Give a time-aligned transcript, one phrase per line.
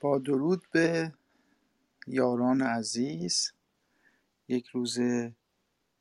[0.00, 1.12] با درود به
[2.06, 3.52] یاران عزیز.
[4.48, 4.98] یک روز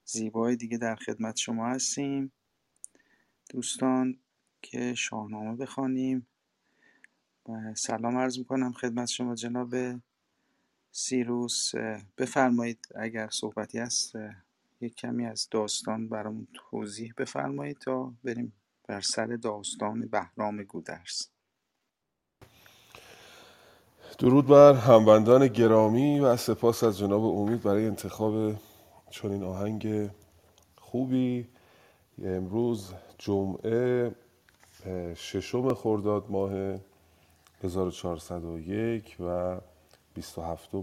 [0.06, 2.32] زیبای دیگه در خدمت شما هستیم.
[3.50, 4.20] دوستان
[4.62, 6.28] که شاهنامه بخوانیم.
[7.50, 9.76] و سلام عرض می‌کنم خدمت شما جناب
[10.92, 11.72] سیروس.
[12.18, 14.14] بفرمایید اگر صحبتی هست
[14.82, 18.54] یک کمی از داستان برامون توضیح بفرمایید تا بریم
[18.88, 21.37] بر سر داستان بهرام گودرز.
[24.18, 28.56] درود بر هموندان گرامی و سپاس از جناب امید برای انتخاب
[29.10, 30.10] چنین آهنگ
[30.78, 31.48] خوبی.
[32.24, 34.12] امروز جمعه
[35.16, 36.52] ششم خرداد ماه
[37.64, 39.58] 1401 و
[40.14, 40.74] 27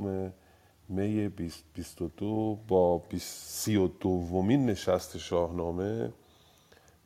[0.88, 6.12] می 2022 با 32 دومین نشست شاهنامه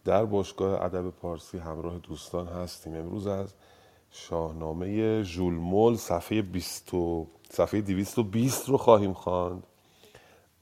[0.04, 2.94] در باشگاه ادب پارسی همراه دوستان هستیم.
[2.94, 3.54] امروز از
[4.10, 6.90] شاهنامه ژولمول صفحه 20
[7.50, 9.62] صفحه 220 رو خواهیم خواند.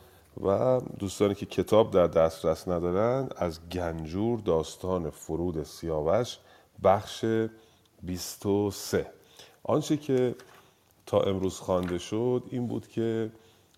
[0.44, 6.38] و دوستانی که کتاب در دسترس ندارن از گنجور داستان فرود سیاوش
[6.84, 7.24] بخش
[8.02, 9.06] 23
[9.62, 10.34] آنچه که
[11.06, 13.30] تا امروز خوانده شد این بود که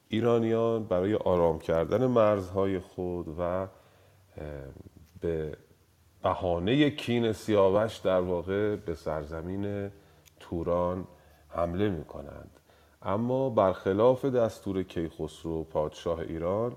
[0.09, 3.67] ایرانیان برای آرام کردن مرزهای خود و
[5.21, 5.57] به
[6.23, 9.91] بهانه کین سیاوش در واقع به سرزمین
[10.41, 11.07] توران
[11.49, 12.51] حمله می کنند
[13.03, 16.77] اما برخلاف دستور کیخسرو پادشاه ایران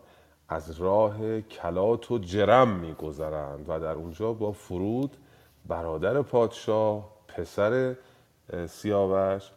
[0.49, 5.17] از راه کلات و جرم میگذرند و در اونجا با فرود
[5.67, 7.95] برادر پادشاه پسر
[8.67, 9.51] سیاوش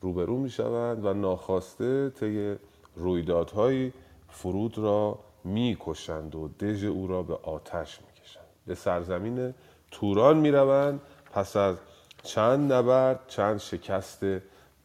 [0.00, 2.56] روبرو می شوند و ناخواسته طی
[2.96, 3.92] رویدادهایی
[4.28, 8.46] فرود را می‌کشند و دژ او را به آتش می‌کشند.
[8.66, 9.54] به سرزمین
[9.90, 11.00] توران می‌روند.
[11.32, 11.76] پس از
[12.22, 14.24] چند نبرد چند شکست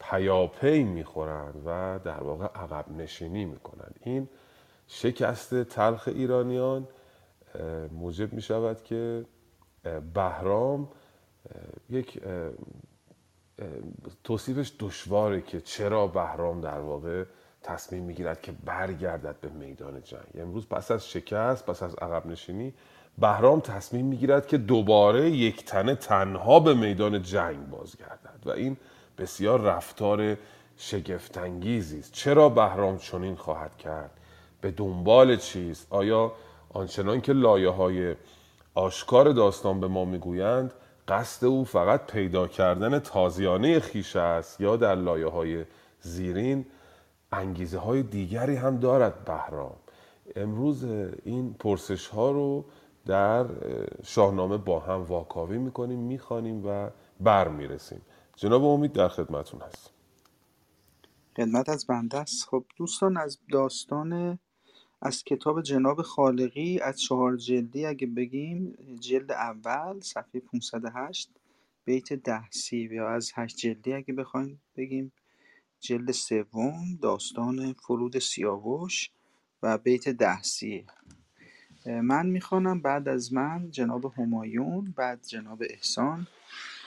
[0.00, 4.00] پیاپی می‌خورند و در واقع عقب نشینی می‌کنند.
[4.02, 4.28] این
[4.86, 6.88] شکست تلخ ایرانیان
[7.92, 9.24] موجب می شود که
[10.14, 10.88] بهرام
[11.90, 12.22] یک
[14.24, 17.24] توصیفش دشواره که چرا بهرام در واقع
[17.62, 20.20] تصمیم می‌گیرد که برگردد به میدان جنگ.
[20.38, 22.74] امروز پس از شکست پس از عقب نشینی
[23.18, 28.76] بهرام تصمیم می‌گیرد که دوباره یک تنه تنها به میدان جنگ بازگردد و این
[29.18, 30.36] بسیار رفتار
[30.76, 32.12] شگفتانگیزی است.
[32.12, 34.10] چرا بهرام چنین خواهد کرد؟
[34.60, 36.32] به دنبال چیست؟ آیا
[36.72, 38.14] آنچنان که لایه های
[38.74, 40.72] آشکار داستان به ما می‌گویند
[41.08, 45.64] قصد او فقط پیدا کردن تازیانه خیش است یا در لایه های
[46.00, 46.66] زیرین
[47.32, 49.76] انگیزه های دیگری هم دارد بهرام.
[50.36, 50.84] امروز
[51.24, 52.64] این پرسش ها رو
[53.06, 53.46] در
[54.02, 56.90] شاهنامه با هم واکاوی می‌کنیم می‌خوانیم و
[57.20, 58.00] بر می‌رسیم
[58.36, 59.90] جناب امید در خدمتون هست
[61.36, 62.48] خدمت از بنده است.
[62.48, 64.38] خب دوستان از داستان
[65.02, 71.30] از کتاب جناب خالقی از چهار جلدی اگه بگیم جلد اول صفحه 508
[71.84, 75.12] بیت ده سی یا از هشت جلدی اگه بخوایم بگیم.
[75.82, 79.10] جلد سوم داستان فرود سیاوش
[79.62, 80.86] و بیت ده سی
[81.86, 86.26] من می‌خوانم بعد از من جناب همایون بعد جناب احسان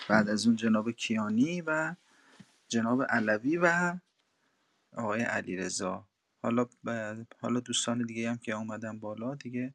[0.10, 1.96] بعد از اون جناب کیانی و
[2.68, 3.98] جناب علوی و
[4.94, 6.08] آقای علیرضا.
[6.42, 6.66] حالا
[7.42, 9.74] حالا دوستان دیگه هم که اومدن بالا دیگه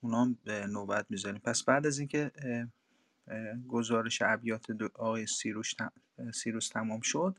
[0.00, 1.40] اونا هم نوبت می‌ذاریم.
[1.40, 2.32] پس بعد از اینکه
[3.68, 5.74] گزارش ابیات آقای سیروش
[6.34, 7.36] سیروس تمام شد.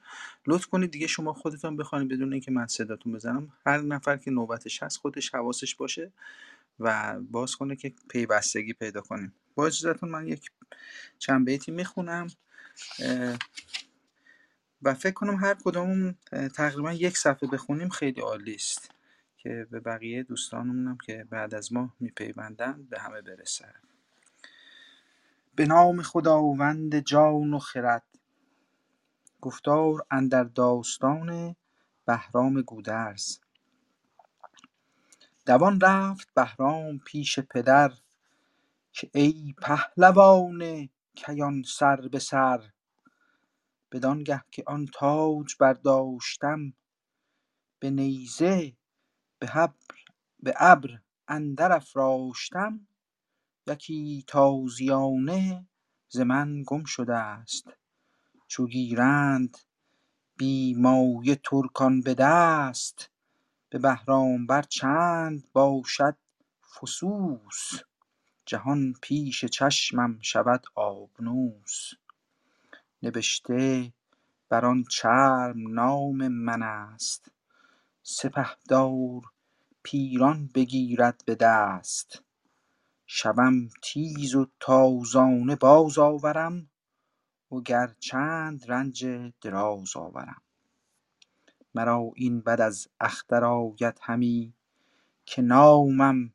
[0.48, 3.54] لطف کنید دیگه شما خودتون بخوانید بدون اینکه من صداتون بزنم.
[3.66, 6.12] هر نفر که نوبتش هست خودش حواسش باشه
[6.80, 9.34] و باز کنه که پیوستگی پیدا کنیم.
[9.56, 10.52] با اجازهتون من یک
[11.18, 12.28] چند بیتی می‌خونم.
[14.82, 16.16] و فکر کنم هر کدامون
[16.56, 18.92] تقریبا یک صفحه بخونیم خیلی عالی است.
[19.38, 23.74] که به بقیه دوستانمونم که بعد از ما میپیوندن به همه برسه.
[25.58, 28.06] به نام خداوند جان و خرد.
[29.42, 31.56] گفتار اندر داستان
[32.06, 33.40] بهرام گودرز.
[35.46, 37.94] دوان رفت بهرام پیش پدر
[38.94, 42.72] که ای پهلوان کیان سر به سر.
[43.92, 46.74] بدانگه که آن تاج برداشتم
[47.80, 48.74] به نیزه
[50.40, 52.87] به ابر اندر افراشتم.
[53.68, 55.68] یکی تازیانه
[56.10, 57.70] ز من گم است
[58.48, 59.58] چو گیرند
[60.38, 63.10] بی مایه ترکان به دست
[63.70, 66.18] به بهرام بر چند باشد
[66.76, 67.82] فسوس.
[68.46, 71.92] جهان پیش چشمم شود آبنوس.
[73.04, 73.94] نبشته
[74.50, 77.32] بر آن چرم نام من است
[78.04, 79.22] سپهدار
[79.84, 82.24] پیران بگیرد به دست.
[83.10, 86.70] شوم تیز و تازانه باز آورم
[87.52, 89.06] وگر چند رنج
[89.42, 90.42] دراز آورم.
[91.76, 94.54] مرا این بد از اختر آید همی
[95.26, 96.34] که نامم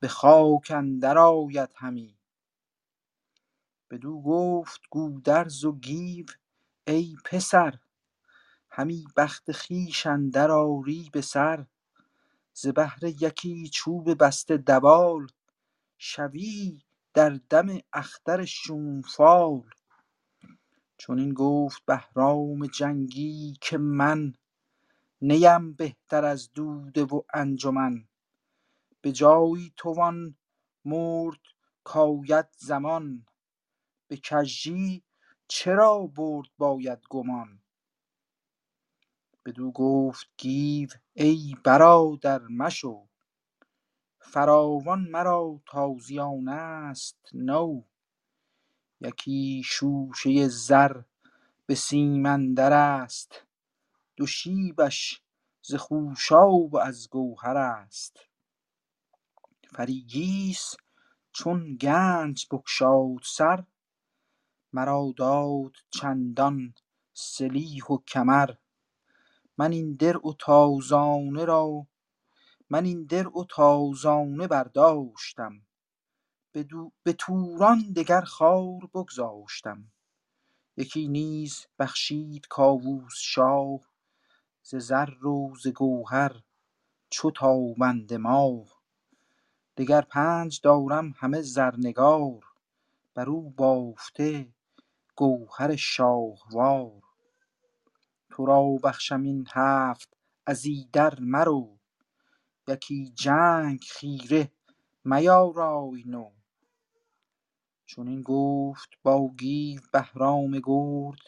[0.00, 2.18] به خاک اندر آید همی.
[3.90, 6.26] بدو گفت گودرز و گیو
[6.86, 7.78] ای پسر
[8.70, 11.66] همی بخت خویش اندر آری به سر
[12.54, 15.26] ز بهر یکی چوب بسته دوال.
[16.02, 16.82] شوی
[17.14, 19.70] در دم اختر شوم فال
[20.98, 24.34] چنین گفت بهرام جنگی که من
[25.22, 28.08] نیم بهتر از دوده و انجمن.
[29.02, 30.36] به جایی توان
[30.84, 31.40] مرد
[31.84, 33.26] کاید زمان.
[34.08, 35.04] به کژی
[35.48, 37.62] چرا برد باید گمان؟
[39.46, 43.09] بدو گفت گیو ای برادر مشو.
[44.20, 47.82] فراوان مرا تازیانه ست نو.
[49.00, 51.02] یکی شوشه زر
[51.66, 53.46] به سیم اندرست
[54.16, 55.22] دو شیبش
[55.62, 58.20] ز خوشاب و از گوهرست
[59.70, 60.74] فریگیس
[61.32, 63.64] چون گنج بگشاد سر
[64.72, 66.74] مرا داد چندان
[67.14, 68.50] سلیح و کمر.
[69.58, 71.86] من این درع و تازانه را
[72.70, 75.52] من این درع و تازانه برداشتم.
[77.02, 79.84] به توران دگر خوار بگذاشتم.
[80.76, 83.80] یکی نیز بخشید کاووس شاه
[84.62, 86.42] ز زر و ز گوهر
[87.10, 88.80] چو تابنده ماه
[89.76, 92.44] دگر پنج دارم همه زرنگار
[93.14, 94.48] برو بافته
[95.16, 97.02] گوهر شاهوار.
[98.30, 101.79] تو را بخشم این هفت از ایدر مرو.
[102.70, 104.52] یکی جنگ خیره
[105.04, 106.30] میارای نو.
[107.86, 111.22] چنین گفت با گیو بهرام گرد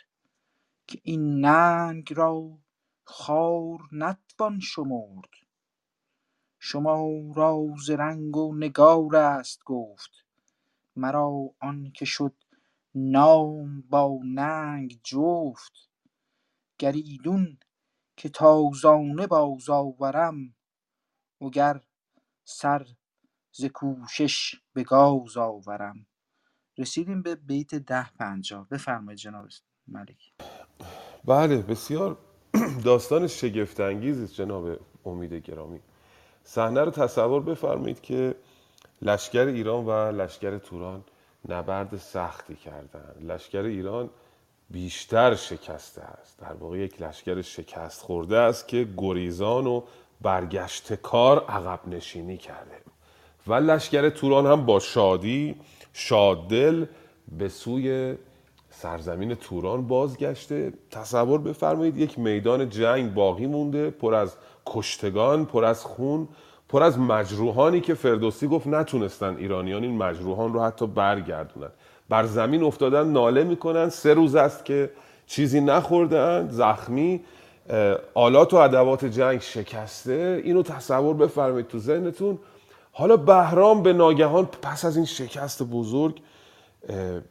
[0.86, 2.58] که این ننگ را
[3.04, 5.30] خوار نتوان شمرد.
[6.58, 10.10] شما را ز رنگ و نگارست گفت
[10.96, 12.34] مرا آنکه شد
[12.94, 15.90] نام با ننگ جفت.
[16.78, 17.58] گر ایدون
[18.16, 20.54] که تازانه باز آورم
[21.42, 21.80] وگر
[22.44, 22.86] سر
[23.52, 26.06] ز کوشش به گاز آورم؟
[26.78, 28.68] رسیدیم به بیت ده پنجاه.
[28.68, 29.48] بفرمایید جناب
[29.88, 30.32] ملک.
[31.24, 32.16] بله بسیار
[32.84, 35.80] داستان شگفت انگیزی است جناب امید گرامی.
[36.44, 38.34] صحنه رو تصور بفرمایید که
[39.02, 41.04] لشکر ایران و لشکر توران
[41.48, 43.16] نبرد سختی کردند.
[43.30, 44.10] لشکر ایران
[44.70, 46.38] بیشتر شکسته است.
[46.38, 49.82] در واقع یک لشکر شکست خورده است که گریزان و
[50.22, 52.76] برگشت کار عقب نشینی کرده.
[53.46, 55.54] و لشکر توران هم با شادی
[55.92, 56.84] شاددل
[57.38, 58.14] به سوی
[58.70, 60.72] سرزمین توران بازگشته.
[60.90, 64.36] تصور بفرمایید یک میدان جنگ باقی مونده پر از
[64.66, 66.28] کشتگان پر از خون
[66.68, 71.70] پر از مجروحانی که فردوسی گفت نتونستن ایرانیان این مجروحان رو حتی برگردونن.
[72.08, 73.88] بر زمین افتادن ناله می‌کنن.
[73.88, 74.90] سه روز است که
[75.26, 77.20] چیزی نخوردن زخمی
[78.14, 80.42] آلات و ادوات جنگ شکسته.
[80.44, 82.38] اینو تصور بفرمایید تو ذهنتون.
[82.92, 86.20] حالا بهرام به ناگهان پس از این شکست بزرگ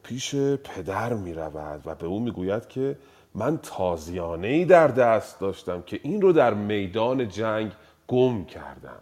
[0.03, 2.97] پیش پدر می رود و به او می‌گوید که
[3.35, 7.71] من تازیانه ای در دست داشتم که این رو در میدان جنگ
[8.07, 9.01] گم کردم.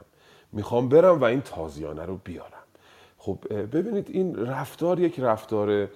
[0.52, 2.50] می‌خوام برم و این تازیانه رو بیارم.
[3.18, 5.88] خب ببینید این رفتار یک رفتار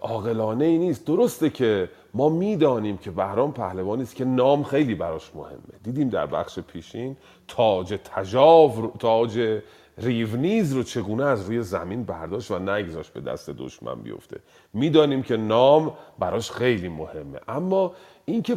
[0.00, 1.06] عاقلانه ای نیست.
[1.06, 5.78] درسته که ما می‌دانیم که بهرام پهلوانی است که نام خیلی براش مهمه.
[5.82, 7.16] دیدیم در بخش پیشین
[7.48, 9.60] تاج تجاو تاج
[9.98, 14.40] ریونیز رو چگونه از روی زمین برداشت و نگذاشت به دست دشمن بیفته.
[14.72, 17.38] می‌دانیم که نام براش خیلی مهمه.
[17.48, 17.92] اما
[18.24, 18.54] اینکه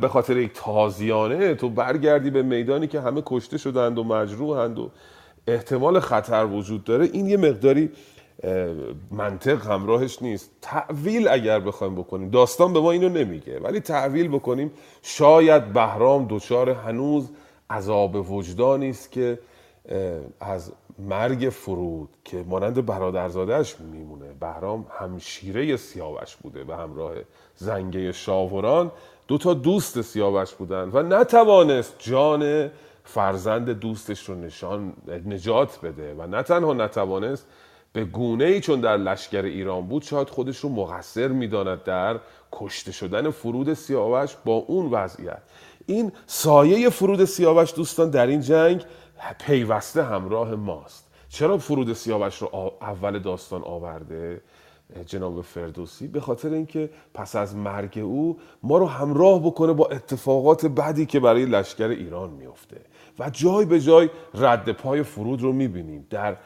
[0.00, 4.90] به خاطر یک تازیانه تو برگردی به میدانی که همه کشته شدند و مجروحند و
[5.46, 7.90] احتمال خطر وجود داره این یه مقداری
[9.10, 10.50] منطق همراهش نیست.
[10.62, 14.72] تعویل اگر بخوایم بکنیم داستان به ما اینو نمیگه ولی تعویل بکنیم
[15.02, 17.30] شاید بهرام دچار هنوز
[17.70, 19.38] عذاب وجدانی است که
[20.40, 24.26] از مرگ فرود که مانند برادرزادهش میمونه.
[24.40, 27.12] بهرام همشیره سیاوش بوده به همراه
[27.56, 28.90] زنگه شاوران.
[29.28, 32.70] دو تا دوست سیاوش بودن و نتوانست جان
[33.04, 34.92] فرزند دوستش رو نشان
[35.26, 37.46] نجات بده و نه تنها نتوانست
[37.94, 42.20] به گونه ای چون در لشکر ایران بود شاید خودش رو مقصر می‌داند در
[42.52, 45.42] کشته شدن فرود سیاوش با اون وضعیت.
[45.86, 48.84] این سایه فرود سیاوش دوستان در این جنگ
[49.46, 51.10] پیوسته همراه ماست.
[51.28, 54.40] چرا فرود سیاوش رو اول داستان آورده
[55.06, 60.66] جناب فردوسی؟ به خاطر اینکه پس از مرگ او ما رو همراه بکنه با اتفاقات
[60.66, 62.80] بدی که برای لشکر ایران میفته
[63.18, 66.06] و جای به جای رد پای فرود رو می‌بینیم.
[66.10, 66.36] در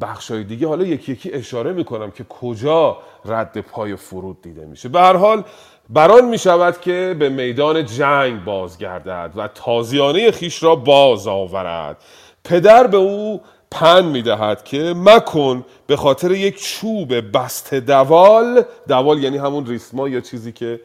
[0.00, 4.88] بخشای دیگه حالا یکی یکی اشاره می‌کنم که کجا رد پای فرود دیده میشه.
[4.88, 5.44] به هر حال
[5.88, 11.96] بران می شود که به میدان جنگ بازگردد و تازیانه خیش را باز آورد.
[12.44, 19.22] پدر به او پن می دهد که مکن به خاطر یک چوب بست دوال دوال
[19.22, 20.80] یعنی همون ریسما یا چیزی که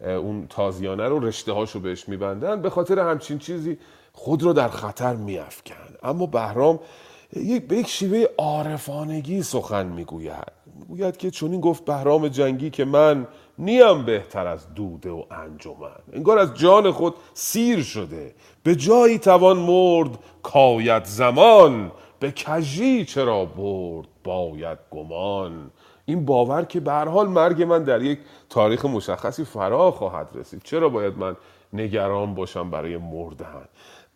[0.00, 3.78] اون تازیانه رو رشته هاشو بهش میبندن به خاطر همچین چیزی
[4.12, 6.78] خود رو در خطر میافکن اما بهرام
[7.36, 10.52] یک به یک شیوه عارفانگی سخن می‌گوید.
[10.78, 13.26] می‌گوید که چون این گفت بهرام جنگی که من
[13.58, 15.96] نیم بهتر از دوده و انجمن.
[16.12, 18.34] انگار از جان خود سیر شده.
[18.62, 21.92] به جایی توان مرد کاید زمان.
[22.20, 25.70] به کجی چرا برد باید گمان.
[26.06, 28.18] این باور که به حال مرگ من در یک
[28.50, 30.62] تاریخ مشخصی فرا خواهد رسید.
[30.64, 31.36] چرا باید من
[31.72, 33.64] نگران باشم برای مردن؟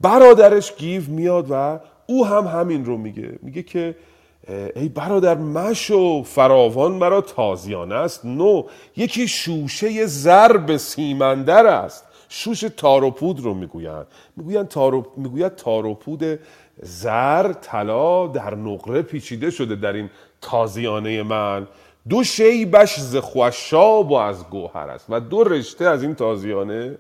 [0.01, 1.79] برادرش گیو میاد و
[2.11, 3.39] او هم همین رو میگه.
[3.43, 3.97] میگه که
[4.77, 8.25] ای برادر مشو فراوان مرا تازیانه است.
[8.25, 8.63] نو
[8.97, 12.05] یکی شوشه زرب سیمندر است.
[12.29, 14.07] شوش تاروپود رو می‌گویند.
[14.37, 16.25] می‌گویند تارو می‌گوید تاروپود
[16.83, 20.11] زر طلا در نقره پیچیده شده در این
[20.41, 21.67] تازیانه من.
[22.09, 26.99] دو شیبش ز خوشاب و از گوهر است و دو رشته از این تازیانه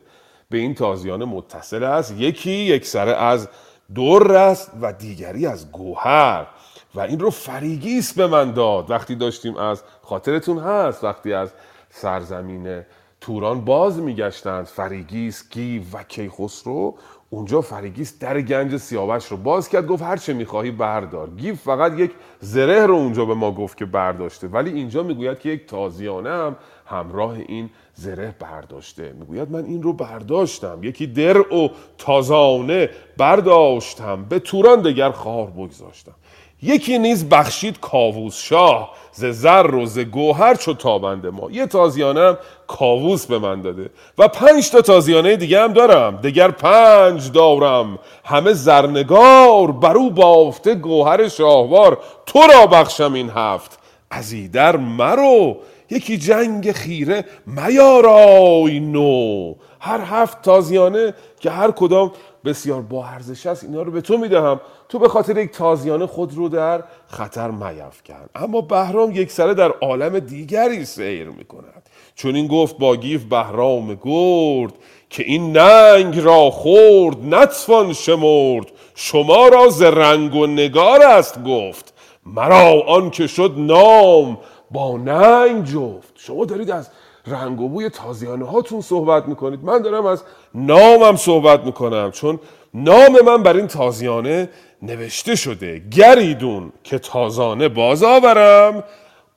[0.50, 2.15] به این تازیانه متصل است.
[2.19, 3.49] یکی یک سره از
[3.95, 6.47] در است و دیگری از گوهر.
[6.95, 8.90] و این رو فریگیس به من داد.
[8.90, 11.50] وقتی داشتیم از خاطرتون هست وقتی از
[11.90, 12.83] سرزمین
[13.21, 16.95] توران باز میگشتند فریگیس گیو و کیخسرو.
[17.30, 21.30] اونجا فریگیس در گنج سیاوش رو باز کرد گفت هر چه می‌خواهی بردار.
[21.30, 24.49] گیو فقط یک زره رو اونجا به ما گفت که برداشته.
[24.49, 29.12] ولی اینجا می‌گوید که یک تازیانه هم همراه این زره برداشته.
[29.19, 30.78] می‌گوید من این رو برداشتم.
[30.83, 34.25] یکی در و تازانه برداشتم.
[34.25, 36.14] به توران دگر خار بگذاشتم.
[36.62, 41.50] یکی نیز بخشید کاووس شاه ز زر و ز گوهر چو تابند ما.
[41.50, 43.90] یه تازیانه هم کاووس به من داده.
[44.19, 46.17] و پنج تا تازیانه دیگه هم دارم.
[46.17, 47.99] دگر پنج دارم.
[48.25, 51.99] همه زرنگار برو بافته گوهر شاهوار.
[52.26, 53.78] تو را بخشم این هفت.
[54.11, 55.57] از در مرو.
[55.90, 59.54] یکی جنگ خیره میارای نو.
[59.80, 62.12] هر هفت تازیانه که هر کدام
[62.45, 64.61] بسیار با ارزش است اینا رو به تو می‌دهم.
[64.88, 69.71] تو به خاطر یک تازیانه خود رو در خطر میفکن اما بهرام یک سره در
[69.71, 71.88] عالم دیگری سیر می‌کند.
[72.14, 74.73] چون این گفت با گیف بهرام گرد
[75.11, 78.66] که این ننگ را خورد نتوان شمرد.
[78.95, 81.95] شما را ز رنگ و نگار است گفت.
[82.26, 84.38] مرا آن که شد نام
[84.71, 86.13] با ننگ جفت.
[86.17, 86.91] شما دارید از
[87.27, 89.65] رنگ و بوی تازیانه هاتون صحبت می‌کنید.
[89.65, 90.23] من دارم از
[90.55, 92.41] نامم صحبت می‌کنم چون
[92.75, 94.49] نام من بر این تازیانه
[94.83, 95.83] نوشته شده.
[95.91, 98.85] گریدون که تازانه باز آورم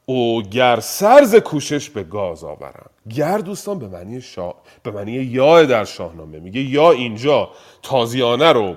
[0.06, 2.90] او گر سرز کوشش به گاز آورم.
[3.16, 4.54] گر دوستان به معنی شا...
[4.84, 7.50] به معنی یا در شاهنامه میگه یا اینجا
[7.84, 8.76] تازیانه رو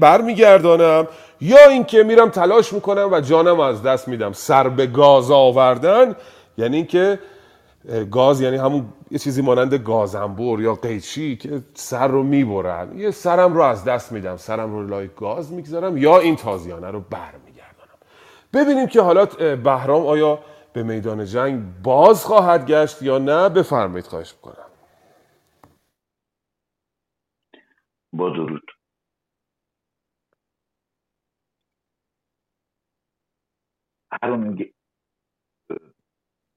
[0.00, 1.08] برمیگردانم بر
[1.40, 4.32] یا اینکه میرم تلاش می‌کنم و جانم از دست میدم.
[4.32, 6.16] سر به گاز آوردن
[6.58, 7.18] یعنی اینکه
[8.10, 12.98] گاز یعنی همون یه چیزی مانند گازنبور یا قیچی که سر رو می‌برن.
[12.98, 14.36] یه سرم رو از دست میدم.
[14.36, 17.98] سرم رو لای گاز می‌گذارم یا این تازیانه رو برمیگردانم
[18.52, 19.24] ببینیم که حالا
[19.56, 20.38] بهرام آیا
[20.72, 24.66] به میدان جنگ باز خواهد گشت یا نه؟ بفرمایید خواهش بکنم
[28.12, 28.75] با درود.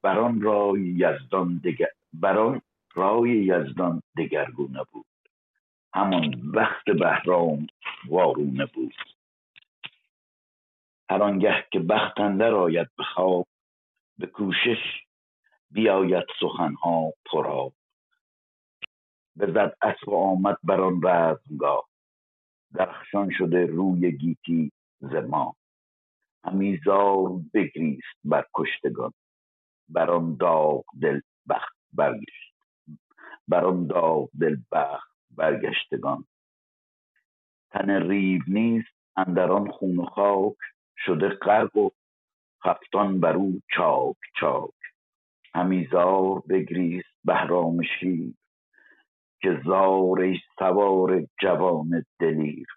[0.04, 2.62] بران رای یزدان دگر بران
[2.96, 5.06] رای یزدان دگرگونه بود
[5.94, 7.68] همان وقت بهرام
[8.08, 8.96] وارونه بود
[11.10, 13.48] هر آنگه که بخت اندر آید به خواب
[14.18, 14.78] به کوشش
[15.72, 17.72] بیاید سخنها پرا
[19.40, 21.90] بزد اسب آمد بر آن رزمگاه
[22.74, 25.16] درخشان شده روی گیتی ز
[26.46, 29.14] همی زار بگریست بر کشتگان.
[29.90, 32.56] بر آن داغ دل بخت برگشت.
[33.48, 36.26] بر آن داغ دل بخت برگشتگان.
[37.72, 40.56] تن ریو نیست اندران خون و خاک.
[40.98, 41.90] شده غرق و
[42.64, 44.74] خفتان بر او چاک چاک.
[45.56, 48.34] همی زار بگریست بهرام شیر.
[49.42, 52.68] که زار ای سوار جوان دلیر.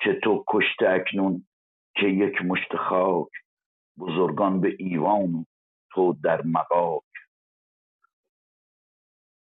[0.00, 1.46] که تو کشته اکنون
[1.96, 3.28] که یک مشت خاک
[3.98, 5.46] بزرگان به ایوان
[5.90, 7.02] تو در مقاک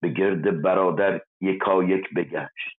[0.02, 2.78] به گرد برادر یکایک بگشت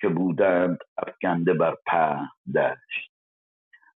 [0.00, 3.12] که بودند افکنده بر په دشت.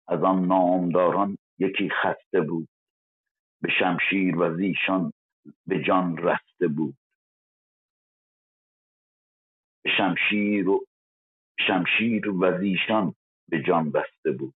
[0.09, 2.69] از آن نامداران یکی خسته بود
[3.63, 5.13] به شمشیر و زیشان
[5.67, 6.97] به جان رسته بود.
[9.97, 10.87] شمشیر و
[11.67, 13.15] شمشیر و زیشان
[13.49, 14.55] به جان بسته بود.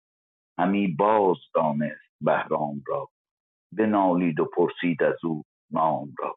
[0.60, 3.08] همی باز دانست بهرام را.
[3.72, 6.36] بنالید و پرسید از او نام را.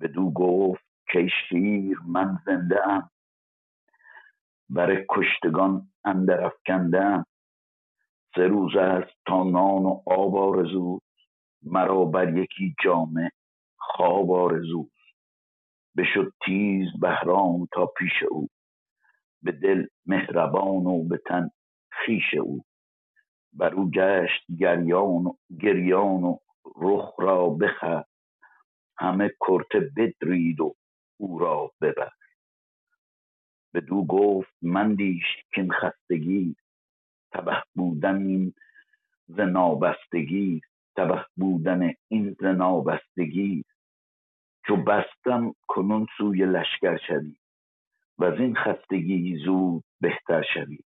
[0.00, 3.10] بدو گفت که شیر من زنده ام.
[4.70, 7.24] بر کشتگان اندر افکنده
[8.34, 11.00] سه روز است تا نان و آب آرزو
[11.62, 13.30] مرا بر یکی جامه
[13.78, 14.88] خواب آرزو
[15.96, 18.48] بشد تیز بهرام تا پیش او.
[19.42, 21.50] به دل مهربان و به تن
[22.04, 22.64] خویش او.
[23.52, 26.38] بر او گشت گریان و گریان و
[26.76, 28.04] رخ را بخر.
[28.98, 30.74] همه کرته بدرید و
[31.20, 32.12] او را ببر.
[33.74, 36.56] بدو گفت مندیش کاین خستگی
[37.32, 38.54] تبه بودن این
[39.28, 40.60] ز نابستگی
[40.96, 43.64] تبه بودن این ز نابستگی.
[44.66, 47.36] چو بستم کنون سوی لشکر شوی
[48.18, 50.78] وزین خستگی زود بهتر شوی.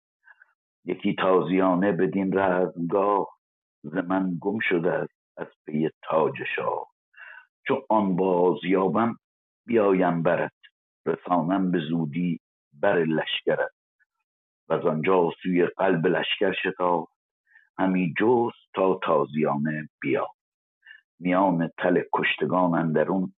[0.84, 3.28] یکی تازیانه بدین رزمگاه
[3.82, 6.86] ز من گم شده است از پی تاج شاه.
[7.66, 9.16] چو آن باز یابم
[9.66, 10.52] بیایم برت
[11.06, 12.40] رسانم به زودی
[12.72, 13.70] بر لشکرت.
[14.68, 17.12] وز آنجا سوی قلب لشکر شتافت
[17.78, 20.44] همی جست تا تازیانه بیافت.
[21.20, 23.34] میان تل کشتگان اندرون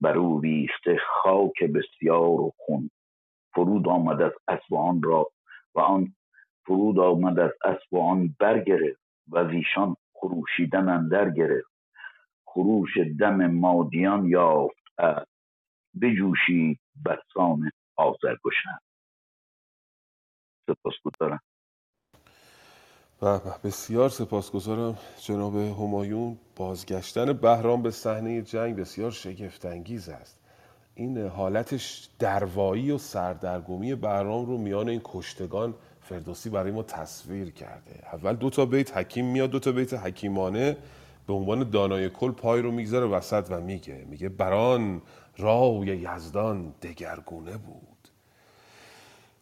[0.00, 2.90] بر او ریخته خاک بسیار و خون.
[3.54, 5.30] فرود آمد از اسب را
[5.74, 6.14] و آن
[6.66, 11.74] فرود آمد از اسب آن برگرفت و از ایشان خروشیدن اندر گرفت.
[12.46, 14.84] خروش دم مادیان یافت
[16.02, 18.78] بجوشید بسان آذرگشن
[20.66, 21.40] سپاسگزارم.
[23.20, 26.38] به بسیار سپاسگزارم جناب همایون.
[26.56, 30.40] بازگشتن بهرام به صحنه جنگ بسیار شگفتانگیز است.
[30.94, 35.74] این حالتش دروایی و سردرگمی بهرام رو میان این کشتگان
[36.04, 38.00] فردوسی برای ما تصویر کرده.
[38.12, 40.76] اول دو تا بیت حکیم میاد دو تا بیت حکیمانه
[41.26, 45.02] به عنوان دانای کل پای رو می‌گذاره وسط و میگه میگه بران
[45.38, 47.88] رای یزدان دگرگونه بود.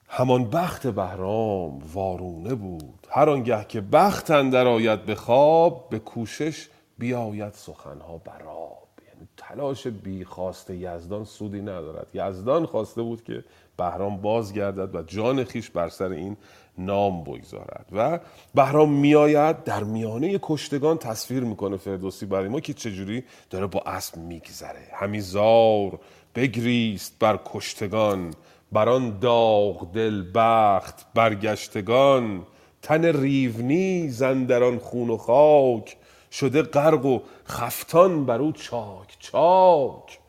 [0.09, 3.07] همان بخت بهرام وارونه بود.
[3.11, 9.87] هر آنگه که بخت اندر آید به خواب به کوشش بیاید سخنها براب یعنی تلاش
[9.87, 12.07] بی خواست یزدان سودی ندارد.
[12.15, 13.45] یزدان خواسته بود که
[13.83, 16.37] بهرام بازگردد و جان خیش بر سر این
[16.79, 17.87] نام بگذارد.
[17.93, 18.21] و
[18.55, 24.17] بهرام میآید در میانه کشتگان تصویر می‌کنه فردوسی برای ما که چجوری داره با اسب
[24.17, 24.89] میگذره.
[24.95, 25.99] همی زار
[26.35, 28.35] بگریست بر کشتگان
[28.73, 32.47] بران داغ دل بخت برگشتگان
[32.83, 35.97] تن ریونی زندران خون و خاک
[36.33, 40.22] شده غرق و خفتان بر او چاک چاک.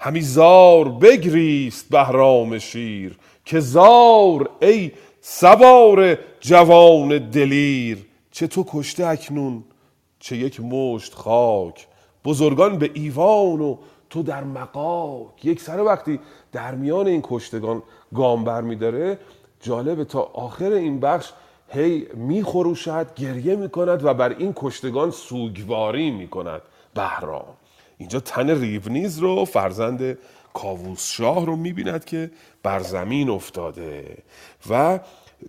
[0.00, 8.06] همی زار بگریست بهرام شیر که زار ای سوار جوان دلیر.
[8.30, 9.64] چه تو کشته اکنون
[10.20, 11.86] چه یک مشت خاک.
[12.24, 13.76] بزرگان به ایوان و
[14.10, 15.44] تو در مقاک.
[15.44, 16.20] یک سر وقتی
[16.52, 17.82] در میان این کشتگان
[18.14, 19.18] گام بر میداره
[19.60, 21.32] جالبه تا آخر این بخش
[21.68, 26.62] هی میخروشد گریه می‌کند و بر این کشتگان سوگواری می‌کند
[26.94, 27.57] بهرام.
[27.98, 30.18] اینجا تن ریونیز رو فرزند
[30.54, 32.30] کاووس شاه رو می‌بیند که
[32.62, 34.16] بر زمین افتاده
[34.70, 35.00] و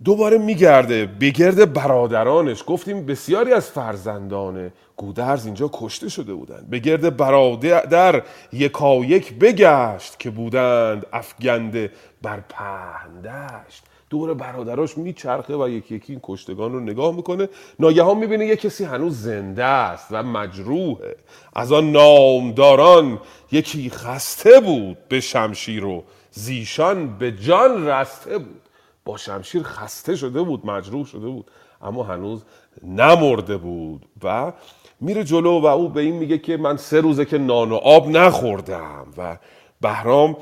[0.04, 2.64] دوباره میگرده بگرد برادرانش.
[2.66, 6.70] گفتیم بسیاری از فرزندان گودرز اینجا کشته شده بودند.
[6.70, 15.94] به گرد برادر یکایک بگشت که بودند افگنده بر پهندشت دور برادراش میچرخه و یکی
[15.94, 17.48] یکی این کشتگان رو نگاه می‌کنه.
[17.78, 21.16] ناگهان می‌بینه یه کسی هنوز زنده است و مجروحه.
[21.54, 23.20] از آن نامداران
[23.52, 28.60] یکی خسته بود به شمشیر و زیشان به جان رسته بود.
[29.04, 31.50] با شمشیر خسته شده بود مجروح شده بود
[31.82, 32.44] اما هنوز
[32.84, 34.52] نمرده بود و
[35.00, 38.08] میره جلو و او به این میگه که من سه روزه که نان و آب
[38.08, 39.38] نخوردم و
[39.80, 40.36] بهرام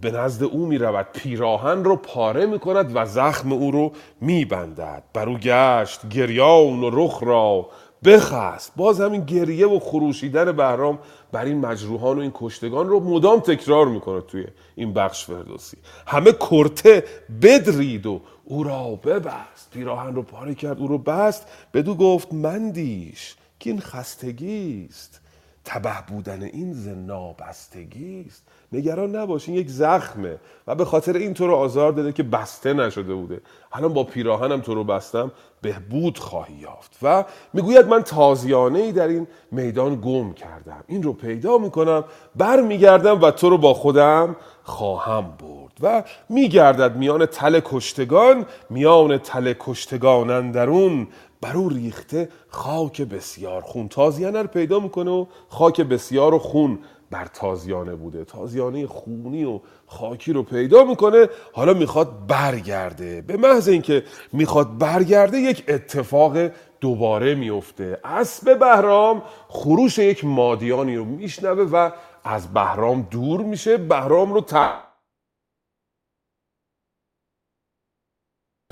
[0.00, 4.44] به نزد او می رود پیراهن رو پاره می کند و زخم او رو می
[4.44, 7.68] بندد بر او گشت گریان و رخ را
[8.04, 8.72] بخست.
[8.76, 10.98] باز همین گریه و خروشیدن بهرام
[11.32, 15.76] بر این مجروحان و این کشتگان رو مدام تکرار می‌کنه توی این بخش فردوسی.
[16.06, 17.04] همه کرته
[17.42, 19.70] بدرید و او را ببست.
[19.72, 21.46] پیراهن رو پاره کرد او رو بست.
[21.74, 25.20] بدو گفت مندیش که این خستگی است.
[25.64, 28.42] تبه بودن این ز نابستگی است.
[28.72, 30.36] نگران نباشین یک زخمه.
[30.66, 33.40] و به خاطر این تو رو آزار داده که بسته نشده بوده.
[33.72, 36.98] الان با پیراهنم تو رو بستم بهبود خواهی یافت.
[37.02, 40.84] و می‌گوید من تازیانه ای در این میدان گم کردم.
[40.86, 42.04] این رو پیدا می‌کنم
[42.36, 45.72] بر میگردم و تو رو با خودم خواهم برد.
[45.80, 51.08] و میگردد میان تل کشتگان میان تل کشتگان اندرون.
[51.44, 53.88] بر او ریخته خاک بسیار خون.
[53.88, 56.78] تازیانه رو پیدا می‌کنه و خاک بسیار و خون
[57.10, 58.24] بر تازیانه بوده.
[58.24, 61.28] تازیانه خونی و خاکی رو پیدا می‌کنه.
[61.52, 63.22] حالا می‌خواد برگرده.
[63.22, 71.04] به محض اینکه می‌خواد برگرده یک اتفاق دوباره میفته اسب بهرام خروش یک مادیانی رو
[71.04, 71.90] میشنوه و
[72.24, 73.76] از بهرام دور میشه.
[73.76, 74.54] بهرام رو ت...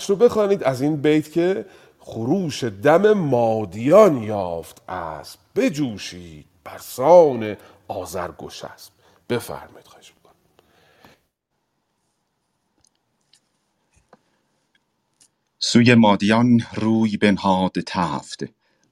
[0.08, 0.64] رو بخوانید.
[0.64, 1.64] از این بیت که
[2.02, 5.40] خروش دم مادیان یافت اسب.
[5.56, 7.56] بجوشید برسان
[7.88, 8.92] آزرگوش است
[9.30, 10.34] بفرمایید خواهش می‌کنم.
[15.60, 18.44] سوی مادیان روی بنهاد تفت.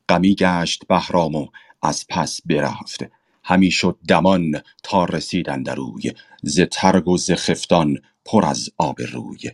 [0.09, 1.46] غمی گشت بهرام و
[1.83, 3.05] از پس برفت.
[3.44, 9.51] همی شد دمان تا رسیدن روی ز ترگ و ز خفتان پر از آب روی.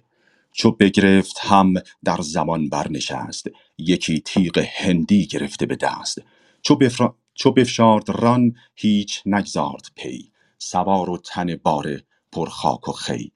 [0.57, 3.47] چو بگرفت هم در زمان برنشست
[3.79, 6.23] یکی تیغ هندی گرفته به دست.
[6.62, 7.11] چو, بفر...
[7.35, 10.31] چو بفشارد ران هیچ نگذارد پی.
[10.59, 13.33] سوار و تن باره پر خاک و خی.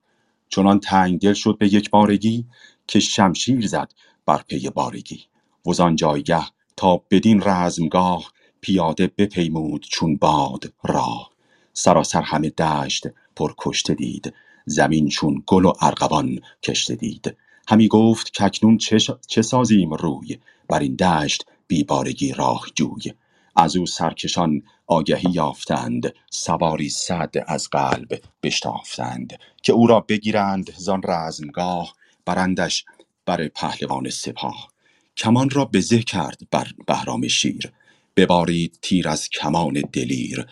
[0.49, 2.47] چنان تنگ دل شد به یک بارگی
[2.87, 3.93] که شمشیر زد
[4.27, 5.25] بر پی بارگی.
[5.67, 6.45] وزان جایگه
[6.77, 11.31] تا بدین رزمگاه پیاده بپیمود چون باد راه.
[11.73, 13.07] سراسر همه دشت
[13.37, 14.35] پر کشته دید.
[14.67, 17.37] زمین چون گل و ارغوان کشته دید.
[17.69, 23.13] همی گفت که اکنون چه, چه سازیم روی؟ بر این دشت بیبارگی راه جوی.
[23.57, 26.15] از او سرکشان آگهی یافتند.
[26.31, 29.39] سواری صد از قلب بشتافتند.
[29.63, 31.95] که او را بگیرند زان رزمگاه
[32.27, 32.85] برندش
[33.27, 34.69] بر پهلوان سپاه.
[35.17, 37.73] کمان را به زه کرد بر بهرام شیر.
[38.17, 40.47] ببارید تیر از کمان دلیر.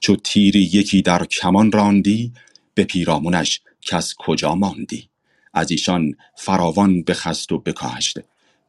[0.00, 2.32] چو تیری یکی در کمان راندی
[2.74, 5.08] به پیرامونش کس کجا ماندی؟
[5.54, 8.18] از ایشان فراوان بخست و بکشت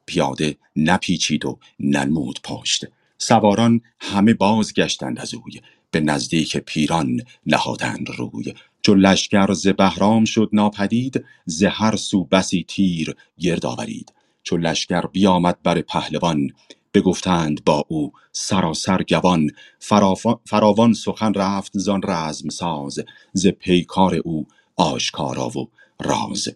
[0.05, 2.85] پیاده نپیچید و ننمود پشت.
[3.17, 5.61] سواران همه بازگشتند از اوی.
[5.91, 8.53] به نزدیک پیران نهادند روی.
[8.81, 14.13] چو لشکر ز بهرام شد ناپدید ز هر سو بسی تیر گرد آورید.
[14.43, 16.49] چو لشکر بیامد بر پهلوان
[16.95, 19.03] بگفتند با او سراسر
[19.79, 22.99] فراف- فراوان سخن رفت زان رزم ساز.
[23.33, 25.69] ز پیکار او آشکارا و
[26.01, 26.49] راز.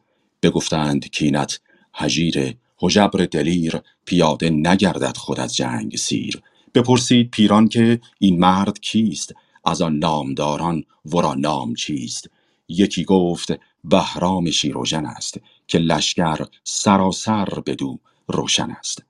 [0.43, 1.61] بگفتند کینت
[1.95, 6.41] هژیر هژبر دلیر پیاده نگردد خود از جنگ سیر.
[6.75, 12.29] بپرسید پیران که این مرد کیست؟ از آن نامداران ورا نام چیست؟
[12.69, 13.53] یکی گفت
[13.85, 19.03] بهرام شیروژن است که لشکر سراسر بدو روشن است.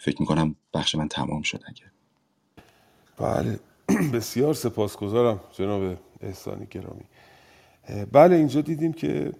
[0.00, 1.84] فکر می‌کنم بخش من تمام شد اگه.
[3.18, 3.60] بله.
[4.14, 7.04] بسیار سپاسگزارم جناب احسانی گرامی.
[8.12, 9.32] بله اینجا دیدیم که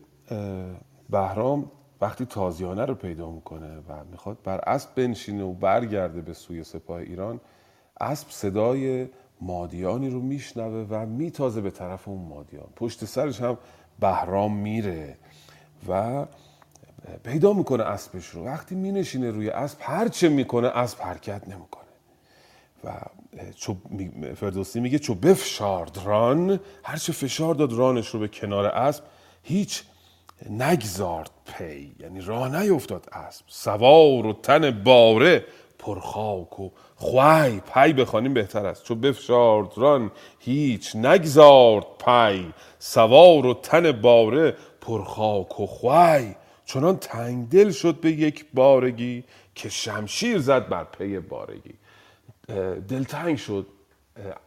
[1.10, 6.64] بهرام وقتی تازیانه رو پیدا می‌کنه و می‌خواد بر اسب بنشینه و برگرده به سوی
[6.64, 7.40] سپاه ایران
[8.00, 9.08] اسب صدای
[9.40, 12.68] مادیانی رو میشنوه و میتازه به طرف اون مادیان.
[12.76, 13.58] پشت سرش هم
[14.00, 15.18] بهرام میره
[15.88, 16.26] و
[17.24, 18.44] پیدا می‌کنه اسبش رو.
[18.44, 21.80] وقتی مینشینه روی اسب هرچه می‌کنه اسب حرکت نمی‌کنه.
[22.84, 22.92] و
[23.56, 23.76] چو
[24.36, 26.60] فردوسی میگه چو بفشارد ران.
[26.84, 29.04] هرچه فشار داد رانش رو به کنار اسب
[29.42, 29.82] هیچ
[30.50, 31.92] نگذارد پی.
[31.98, 33.44] یعنی راه نیفتاد اسب.
[33.48, 35.44] سوار و تن باره
[35.78, 38.84] پرخاک و خوی پی بخوانیم بهتر است.
[38.84, 42.52] چو بفشارد ران هیچ نگذارد پی.
[42.78, 46.34] سوار و تن باره پرخاک و خوی
[46.72, 51.74] چنان تنگدل شد به یک بارگی که شمشیر زد بر پی بارگی.
[52.88, 53.66] دلتنگ شد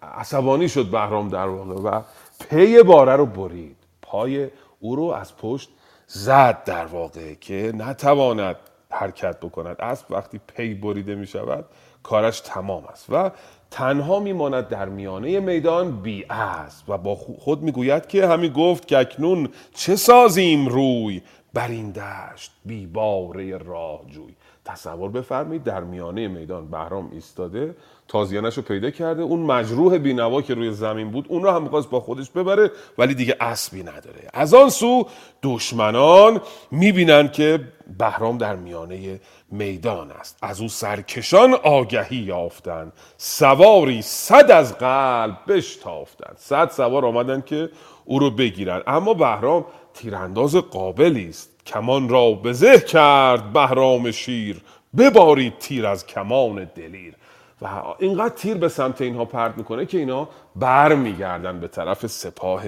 [0.02, 2.02] عصبانی شد بهرام در واقع و
[2.50, 3.78] پی باره رو برید.
[4.02, 4.48] پای
[4.80, 5.70] او رو از پشت
[6.08, 8.56] زد در واقع که نتواند
[8.90, 9.76] حرکت بکند.
[9.80, 11.66] اسب وقتی پی بریده می شود
[12.04, 13.32] کارش تمام است و
[13.72, 18.98] تنها میماند در میانه میدان بی اسب و با خود می‌گوید که همی گفت که
[18.98, 21.22] اکنون چه سازیم روی؟
[21.54, 24.34] بر این دشت بی باره راه جوی
[24.66, 27.76] تصور بفرمایید در میانه میدان بهرام ایستاده
[28.08, 31.90] تازیانش رو پیدا کرده اون مجروح بینوا که روی زمین بود اون رو هم می‌خواست
[31.90, 34.30] با خودش ببره ولی دیگه اسبی نداره.
[34.34, 35.08] از آن سو
[35.44, 37.60] دشمنان می‌بینن که
[37.98, 39.20] بهرام در میانه
[39.52, 40.38] میدان است.
[40.42, 46.34] از او سرکشان آگهی یافتن سواری صد از قلب بشتافتن.
[46.38, 47.70] صد سوار آمدن که
[48.06, 48.82] او رو بگیرن.
[48.88, 51.50] اما بهرام تیرانداز قابلی است.
[51.66, 54.62] کمان را بزه کرد بهرام شیر.
[54.98, 57.14] ببارید تیر از کمان دلیر.
[57.62, 57.68] و
[58.00, 62.64] اینقدر تیر به سمت اینها پرت می‌کنه که اینا بر میگردن به طرف سپاه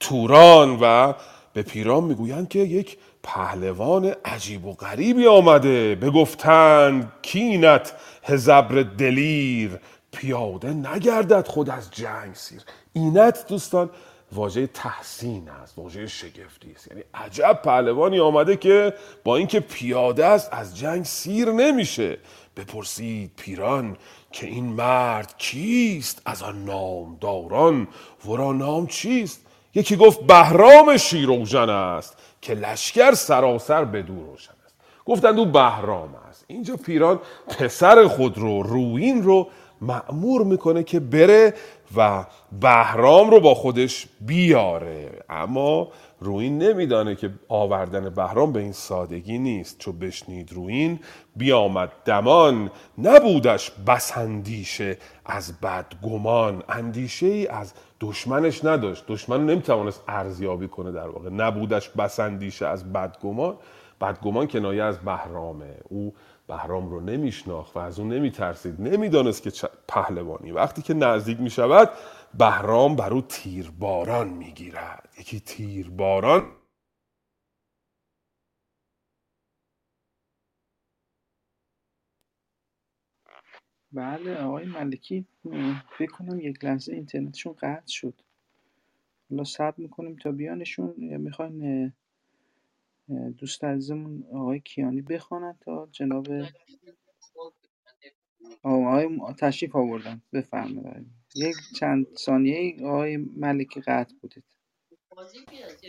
[0.00, 1.12] توران و
[1.52, 5.94] به پیران می‌گویند که یک پهلوان عجیب و غریبی آمده.
[5.94, 9.70] بگفتند کینت هزبر دلیر.
[10.12, 12.62] پیاده نگردد خود از جنگ سیر.
[12.92, 13.90] اینت دوستان
[14.32, 16.88] واژه تحسین است واژه شگفتی است.
[16.88, 22.18] یعنی عجب پهلوانی آمده که با اینکه پیاده است از جنگ سیر نمیشه.
[22.56, 23.96] بپرسید پیران
[24.32, 27.88] که این مرد کیست؟ از آن نامداران.
[28.28, 34.74] ورا نام چیست؟ یکی گفت بهرام شیروژن است که لشکر سراسر به دور روشن است.
[35.04, 36.44] گفتند او بهرام است.
[36.46, 39.48] اینجا پیران پسر خود رو روین رو
[39.80, 41.54] معمور می‌کنه که بره
[41.96, 42.26] و
[42.60, 45.10] بهرام رو با خودش بیاره.
[45.28, 45.88] اما
[46.20, 49.78] روین نمیدانه که آوردن بهرام به این سادگی نیست.
[49.78, 50.98] چو بشنید روین
[51.36, 56.62] بیامد دمان نبودش بس اندیشه از بدگمان.
[56.68, 59.04] اندیشه ای از دشمنش نداشت.
[59.08, 61.30] دشمن نمی‌توانست ارزیابی کنه در واقع.
[61.30, 63.56] نبودش بس اندیشه از بدگمان.
[64.00, 65.74] بدگمان کنایه از بهرامه.
[65.88, 66.14] او
[66.50, 68.80] بهرام رو نمیشناخت و از اون نمیترسید.
[68.80, 70.52] نمی‌دانست که پهلوانی.
[70.52, 71.90] وقتی که نزدیک می‌شود
[72.38, 75.08] بهرام بر او تیرباران می‌گیرد.
[75.18, 76.52] یکی تیرباران.
[83.92, 85.26] بله آقای ملکی
[85.98, 88.14] فکر کنم یک لحظه اینترنتشون قطع شد.
[89.30, 90.94] حالا صبر می‌کنیم تا بیانشون.
[90.98, 91.92] یا می‌خواین
[93.38, 96.26] دوست عزیزمون آقای کیانی بخوانند تا جناب
[98.62, 100.22] آقای تشریف آوردن.
[100.32, 104.44] بفرمایید یک چند ثانیه آقای ملکی قطع بودید.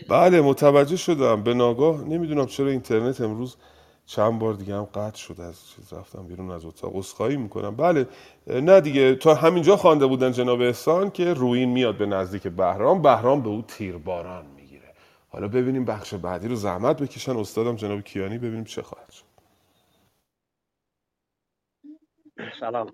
[0.09, 1.43] بله متوجه شدم.
[1.43, 3.57] به ناگاه نمی‌دونم چرا اینترنت امروز
[4.05, 6.95] چند بار دیگه هم قطع شد از چیز رفتم بیرون از اتاق.
[6.95, 7.75] عذرخواهی می‌کنم.
[7.75, 8.07] بله
[8.47, 9.15] نه دیگه.
[9.15, 13.01] تا همینجا خوانده بودن جناب احسان که روین میاد به نزدیک بهرام.
[13.01, 14.60] بهرام به او تیرباران می‌گیره
[15.31, 17.37] حالا ببینیم بخش بعدی رو زحمت بکشن.
[17.37, 19.25] استادم جناب کیانی ببینیم چه خواهد شد.
[22.59, 22.91] سلام.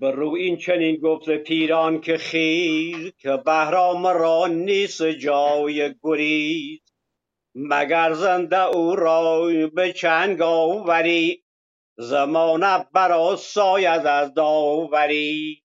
[0.00, 6.80] به رو این چنین گفت پیران که خیر که بهرام را نیست جای گریز.
[7.54, 9.42] مگر زنده او را
[9.74, 11.44] به چنگ آوری؟
[11.98, 15.62] زمانه برا ساید از داوری.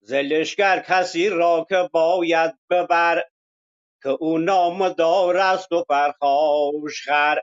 [0.00, 3.22] زلشگر کسی را که باید ببر
[4.04, 7.38] که او نام دار است و پرخاش خر.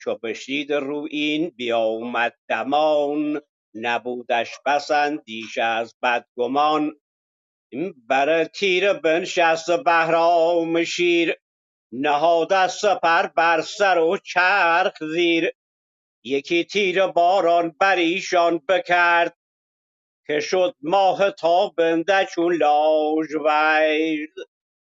[0.00, 3.40] چو بشنید رو این بیامد دمان
[3.74, 7.00] نبودش بس اندیش از بدگمان.
[8.08, 11.36] بر تیر بنشست بهرام شیر
[11.92, 15.50] نهاد از سپر بر سر و چرخ زیر.
[16.24, 19.38] یکی تیر باران بر ایشان بکرد
[20.26, 24.28] که شد ماه تابنده چون لاژورد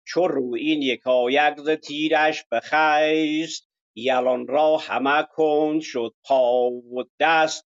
[0.07, 7.67] چو رویین یکایک ز تیرش بخست یلان را همه کند شد پا و دست.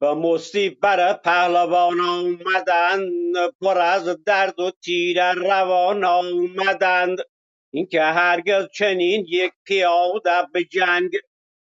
[0.00, 7.18] به مستی بر پهلوان آمدند پر از درد و تیر روان آمدند.
[7.72, 11.10] اینکه هرگز چنین یک پیاده به جنگ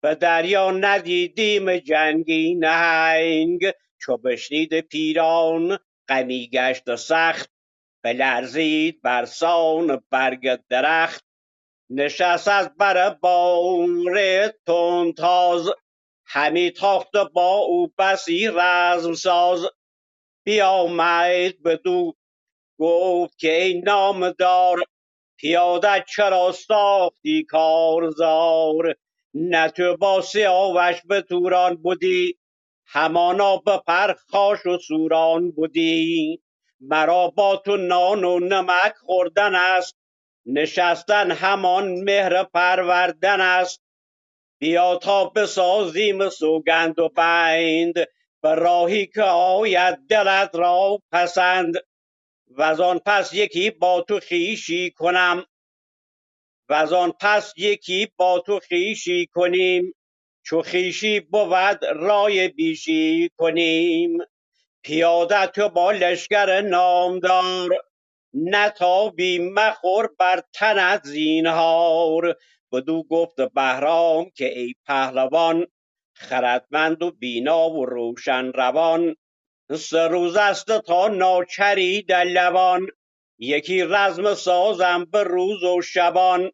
[0.03, 3.73] به دریا ندیدیم جنگی نهنگ.
[4.01, 5.79] چو بشنید پیران
[6.09, 7.51] غمی گشت سخت
[8.03, 11.25] بلرزید برسان برگ درخت
[11.91, 15.71] نشست از بر بار تندتاز
[16.27, 19.67] همی تاخت با او بسی رزم ساز.
[20.45, 22.15] بیامد بدو
[22.79, 24.83] گفت که ای نامدار
[25.37, 28.97] پیاده چرا ساختی کارزار؟
[29.35, 32.39] نه تو با سیاوش به توران بودی
[32.87, 36.43] همانا به پرخاش و سوران بودی.
[36.81, 39.97] مرا با تو نان و نمک خوردن است.
[40.47, 43.83] نشستن همان مهر پروردن است.
[44.61, 47.95] بیا تا بسازیم سوگند و بند.
[48.43, 51.75] به راهی که آید دلت را پسند.
[52.51, 55.45] و آن پس یکی با تو خیشی کنم.
[56.71, 59.95] و آن پس یکی با تو خیشی کنیم.
[60.47, 64.19] چو خیشی بود رای بیشی کنیم.
[64.83, 67.71] پیاده تو با لشکر نامدار
[68.35, 72.37] نتابی مخور بر تنت زینهار.
[72.73, 75.67] بدو گفت بهرام که ای پهلوان
[76.15, 79.17] خردمند و بینا و روشن روان.
[79.77, 82.87] سه روز است تا ناچرید لبان
[83.39, 86.51] یکی رزم سازم به روز و شبان.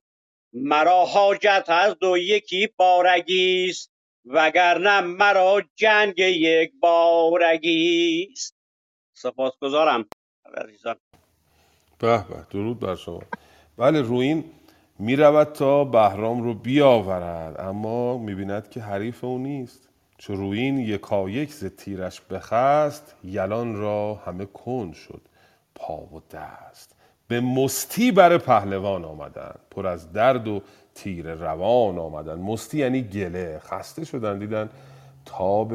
[0.53, 3.96] مرا حاجت از دو یکی بارگیست
[4.27, 8.55] وگرنه مرا جنگ یک بارگیست
[9.13, 10.05] سپاسگزارم
[10.55, 10.97] عزیزان.
[11.99, 13.23] به به درود بر شما.
[13.77, 14.45] بله روین
[14.99, 19.89] می‌رود تا بهرام رو بیاورد اما می‌بیند که حریف او نیست.
[20.19, 25.21] چو روین یکایک ز تیرش بخست یلان را همه کن شد
[25.75, 26.97] پا و دست.
[27.29, 30.63] به مستی بر پهلوان آمدن پر از درد و
[30.97, 32.39] تیر روان آمدن.
[32.39, 33.59] مستی یعنی گله.
[33.59, 34.69] خسته شدن دیدن
[35.25, 35.73] تاب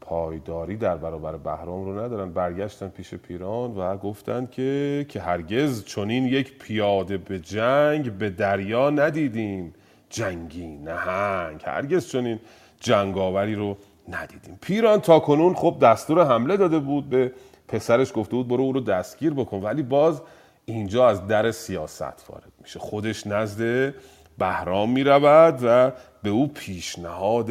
[0.00, 2.32] پایداری در برابر بهرام رو ندارن.
[2.32, 8.90] برگشتن پیش پیران و گفتند که که هرگز چنین یک پیاده به جنگ به دریا
[8.90, 9.74] ندیدیم.
[10.10, 11.60] جنگی نهنگ.
[11.64, 12.40] هرگز چنین
[12.80, 13.76] جنگاوری رو
[14.08, 14.58] ندیدیم.
[14.60, 17.32] پیران تا کنون خب دستور حمله داده بود به
[17.68, 19.62] پسرش گفته بود برو او رو دستگیر بکن.
[19.62, 20.22] ولی باز
[20.64, 23.94] اینجا از در سیاست وارد میشه خودش نزد
[24.38, 25.92] بهرام می‌رود و
[26.22, 27.46] به او پیشنهاد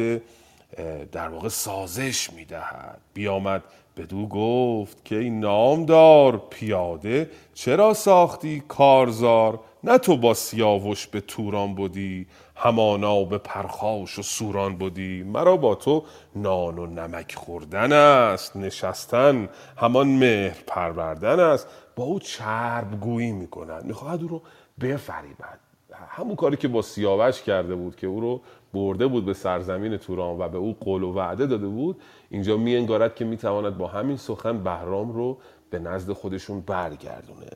[1.12, 2.98] در واقع سازش می‌دهد.
[3.14, 3.62] بیامد
[3.96, 11.74] بدو گفت که این نامدار پیاده چرا ساختی کارزار؟ نه تو با سیاوش به توران
[11.74, 16.04] بودی همانا به پرخاش و سوران بودی مرا با تو
[16.34, 21.68] نان و نمک خوردن است نشستن همان مهر پروردن است.
[21.96, 24.42] با او چرب گویی می‌کنند می‌خواهد او رو
[24.80, 25.58] بفریبد
[26.08, 28.40] همون کاری که با سیاوش کرده بود که او رو
[28.74, 32.76] برده بود به سرزمین توران و به او قول و وعده داده بود اینجا می
[32.76, 35.38] انگارد که می‌تواند با همین سخن بهرام رو
[35.70, 37.46] به نزد خودشون برگردونه.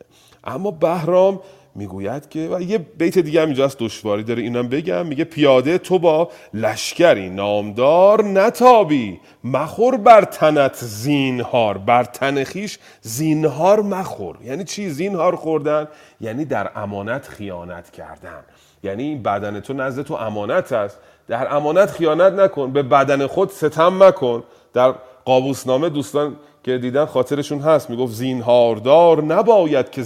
[0.44, 1.40] اما بهرام
[1.74, 5.06] می‌گوید که و یه بیت دیگه هم اینجا از دشواری داره اینم بگم.
[5.06, 11.78] میگه پیاده تو با لشکری نامدار نتابی مخور بر تنت زینهار.
[11.78, 14.36] بر تن خیش زینهار مخور.
[14.44, 15.88] یعنی چی؟ زینهار خوردن
[16.20, 18.44] یعنی در امانت خیانت کردن.
[18.82, 20.98] یعنی بدن تو نزد تو امانت است.
[21.28, 24.42] در امانت خیانت نکن به بدن خود ستم مکن.
[24.72, 24.94] در
[25.24, 27.90] قابوسنامه دوستان که دیدن خاطرشون هست.
[27.90, 30.02] می‌گفت زینهاردار نباید که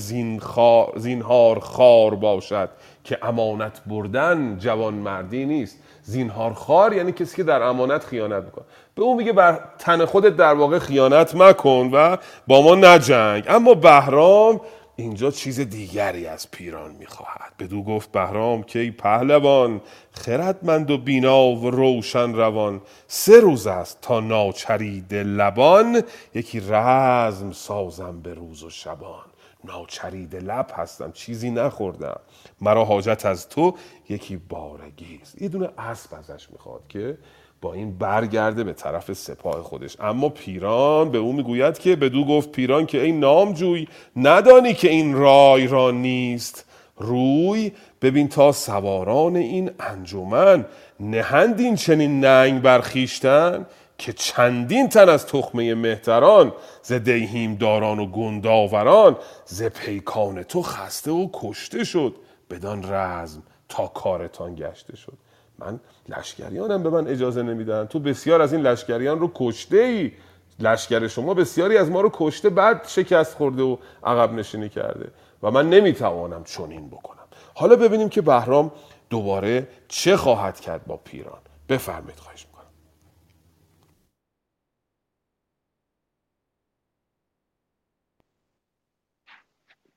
[0.96, 2.68] زینهار خار باشد
[3.04, 5.78] که امانت بردن جوان مردی نیست.
[6.02, 8.64] زینهار خار یعنی کسی که در امانت خیانت می‌کنه.
[8.94, 13.44] به اون میگه بر تن خودت در واقع خیانت مکن و با ما نجنگ.
[13.48, 14.60] اما بهرام
[14.96, 17.52] اینجا چیز دیگری از پیران می‌خواهد.
[17.58, 19.80] بدو گفت بهرام که ای پهلوان
[20.12, 22.80] خردمند و بینا و روشن روان.
[23.08, 26.02] سه روز است تا ناچرید لبان.
[26.34, 29.24] یکی رزم سازم به روز و شبان.
[29.64, 32.20] ناچرید لب هستم چیزی نخوردم.
[32.60, 33.74] مرا حاجت از تو
[34.08, 37.18] یکی بارگیست یه دونه اسب ازش می‌خواد که
[37.64, 39.96] با این برگرده به طرف سپاه خودش.
[40.00, 45.14] اما پیران به او می‌گوید که بدو گفت پیران که این نامجوی ندانی که این
[45.14, 46.64] رای را نیست.
[46.96, 50.66] روی ببین تا سواران این انجمن
[51.00, 53.66] نهند این چنین ننگ برخیشتن
[53.98, 56.52] که چندین تن از تخمه مهتران
[56.82, 62.16] ز دیهیم داران و گنداوران ز پیکان تو خسته و کشته شد
[62.50, 65.23] بدان رزم تا کارتان گشته شد.
[65.58, 67.84] من لشکریانم به من اجازه نمیدن.
[67.86, 70.12] تو بسیار از این لشکریان رو کشته ای
[70.60, 75.10] لشکر شما بسیاری از ما رو کشته بعد شکست خورده و عقب نشینی کرده.
[75.42, 77.24] و من نمی‌توانم چنین بکنم.
[77.54, 78.72] حالا ببینیم که بهرام
[79.10, 81.40] دوباره چه خواهد کرد با پیران.
[81.68, 82.70] بفرمایید خواهش می‌کنم.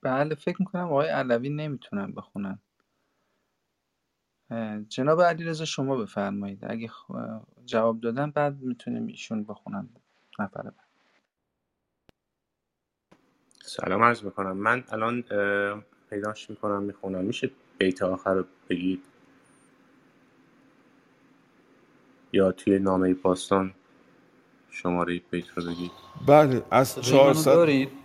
[0.02, 2.60] بله فکر می‌کنم آقای علوی نمی‌تونن بخونن.
[4.88, 6.58] جناب علیرضا شما بفرمایید.
[6.62, 6.90] اگه
[7.66, 9.88] جواب دادن بعد می‌تونیم ایشون بخونن
[10.38, 10.88] نفر بعد.
[13.62, 14.56] سلام عرض می‌کنم.
[14.56, 15.22] من الان
[16.10, 17.24] پیداش می‌کنم می‌خونم.
[17.24, 19.04] میشه بیت آخر رو بگید؟
[22.32, 23.74] یا توی نامه پاستان
[24.70, 25.90] شماره بیت رو بگید؟
[26.26, 27.97] بله از 400 دارید؟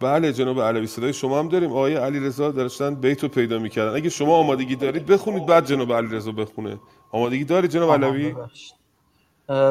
[0.00, 1.70] بله جناب علوی صدای شما هم داریم.
[1.70, 3.96] آقای علی رضا داشتن بیت رو پیدا می‌کردن.
[3.96, 6.78] اگه شما آمادگی دارید بخونید بعد جناب علی رضا بخونه.
[7.12, 8.34] آمادگی داری جناب علوی؟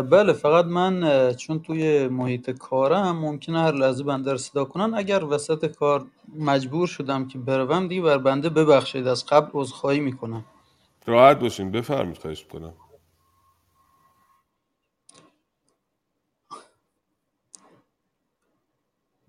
[0.10, 4.94] بله فقط من چون توی محیط کارم ممکنه هر لحظه بنده رو صدا کنن.
[4.94, 6.06] اگر وسط کار
[6.40, 9.08] مجبور شدم که بروم دیگه بر بنده ببخشید.
[9.08, 10.46] از قبل عذرخواهی می‌کنم.
[11.06, 11.72] راحت باشین.
[11.72, 12.74] بفرمید خواهش کنم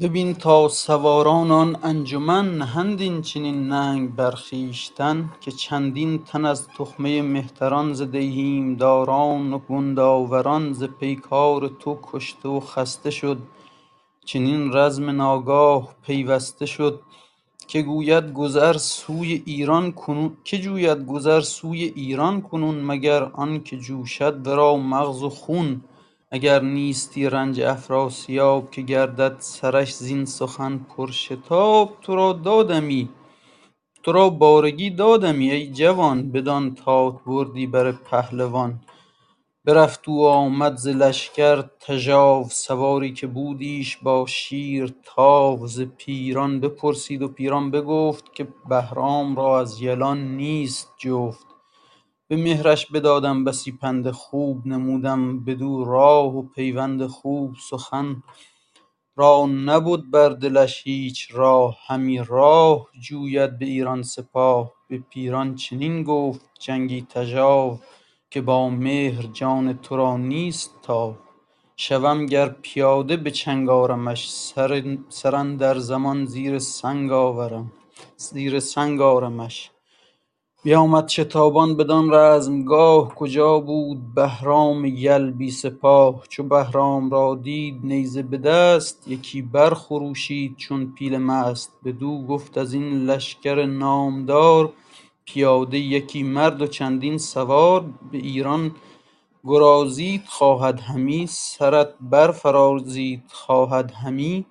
[0.00, 6.68] ببین تا سواران آن انجمن نهند این چنین ننگ بر خویشتن که چندین تن از
[6.68, 13.38] تخمه مهتران ز دیهیم داران و گنداوران ز پیکار تو کشته و خسته شد.
[14.24, 17.00] چنین رزم ناگاه پیوسته شد
[17.68, 24.46] که گوید گذر سوی ایران کنون که جوید گذر سوی ایران کنون مگر آنکه جوشد
[24.46, 25.84] ورا مغز و خون.
[26.34, 33.08] اگر نیستی رنج افراسیاب که گردد سرش زین سخن پرشتاب تو را دادمی
[34.02, 38.80] تو را بارگی دادمی ای جوان بدان تات بردی بر پهلوان.
[39.64, 45.66] برفت و آمد ز لشکر تژاو سواری که بودیش با شیر تاو.
[45.66, 51.53] ز پیران بپرسید و پیران بگفت که بهرام را از یلان نیست جفت.
[52.34, 58.22] به مهرش بدادم بسی پند خوب نمودم بدو راه و پیوند خوب سخن.
[59.16, 64.72] را نبد بر دلش هیچ راه همی راه جوید به ایران سپاه.
[64.88, 67.78] به پیران چنین گفت جنگی تژاو
[68.30, 71.16] که با مهر جان تو را نیست تاو.
[71.76, 77.72] شوم گر پیاده به چنگ آرمش سر سر اندر زمان زیر سنگ آورم
[78.16, 79.70] زیر سنگ آرمش.
[80.64, 88.22] بیامد شتابان بدان رزمگاه کجا بود بهرام یل بی سپاه؟ چو بهرام را دید نیزه
[88.22, 91.72] به دست یکی برخروشید چون پیل مست.
[91.84, 94.72] بدو گفت ازین لشکر نامدار
[95.24, 97.84] پیاده یکی مرد و چندین سوار.
[98.12, 98.74] به ایران
[99.44, 101.26] گرازیت خواهد همی.
[101.26, 104.44] سرت برفرازید خواهد همی.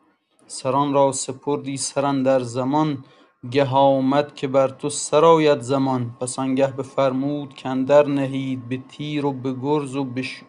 [0.47, 3.03] سران را سپردی سر اندر زمان.
[3.51, 6.17] گه آمد که بر تو سر آید زمان.
[6.21, 10.05] پس آنگه بفرمود کاندر نهید به تیر و به گرز و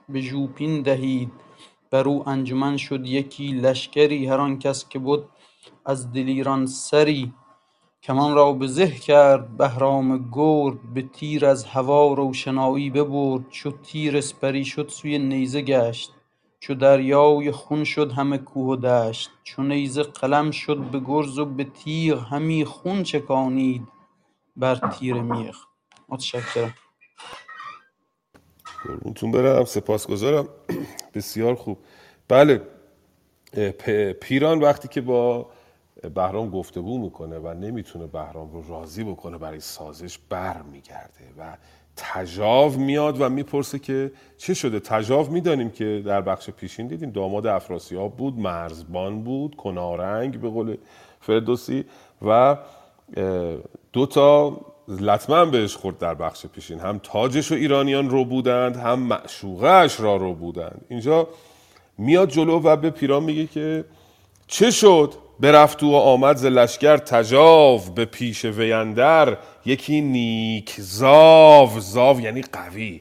[0.08, 1.32] به ژوپین دهید.
[1.90, 5.20] برو انجمن شد یکی لشکری هر آن کس که بد
[5.86, 7.32] از دلیران سری.
[8.02, 13.48] کمان را به زه کرد بهرام گرد به تیر از هوا روشنایی ببرد.
[13.50, 16.13] چو تیر اسپری شد سوی نیزه گشت.
[16.64, 21.44] چو دریای خون شد همه کوه و دشت چو نیزه قلم شد به گرز و
[21.44, 23.88] به تیغ همی خون چکانید
[24.56, 25.56] بر تیر میغ.
[26.08, 26.74] متشکرم.
[28.84, 30.48] قربونتون برم سپاسگزارم.
[31.14, 31.78] بسیار خوب.
[32.28, 32.62] بله
[34.20, 35.50] پیران وقتی که با
[36.14, 41.56] بهرام گفتگو می‌کنه و نمی‌تونه بهرام رو راضی بکنه برای سازش بر میگرده و
[41.96, 47.46] تجاو میاد و می‌پرسه که چه شده؟ تجاو می‌دانیم که در بخش پیشین دیدیم داماد
[47.46, 50.76] افراسیاب بود مرزبان بود کنارنگ به قول
[51.20, 51.84] فردوسی
[52.26, 52.56] و
[53.92, 56.80] دو تا لطمه هم بهش خورد در بخش پیشین.
[56.80, 60.84] هم تاجش و ایرانیان رو بودند هم معشوقهش را رو بودند.
[60.88, 61.28] اینجا
[61.98, 63.84] میاد جلو و به پیران میگه که
[64.46, 72.20] چه شد؟ برفت و آمد ز لشکر تجاو به پیش ویندر یکی نیک زاو زاو
[72.20, 73.00] یعنی قوی.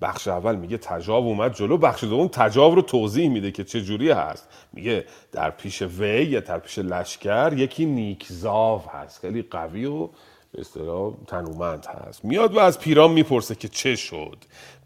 [0.00, 4.10] بخش اول میگه تجاو اومد جلو بخش دوم تجاو رو توضیح میده که چه جوری
[4.10, 4.48] هست.
[4.72, 9.20] میگه در پیش وی یا در پیش لشکر یکی نیک زاو هست.
[9.20, 10.06] خیلی قوی و
[10.52, 12.24] به اصطلاح تنومند هست.
[12.24, 14.36] میاد و از پیران می‌پرسه که چه شد.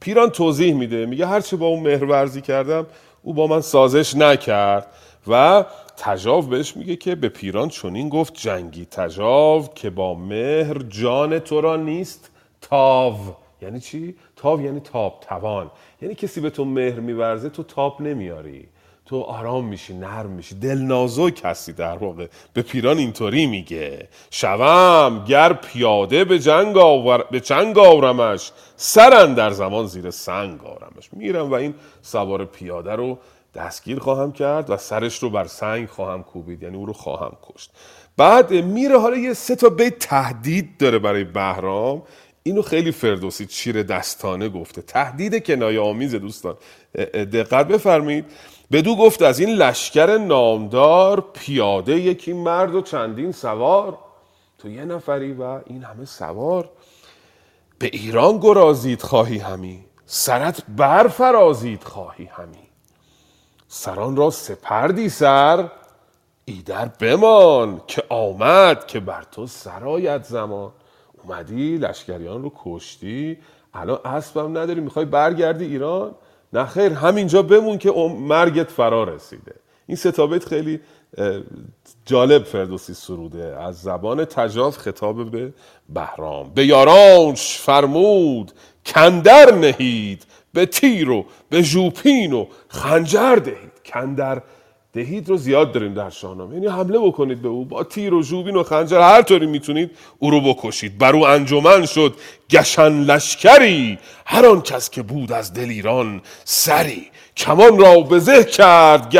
[0.01, 1.07] پیران توضیح میده.
[1.07, 2.87] میگه هرچه با اون مهرورزی کردم
[3.23, 4.87] او با من سازش نکرد
[5.29, 5.65] و
[6.01, 11.61] تجاو بهش میگه که به پیران چنین گفت جنگی تجاو که با مهر جان تو
[11.61, 12.31] را نیست
[12.61, 13.17] تاو.
[13.63, 15.71] یعنی چی؟ تاو یعنی تاب توان.
[16.03, 18.69] یعنی کسی به تو مهر میورزه تو تاب نمیاری.
[19.07, 22.27] تو آرام میشی نرم میشی دل نازک هستی در واقع.
[22.53, 24.09] به پیران اینطوری میگه.
[24.31, 31.09] شوم گر پیاده به جنگ آور به چنگ آورمش سرن در زمان زیر سنگ آورمش.
[31.13, 33.19] میرم و این سوار پیاده رو
[33.59, 37.71] دستگیر خواهم کرد و سرش رو بر سنگ خواهم کوبید یعنی او رو خواهم کشت.
[38.17, 42.03] بعد میره حالا یه سه تا بیت تهدید داره برای بهرام.
[42.43, 44.83] اینو خیلی فردوسی چیر دستانه گفته.
[44.83, 46.57] تهدید کنایه آمیز دوستان.
[47.15, 48.25] دقت بفرمایید.
[48.73, 53.99] بدو گفت از این لشکر نامدار پیاده یکی مرد و چندین سوار.
[54.59, 56.71] تو یه نفری و این همه سوار.
[57.79, 59.85] به ایران گرازید خواهی همی.
[60.07, 62.68] سرت برفرازید خواهی همی.
[63.69, 65.69] سران را سپردی سر
[66.45, 70.73] ایدر بمان که آمد که بر تو سرایت زمان.
[71.25, 73.39] اومدی لشکریان رو کشتی
[73.75, 76.15] الان اسبم نداری می‌خوای برگردی ایران؟
[76.53, 77.91] نه خیر همینجا بمون که
[78.21, 79.55] مرگت فرا رسیده.
[79.87, 80.81] این ستابت خیلی
[82.07, 83.57] جالب فردوسی سروده.
[83.61, 85.53] از زبان تجاف خطاب به
[85.89, 86.51] بهرام.
[86.55, 88.53] به یارانش فرمود
[88.87, 90.27] کندر نهید
[90.59, 93.73] به تیر و به ژوپین و خنجر دهید.
[93.85, 94.43] کندر
[94.93, 96.55] دهید رو زیاد داریم در شاهنامه.
[96.55, 99.01] یعنی حمله بکنید به او با تیر و ژوبین و خنجر.
[99.01, 100.99] هر طوری می‌تونید او رو بکشید.
[100.99, 102.15] بر او انجمن شد.
[102.51, 103.99] گشن لشکری.
[104.27, 107.07] هر آن کس که بود از دل ایران سری.
[107.37, 109.11] کمان را به زه کرد.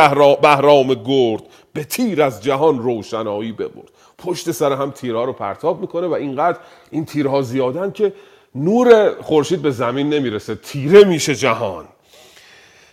[0.43, 1.43] بهرام گرد.
[1.73, 3.91] به تیر از جهان روشنایی ببرد.
[4.19, 6.59] پشت سر هم تیرها رو پرتاب می‌کنه و اینقدر
[6.91, 8.13] این تیرها زیادن که
[8.59, 11.89] نور خورشید به زمین نمی‌رسه تیره میشه جهان.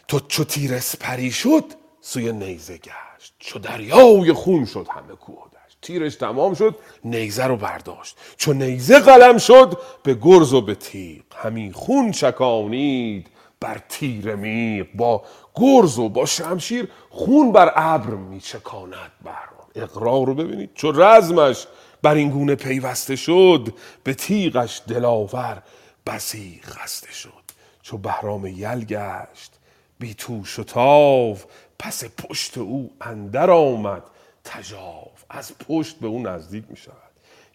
[0.08, 1.64] تو چو تیر سپری شد
[2.02, 3.34] سوی نیزه گشت.
[3.40, 5.78] چو دریای خون شد همه کوه دشت.
[5.82, 8.18] تیرش تمام شد نیزه رو برداشت.
[8.38, 11.24] چو نیزه قلم شد به گرز و به تیغ.
[11.36, 13.28] همین خون چکانید
[13.60, 14.86] بر تیر میغ.
[14.96, 15.24] با
[15.56, 19.70] گرز و با شمشیر خون بر ابر میچکاند بهرام.
[19.76, 20.70] اقرار رو ببینید.
[20.74, 21.68] چو رزمش
[22.06, 25.62] بر این گونه پیوسته شد به تیغش دلاور
[26.06, 27.46] بسی خسته شد.
[27.82, 29.52] چو بهرام یل گشت
[30.00, 31.36] بی توش و
[31.80, 34.04] پس پشت او اندر آمد.
[34.44, 36.96] تجاو از پشت به او نزدیک می شود.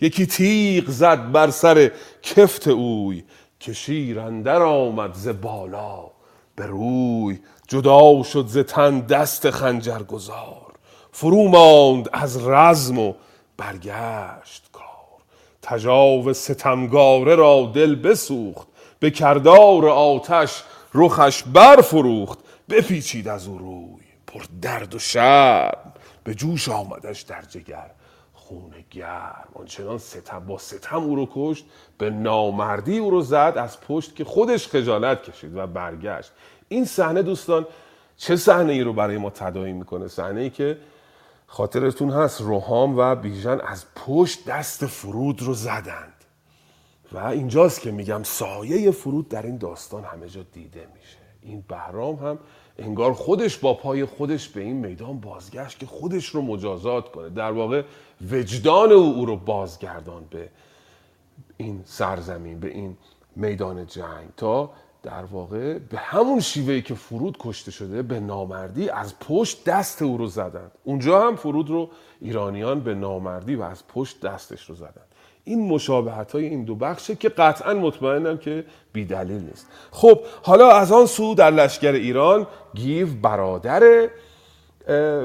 [0.00, 1.90] یکی تیغ زد بر سر
[2.22, 3.24] کفت اوی
[3.60, 6.10] که شیر اندر آمد ز بالا
[6.56, 7.38] به روی.
[7.68, 10.72] جدا شد ز تن دست خنجر گذار
[11.12, 13.14] فرو ماند از رزم و
[13.60, 14.84] برگشت کار.
[15.62, 18.68] تجاو ستمگاره را دل بسوخت.
[19.00, 20.62] به کردار آتش
[20.94, 22.38] رخش برفروخت.
[22.70, 24.04] بپیچید از او روی.
[24.26, 25.92] پر درد و شرم.
[26.24, 27.90] به جوش آمدش در جگر.
[28.32, 29.48] خون گرم.
[29.54, 31.64] آنچنان ستم با ستم او رو کشت.
[31.98, 33.54] به نامردی او رو زد.
[33.56, 36.32] از پشت که خودش خجالت کشید و برگشت.
[36.68, 37.66] این صحنه دوستان
[38.16, 40.78] چه صحنه ای رو برای ما تداعی می‌کنه؟ صحنه ای که
[41.52, 46.12] خاطرتون هست روحام و بیژن از پشت دست فرود رو زدند.
[47.12, 51.18] و اینجاست که میگم سایه فرود در این داستان همه جا دیده میشه.
[51.42, 52.38] این بهرام هم
[52.78, 57.28] انگار خودش با پای خودش به این میدان بازگشت که خودش رو مجازات کنه.
[57.28, 57.82] در واقع
[58.30, 60.48] وجدان او او رو بازگردان به
[61.56, 62.96] این سرزمین به این
[63.36, 64.70] میدان جنگ تا
[65.02, 70.16] در واقع به همون شیوهی که فرود کشته شده به نامردی از پشت دست او
[70.16, 70.70] رو زدند.
[70.84, 71.90] اونجا هم فرود رو
[72.20, 75.06] ایرانیان به نامردی و از پشت دستش رو زدند.
[75.44, 79.66] این مشابهت های این دو بخشه که قطعا مطمئنم که بیدلیل نیست.
[79.90, 84.08] خب حالا از آن سو در لشکر ایران گیو برادر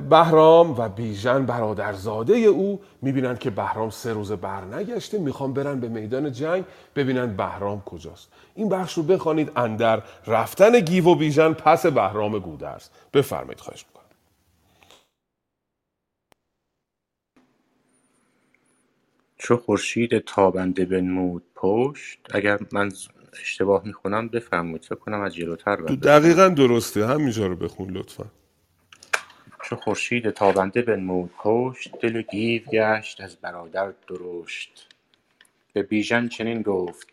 [0.10, 6.32] بهرام و بیژن برادرزاده او می‌بینن که بهرام سه روز برنگشته می‌خوان برن به میدان
[6.32, 8.32] جنگ ببینن بهرام کجاست.
[8.56, 12.90] این بخش رو بخوانید اندر رفتن گیو و بیژن پس بهرام گودرز.
[13.14, 14.06] بفرمایید خواهش می‌کنم.
[19.38, 22.92] چو خورشید تابنده بنمود پشت اگر من
[23.42, 24.84] اشتباه می‌خونم بفرمایید.
[24.84, 27.08] فکر کنم از جلوتر دقیقا درسته.
[27.08, 28.26] همینجا رو بخون لطفا.
[29.66, 34.90] چو خورشید تابنده بنمود پشت دل گیو گشت از برادر درشت.
[35.74, 37.08] به بیژن چنین گفت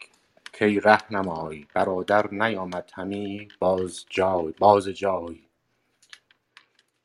[0.59, 5.41] کای رهنمای برادر نیامد همی باز جای باز جای.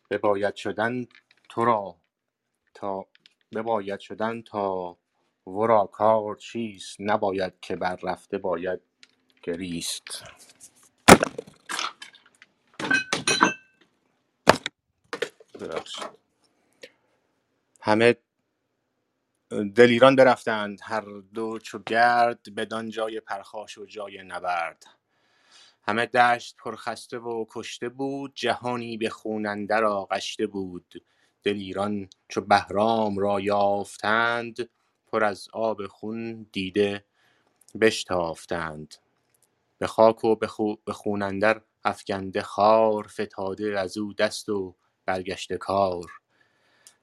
[0.10, 1.08] بباید شدن
[1.50, 1.95] تو را
[2.74, 3.06] تا
[3.56, 4.98] بباید شدن تا
[5.48, 8.80] ورا کار چیست؟ نباید که بر رفته باید
[9.43, 10.24] گریست.
[15.58, 16.10] ببخشید.
[17.82, 18.16] همه
[19.76, 20.80] دلیران برفتند.
[20.84, 24.86] هر دو چو گرد بدان جای پرخاش و جای نبرد.
[25.88, 28.32] همه دشت پرخسته و کشته بود.
[28.36, 31.03] جهانی به خون اندر آغشته بود.
[31.43, 34.70] دلیران چو بهرام را یافتند
[35.08, 37.05] پر از آب خون دیده
[37.82, 38.95] بشتافتند.
[39.78, 40.36] به خاک و
[40.86, 44.76] به خون اندر افگنده خار فتاده از او دست و
[45.08, 46.12] برگشته کار.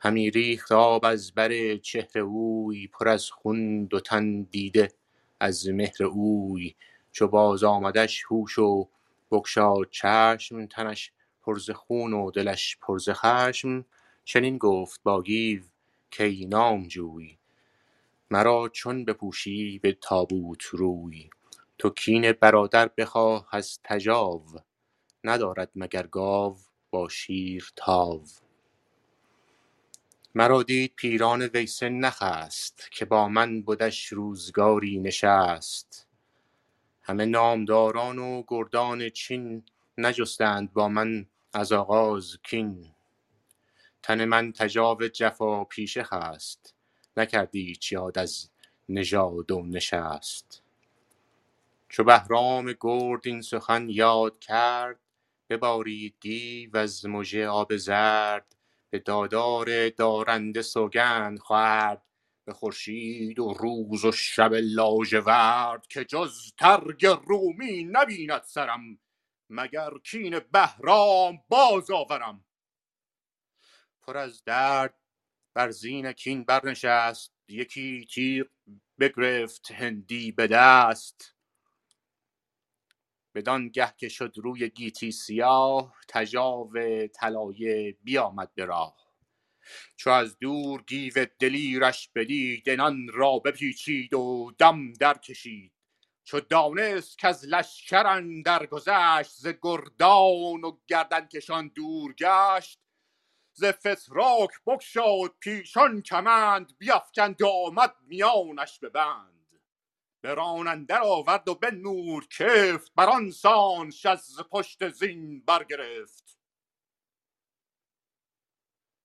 [0.00, 4.92] همی ریخت آب از بر چهر اوی پر از خون دو تن دیده
[5.40, 6.74] از مهر اوی.
[7.12, 8.88] چو باز آمدش هوش و
[9.30, 13.84] بگشاد چشم تنش پر ز خون و دلش پر ز خشم.
[14.24, 15.62] چنین گفت با گیو
[16.18, 17.38] کای نامجوی
[18.30, 21.30] مرا چون بپوشی به تابوت روی.
[21.78, 24.42] تو کین برادر بخواه از تژاو
[25.24, 26.56] ندارد مگر گاو؟
[26.94, 28.24] با شیر تاو.
[30.34, 36.06] مرا دید پیران ویسه نخست که با من بدش روزگاری نشست.
[37.02, 39.62] همه نامداران و گردان چین
[39.98, 42.94] نجستند با من از آغاز کین.
[44.02, 46.74] تن من تجاو جفا پیشه خست
[47.16, 48.50] نکردی یاد از
[48.88, 50.62] نژاد و نشست.
[51.88, 54.98] چو بهرام گرد این سخن یاد کرد
[55.50, 58.56] ببارید دیو از مژه آب زرد
[58.90, 62.02] به دادار دارنده سوگند خورد
[62.44, 68.98] به خورشید و روز و شب لاژورد که جز ترگ رومی نبیند سرم
[69.50, 72.44] مگر کین بهرام باز آورم.
[74.02, 74.94] پر از درد
[75.54, 78.46] بر زین کین برنشست یکی تیغ
[78.98, 81.33] بگرفت هندی به دست.
[83.34, 86.72] بدانگه که شد روی گیتی سیاه تژاو
[87.06, 88.96] طلایه بیامد به راه.
[89.96, 95.72] چو از دور گیو دلیرش بدید انان را بپیچید و دم درکشید.
[96.24, 102.80] چو دانست کز لشکر اندر گذشت ز گردان و گردنکشان دور گشت.
[103.52, 109.43] ز فتراک بگشاد پیشان کمند بیفکند و آمد میانش به بند.
[110.24, 116.38] به ران اندر آورد و بنمود کفت بر آن سانش از پشت زین برگرفت.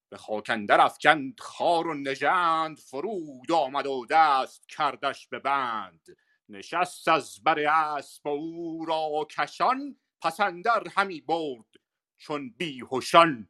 [0.10, 6.08] به خاک اندر افکند خوار و نژند فرود آمد و دست کردش به بند.
[6.50, 11.70] نشست از بر اسپ و او را کشان پس اندر همی برد
[12.18, 13.50] چون بیهشان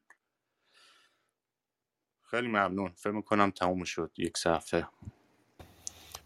[2.24, 2.94] خیلی ممنون.
[2.94, 4.12] فکر می‌کنم تموم شد.
[4.18, 4.88] یک صفحه.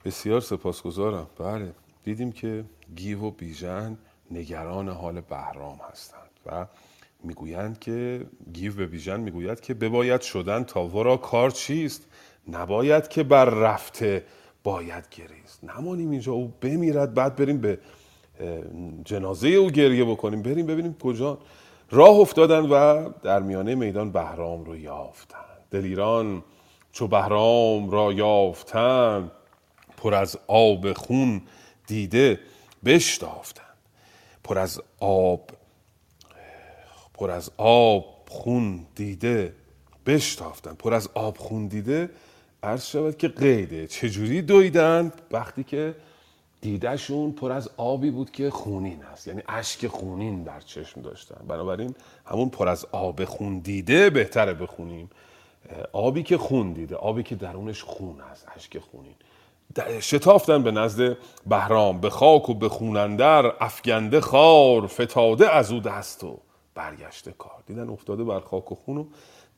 [0.06, 1.28] بسیار سپاسگزارم.
[1.40, 1.72] بله
[2.04, 3.98] دیدیم که گیو و بیژن
[4.32, 6.66] نگران حال بهرام هستند و
[7.24, 12.08] می‌گویند که گیو به بیژن می‌گوید که بباید شدن تا ورا کار چیست؟
[12.48, 14.26] نباید که بر رفته
[14.64, 15.64] باید گریست.
[15.64, 17.80] نمانیم اینجا او بمیرد بعد بریم به
[19.06, 20.42] جنازه او گریه بکنیم.
[20.42, 21.38] بریم ببینیم کجا
[21.92, 26.44] راه افتادن و در میانه میدان بهرام رو یافتند دلیران
[26.92, 29.32] چو بهرام را یافتند
[30.04, 31.42] پر از آب خون
[31.88, 32.40] دیده
[32.86, 33.66] بشتافتند
[34.44, 35.50] پر از آب
[37.14, 39.54] پر از آب خون دیده
[40.06, 42.10] بشتافتن پر از آب خون دیده
[42.64, 43.88] عرض شود که قیده.
[43.88, 45.96] چجوری دویدند؟ وقتی که
[46.62, 49.28] دیدهشون پر از آبی بود که خونین است.
[49.28, 51.46] یعنی اشک خونین در چشم داشتن.
[51.48, 51.96] بنابراین
[52.26, 55.10] همون پر از آب خون دیده بهتره بخونیم.
[55.94, 59.16] آبی که خون دیده آبی که درونش خون است اشک خونین.
[60.02, 66.24] شتافتن به نزد بهرام به خاک و به خونندر افگنده خار فتاده از او دست
[66.24, 66.40] و
[66.76, 67.64] برگشته کار.
[67.68, 69.06] دیدن افتاده بر خاک و خون و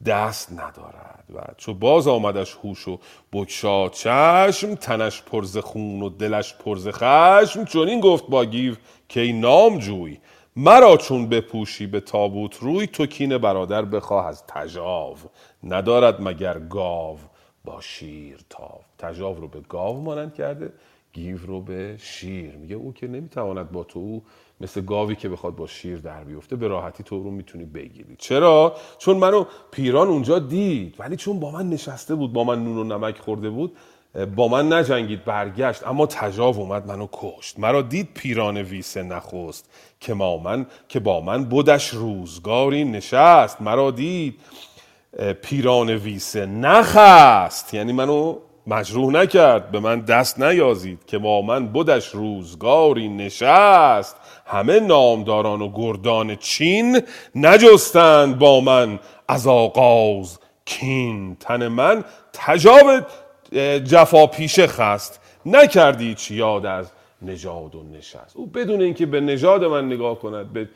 [0.06, 1.24] دست ندارد.
[1.36, 3.00] و چو باز آمدش هوش و
[3.34, 7.66] بگشاد چشم تنش پرز خون و دلش پرز خشم.
[7.66, 8.76] چون این گفت با گیو
[9.10, 10.20] که نام جوی
[10.56, 15.16] مرا چون بپوشی به تابوت روی تو کین برادر بخواه از تژاو.
[15.64, 17.18] ندارد مگر گاو.
[17.66, 18.82] با شیر تاو.
[18.98, 20.74] تژاو رو به گاو مانند کرده
[21.14, 22.56] گیو رو به شیر.
[22.56, 24.22] میگه او که نمی‌تواند با تو
[24.62, 28.16] مثل گاوی که بخواد با شیر در بیفته به راحتی تو رو می‌تونی بگیری.
[28.18, 30.96] چرا؟ چون منو پیران اونجا دید.
[31.00, 33.78] ولی چون با من نشسته بود با من نون و نمک خورده بود
[34.36, 35.88] با من نجنگید برگشت.
[35.88, 37.60] اما تجاو اومد منو کشت.
[37.60, 43.62] مرا دید پیران ویسه نخست که ما من که با من بودش روزگاری نشست.
[43.62, 44.40] مرا دید
[45.42, 47.74] پیران ویسه نخست.
[47.74, 48.36] یعنی منو
[48.68, 54.16] مجروح نکرد به من دست نیازید که با من بودش روزگاری نشست.
[54.46, 57.02] همه نامداران و گردان چین
[57.36, 60.40] نجستند با من از آغاز.
[60.66, 62.04] کین تن من
[62.34, 62.86] تجاب
[63.84, 65.20] جفا پیشه خست.
[65.46, 66.92] نکردی چی یاد از
[67.22, 70.70] نژاد و نشست؟ او بدون اینکه به نژاد من نگاه کند به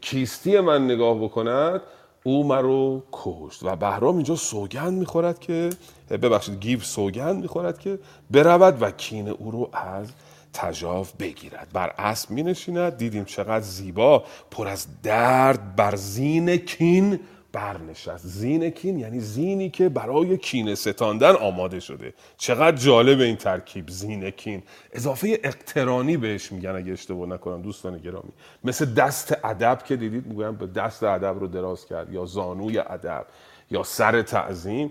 [0.00, 1.80] کیستی من نگاه بکند
[2.26, 5.70] او مرا کشت و بهرام اینجا سوگند می‌خورد که
[6.10, 7.98] ببخشید گیو سوگند می‌خورد که
[8.30, 10.06] برود و کین او رو از
[10.52, 11.68] تجاو بگیرد.
[11.72, 14.24] بر اسب می نشیند دیدیم چقدر زیبا.
[14.50, 17.20] پر از درد بر زین کین
[17.54, 18.26] برنشست.
[18.26, 22.14] زین کین یعنی زینی که برای کینه ستاندن آماده شده.
[22.36, 24.62] چقدر جالب این ترکیب زین کین.
[24.92, 28.32] اضافه اقترانی بهش میگن اگه اشتباه نکنم دوستان گرامی.
[28.64, 32.12] مثل دست ادب که دیدید میگن به دست ادب رو دراز کرد.
[32.12, 33.26] یا زانوی ادب
[33.70, 34.90] یا سر تعظیم.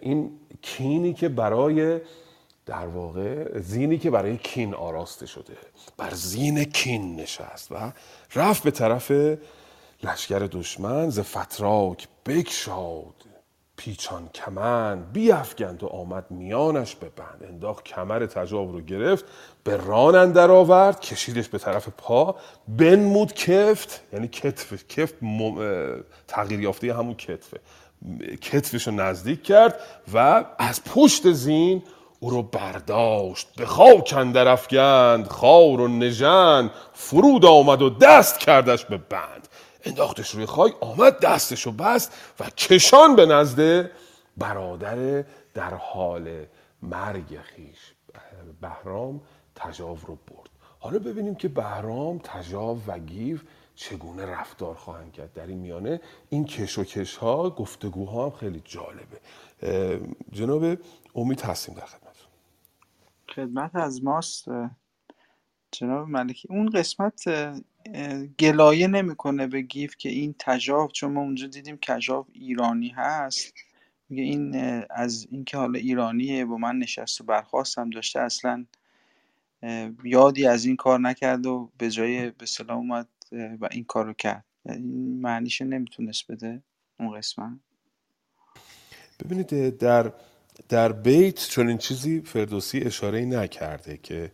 [0.00, 0.30] این
[0.62, 2.00] کینی که برای
[2.66, 5.56] در واقع زینی که برای کین آراسته شده.
[5.96, 7.92] بر زین کین نشست و
[8.34, 9.12] رفت به طرف
[10.02, 13.14] لشکر دشمن ز فتراک بگشاد.
[13.76, 17.44] پیچان کمند بیافگند و آمد میانش به بند.
[17.48, 19.24] انداخت کمر تجاو رو گرفت
[19.64, 22.36] به ران اندر آورد کشیدش به طرف پا.
[22.68, 25.14] بنمود کفت یعنی کتف کفت
[26.28, 27.60] تغییر یافته همون کتفه.
[28.42, 29.80] کتفش رو نزدیک کرد
[30.14, 31.82] و از پشت زین
[32.20, 33.48] او رو برداشت.
[33.56, 39.39] به خاک اندر افگند خار و نژند فرود آمد و دست کردش به بند.
[39.84, 43.90] انداختش روی خاک آمد دستش رو بست و کشان به نزد
[44.36, 45.24] برادر
[45.54, 46.46] در حال
[46.82, 47.94] مرگ خیش.
[48.60, 49.20] بهرام
[49.54, 50.50] تجاو رو برد.
[50.78, 53.38] حالا ببینیم که بهرام تجاو و گیو
[53.74, 55.32] چگونه رفتار خواهند کرد.
[55.32, 59.20] در این میانه این کش و کش ها گفتگوها هم خیلی جالبه.
[60.32, 60.78] جناب
[61.14, 62.16] امید هستیم در خدمت
[63.34, 64.48] خدمت از ماست.
[65.72, 67.24] جناب ملکی اون قسمت
[68.38, 73.54] گلایه نمی‌کنه به گیف که این تجاو چون ما اونجا دیدیم کجاو ایرانی هست.
[74.08, 74.54] میگه این
[74.90, 78.66] از اینکه حالا ایرانیه با من نشست و برخواستم داشته اصلا
[80.04, 84.44] یادی از این کار نکرد و به جای به سلام اومد و این کارو کرد.
[84.66, 86.62] این معنیش نمی‌تونست بده
[87.00, 87.58] اون قسمت.
[89.24, 90.12] ببینید در
[90.68, 94.32] در بیت چون این چیزی فردوسی اشاره نکرده که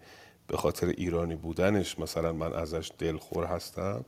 [0.49, 4.05] به خاطر ایرانی بودنش مثلا من ازش دلخور هستم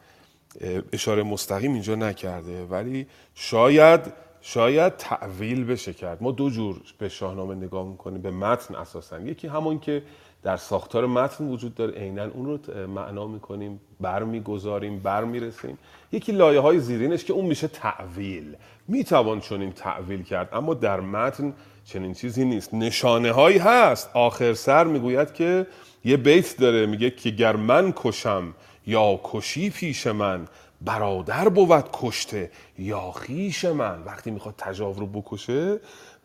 [0.93, 4.01] اشاره مستقیم اینجا نکرده ولی شاید
[4.41, 6.22] شاید تعویل بشه کرد.
[6.22, 9.20] ما دو جور به شاهنامه نگاه می‌کنیم به متن اساسا.
[9.20, 10.03] یکی همون که
[10.43, 11.93] در ساختار متن وجود داره.
[11.93, 15.78] عینا اون رو معنا می‌کنیم برمیگذاریم برمیرسیم.
[16.12, 18.57] یکی لایه های زیرینش که اون میشه تعویل.
[18.89, 22.74] می‌توان چون این تعویل کرد اما در متن چنین چیزی نیست.
[22.74, 24.11] نشانه هایی هست.
[24.14, 25.66] آخر سر می‌گوید که
[26.05, 28.55] یه بیت داره میگه که گر من کشم
[28.86, 30.49] یا کشی پیش من
[30.80, 34.03] برادر بود کشته یا خیش من.
[34.03, 35.80] وقتی می‌خواد تجاو رو بکشه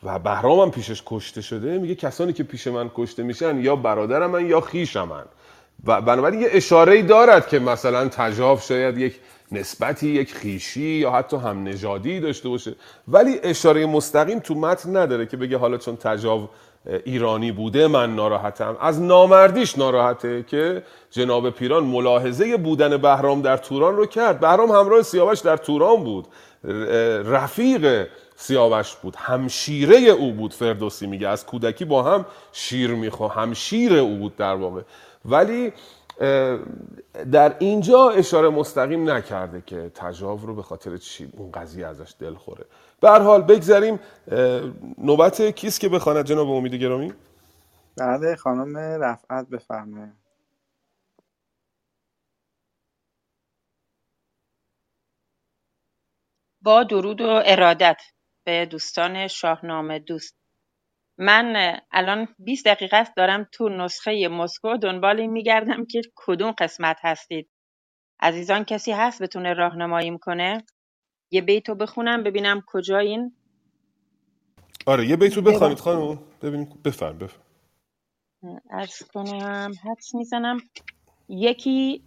[0.05, 4.27] و بهرام هم پیشش کشته شده میگه کسانی که پیش من کشته میشن یا برادر
[4.27, 5.23] من یا خیش من.
[5.85, 9.19] و بنابراین یه اشاره دارد که مثلا تجاو شاید یک
[9.51, 12.75] نسبتی یک خیشی یا حتی هم نژادی داشته باشه.
[13.07, 16.49] ولی اشاره مستقیم تو متن نداره که بگه حالا چون تجاو
[17.05, 18.77] ایرانی بوده من ناراحتم.
[18.81, 24.39] از نامردیش ناراحته که جناب پیران ملاحظه بودن بهرام در توران رو کرد.
[24.39, 26.27] بهرام همراه سیاوش در توران بود.
[27.25, 28.07] رفیق
[28.43, 29.15] سیاوش بود.
[29.15, 31.27] همشیره او بود فردوسی میگه.
[31.27, 34.81] از کودکی با هم شیر میخوا همشیر او بود در واقع.
[35.25, 35.73] ولی
[37.31, 42.33] در اینجا اشاره مستقیم نکرده که تجاو رو به خاطر چی اون قضیه ازش دل
[42.33, 42.65] خوره.
[43.01, 43.99] به حال بگذاریم
[44.97, 47.13] نوبت کیست که بخواند؟ جناب امید گرامی؟
[47.97, 50.13] بله خانم رفعت بفرمایید.
[56.61, 58.12] با درود و ارادت.
[58.45, 60.37] به دوستان شاهنامه دوست.
[61.19, 67.49] من الان 20 دقیقه است دارم تو نسخه مسکو دنبال میگردم که کدوم قسمت هستید.
[68.21, 70.65] عزیزان کسی هست بتونه راهنمایی کنه
[71.31, 73.37] یه بیتو بخونم ببینم کجایین
[74.87, 76.19] آره یه بیتو بخوانید خانم.
[76.41, 77.43] ببینیم بفرم بفرم.
[78.71, 80.57] ارز کنم حدس می‌زنم.
[81.29, 82.03] یکی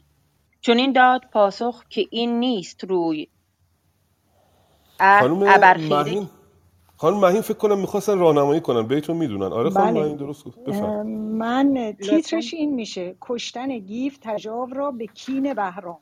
[0.61, 3.28] چنین داد پاسخ که این نیست روی.
[4.99, 5.36] خانم
[6.03, 6.28] مهین
[6.97, 8.86] خانم مهین فکر کنم می‌خواستن راهنمایی کنن.
[8.86, 9.53] بیتون می‌دونن.
[9.53, 10.03] آره خانم بله.
[10.03, 10.59] مهین درست گفت.
[11.09, 13.16] من تیترش این میشه.
[13.20, 15.99] کشتن گیف تجاو را به کین بهرام.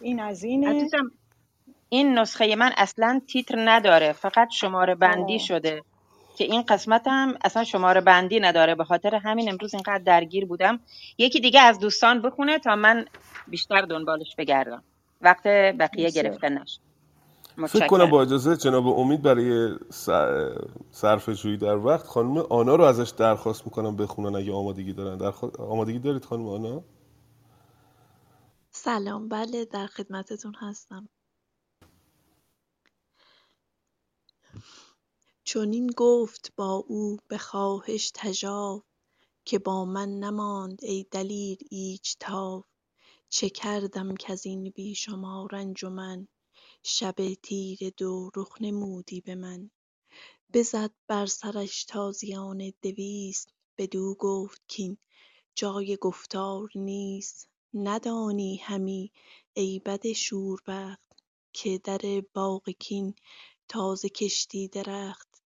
[0.00, 0.88] این از اینه
[1.88, 4.12] این نسخه من اصلا تیتر نداره.
[4.12, 5.38] فقط شماره بندی آه.
[5.38, 5.82] شده.
[6.36, 8.74] که این قسمت هم اصلا شماره بندی نداره.
[8.74, 10.80] به خاطر همین امروز اینقدر درگیر بودم.
[11.18, 13.04] یکی دیگه از دوستان بخونه تا من
[13.48, 14.82] بیشتر دنبالش بگردم.
[15.20, 15.46] وقت
[15.78, 16.80] بقیه گرفته نشه.
[17.64, 19.78] فکر کنم با اجازه جناب امید برای
[20.90, 25.16] صرف جویی در وقت خانم آنا رو ازش درخواست می‌کنم بخونن اگه آمادگی دارن.
[25.18, 25.60] درخواست...
[25.60, 26.84] آمادگی دارید خانم آنا؟
[28.70, 29.28] سلام.
[29.28, 31.08] بله در خدمتتون هستم.
[35.44, 38.82] چنین گفت با او به خواهش تژاو
[39.44, 42.64] که با من نماند ای دلیر ایچ تاو
[43.28, 46.28] چه کردم کزین بی شمار انجمن؟
[46.88, 49.70] شب تیره دو رخ نمودی به من.
[50.52, 54.98] بزد بر سرش تازیان دویست بدو گفت کین
[55.54, 57.48] جای گفتار نیست.
[57.74, 59.12] ندانی همی
[59.54, 61.12] ای بد شوربخت
[61.52, 63.14] که در باغ کین
[63.68, 65.42] تازه کشتی درخت.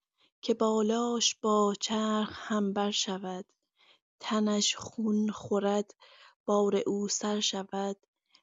[0.43, 3.45] که بالاش با چرخ هم بر شود.
[4.20, 5.95] تنش خون خورد
[6.47, 7.97] بار او سر شود.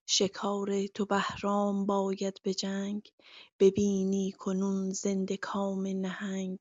[0.05, 3.13] شکار تو بهرام باید به جنگ
[3.59, 6.59] ببینی کنون زنده کام نهنگ.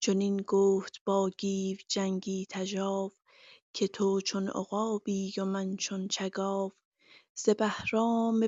[0.00, 3.10] چنین گفت با گیو جنگی تژاو
[3.74, 6.72] که تو چون عقابی و من چون چگاو.
[7.34, 8.40] ز بهرام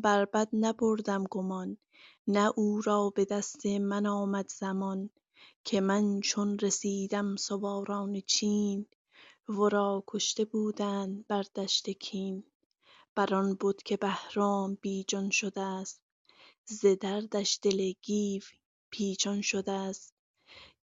[0.00, 1.76] بربد نبردم گمان
[2.28, 5.10] نه او را به دست من آمد زمان.
[5.64, 8.86] که من چون رسیدم سواران چین
[9.48, 12.44] ورا کشته بودند بر دشت کین
[13.16, 16.02] بر آن بد که بهرام بیجان شده است.
[16.66, 18.42] ز دردش دل گیو
[18.90, 20.14] پیچان شده است.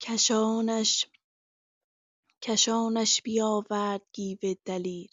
[0.01, 1.07] کشانش
[2.43, 5.11] کشانش بیاورد گیو دلیر.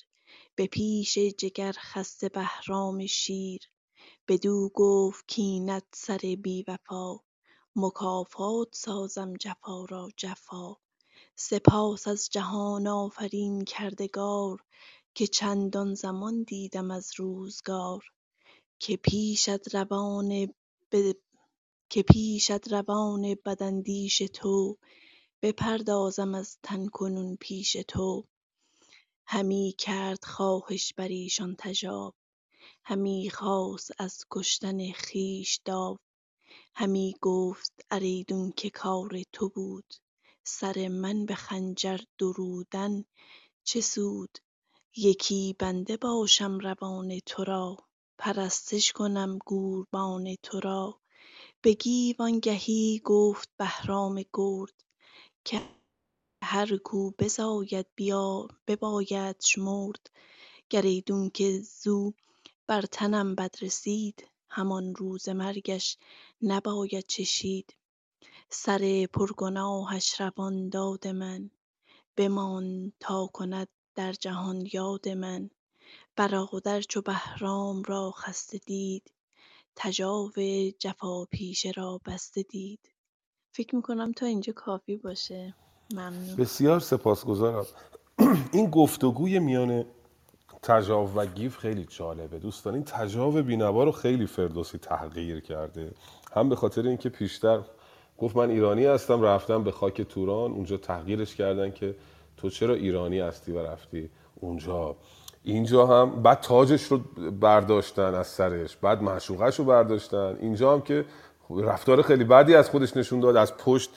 [0.55, 3.61] به پیش جگرخسته بهرام شیر.
[4.27, 7.19] بدو گفت کاینت سر بی وفا
[7.75, 10.75] مکافات سازم جفا را جفا.
[11.41, 14.63] سپاس از جهان آفرین کردگار
[15.15, 18.03] که چندان زمان دیدم از روزگار
[18.79, 19.73] که پیشت
[22.73, 24.77] روان بداندیش تو
[25.41, 28.25] بپردازم از تن کنون پیش تو.
[29.25, 32.11] همی کرد خواهش بر ایشان تژاو
[32.83, 35.97] همی خواست از کشتن خویش داو
[36.75, 39.93] همی گفت اریدون که کار تو بود.
[40.49, 43.05] سر من به خنجر درودن
[43.63, 44.37] چه سود؟
[44.95, 47.77] یکی بنده باشم روان تو را
[48.17, 50.99] پرستش کنم گوربان تو را
[51.61, 54.83] به گیو آنگهی گفت بهرام گرد
[55.45, 55.61] که
[56.43, 57.87] هر کو بزاید
[58.67, 60.09] بباید شمرد.
[60.69, 62.13] گر ایدون که زو
[62.67, 65.97] بر تنم بد رسید همان روز مرگش
[66.41, 67.78] نباید چشید.
[68.51, 71.49] سر پرگناهش روان داد من.
[72.17, 75.49] بماند تا کند در جهان یاد من.
[76.15, 79.11] برادر چو بهرام را خسته دید.
[79.75, 80.31] تژاو
[80.79, 82.79] جفاپیشه را بسته دید.
[83.55, 85.55] فکر می‌کنم تا اینجا کافی باشه.
[85.93, 86.35] ممنون.
[86.35, 87.65] بسیار سپاسگزارم.
[88.53, 89.85] این گفتگوی میان
[90.61, 92.39] تجاو و گیف خیلی جالبه.
[92.39, 95.93] دوستان این تجاو بینوا رو خیلی فردوسی تحقیر کرده.
[96.33, 97.63] هم به خاطر اینکه پیشتر
[98.19, 101.95] گفت من ایرانی هستم رفتم به خاک توران اونجا تحقیرش کردن که
[102.37, 104.95] تو چرا ایرانی هستی و رفتی اونجا.
[105.43, 106.97] اینجا هم بعد تاجش رو
[107.39, 110.37] برداشتن از سرش بعد معشوقش رو برداشتن.
[110.41, 111.05] اینجا هم که
[111.49, 113.89] رفتار خیلی بدی از خودش نشون داد از پشت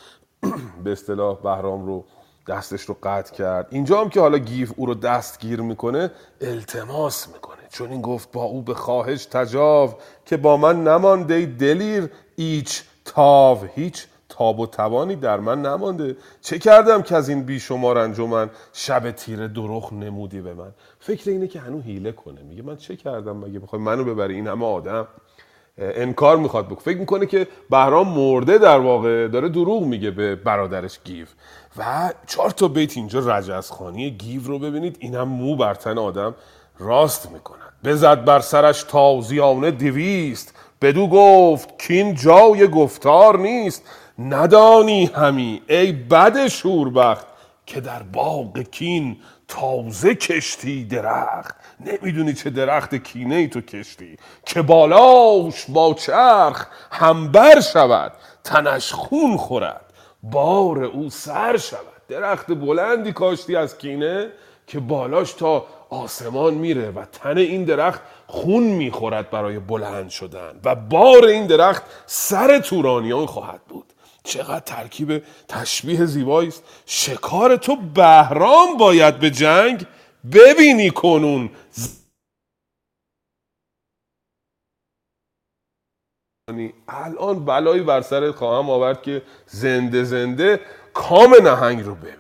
[0.85, 2.05] به اصطلاح بهرام رو
[2.49, 3.69] دستش رو قطع کرد.
[3.71, 6.11] اینجا هم که حالا گیف او رو دستگیر می‌کنه
[6.41, 7.59] التماس می‌کنه.
[7.71, 9.95] چون این گفت با او به خواهش تجاو
[10.27, 14.07] که با من نمانده دلیر ایچ تاو هیچ
[14.37, 16.17] تاب و توانی در من نمانده.
[16.41, 20.71] چه کردم که از این بیشمار انجمن؟ شب تیره دروغ نمودی به من.
[21.01, 22.43] فکر اینه که هنو هیله کنه.
[22.43, 25.09] میگه من چه کردم مگه بخوای منو ببری؟ این همه آدم
[25.79, 26.79] انکار می‌خواد بکنه.
[26.81, 29.29] فکر می‌کنه که بهرام مرده در واقع.
[29.29, 31.27] داره دروغ میگه به برادرش گیو
[31.79, 34.97] و چهار تا بیت اینجا رجزخانی گیو رو ببینید.
[35.01, 36.35] اینم مو بر تن آدم
[36.79, 37.73] راست می‌کند.
[37.85, 40.55] بزد بر سرش تازیانه دویست.
[40.83, 43.83] بدو گفت کین جای گفتار نیست.
[44.19, 47.27] ندانی همی ای بد شوربخت
[47.67, 49.17] که در باغ کین
[49.49, 51.55] تازه کشتی درخت.
[51.81, 54.17] نمی‌دونی چه درخت کینه ای تو کشتی.
[54.47, 58.13] که بالاش با چرخ همبر شود
[58.45, 59.93] تنش خون خورد.
[60.23, 61.81] بار او سر شود.
[62.09, 64.29] درخت بلندی کاشتی از کینه
[64.67, 70.61] که بالاش تا آسمان میره و تن این درخت خون می‌خورد برای بلند شدن.
[70.65, 73.92] و بار این درخت سر تورانیان خواهد بود.
[74.25, 76.65] چقدر ترکیب تشبیه زیبایی است.
[76.87, 79.87] شکار تو بهرام باید به جنگ
[80.33, 81.51] ببینی کنون.
[86.89, 90.61] الان بلایی بر سرت خواهم آورد که زنده زنده
[90.95, 92.17] کام نهنگ رو ببینی.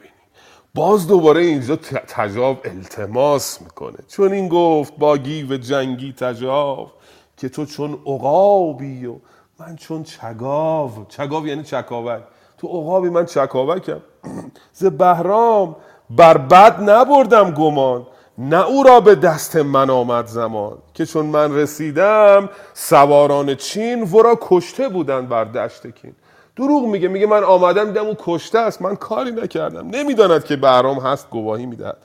[0.75, 3.99] باز دوباره اینجا تجاو التماس می‌کنه.
[4.09, 6.91] چون این گفت با گیو جنگی تجاو
[7.37, 9.19] که تو چون عقابی و
[9.61, 12.23] من چون چگاو چگاو یعنی چکاوک
[12.59, 14.01] تو عقابی من چکاوکم
[14.73, 15.77] ز بهرام
[16.11, 18.07] بر بد نبردم گمان.
[18.39, 20.79] نه او را به دست من آمد زمان.
[20.95, 26.15] که چون من رسیدم سواران چین ورا کشته بودن بر دشت کین.
[26.57, 28.83] دروغ میگه میگه من آمدم دیدم او کشته است.
[28.83, 29.89] من کاری نکردم.
[29.89, 31.97] نمی‌داند که بهرام هست گواهی می‌دهد.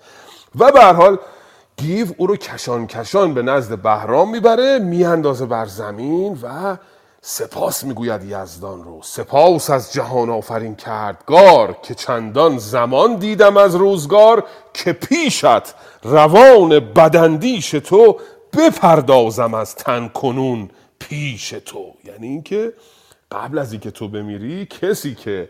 [0.59, 1.17] و به حال
[1.77, 6.77] گیو او رو کشان کشان به نزد بهرام می‌بره میاندازه بر زمین و
[7.21, 9.01] سپاس می‌گوید یزدان رو.
[9.03, 14.43] سپاس از جهان آفرین کردگار که چندان زمان دیدم از روزگار
[14.73, 18.19] که پیشت روان بدندیش تو
[18.57, 21.93] بپردازم از تن کنون پیش تو.
[22.03, 22.73] یعنی اینکه
[23.31, 25.49] قبل از اینکه تو بمیری کسی که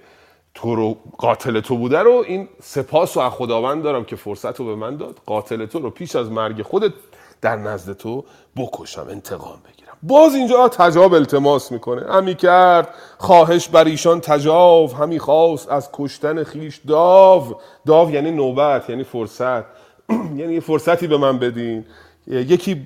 [0.53, 4.65] تو رو قاتل تو بوده رو این سپاس و از خداوند دارم که فرصت رو
[4.65, 6.93] به من داد قاتل تو رو پیش از مرگ خودت
[7.41, 8.25] در نزد تو
[8.57, 12.13] بکشم انتقام بگیرم باز اینجا تجاب التماس می‌کنه.
[12.13, 17.55] همی کرد خواهش بر ایشان تجاو همی خواست از کشتن خیش داو.
[17.85, 19.63] داو یعنی نوبت یعنی فرصت.
[20.37, 21.85] یعنی یه فرصتی به من بدین.
[22.27, 22.85] یکی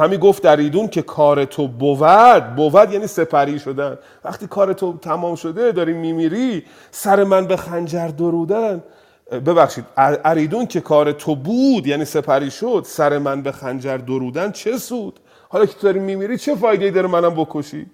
[0.00, 2.54] همی گفت در ایدون که کار تو بود.
[2.56, 3.98] بود یعنی سپری شدن.
[4.24, 8.82] وقتی کار تو تمام شده داری میمیری سر من به خنجر درودن.
[9.30, 14.78] ببخشید اریدون که کار تو بود یعنی سپری شد سر من به خنجر درودن چه
[14.78, 15.20] سود؟
[15.54, 17.86] حالا که تو داری میمیری چه فایده داره منم بکشی؟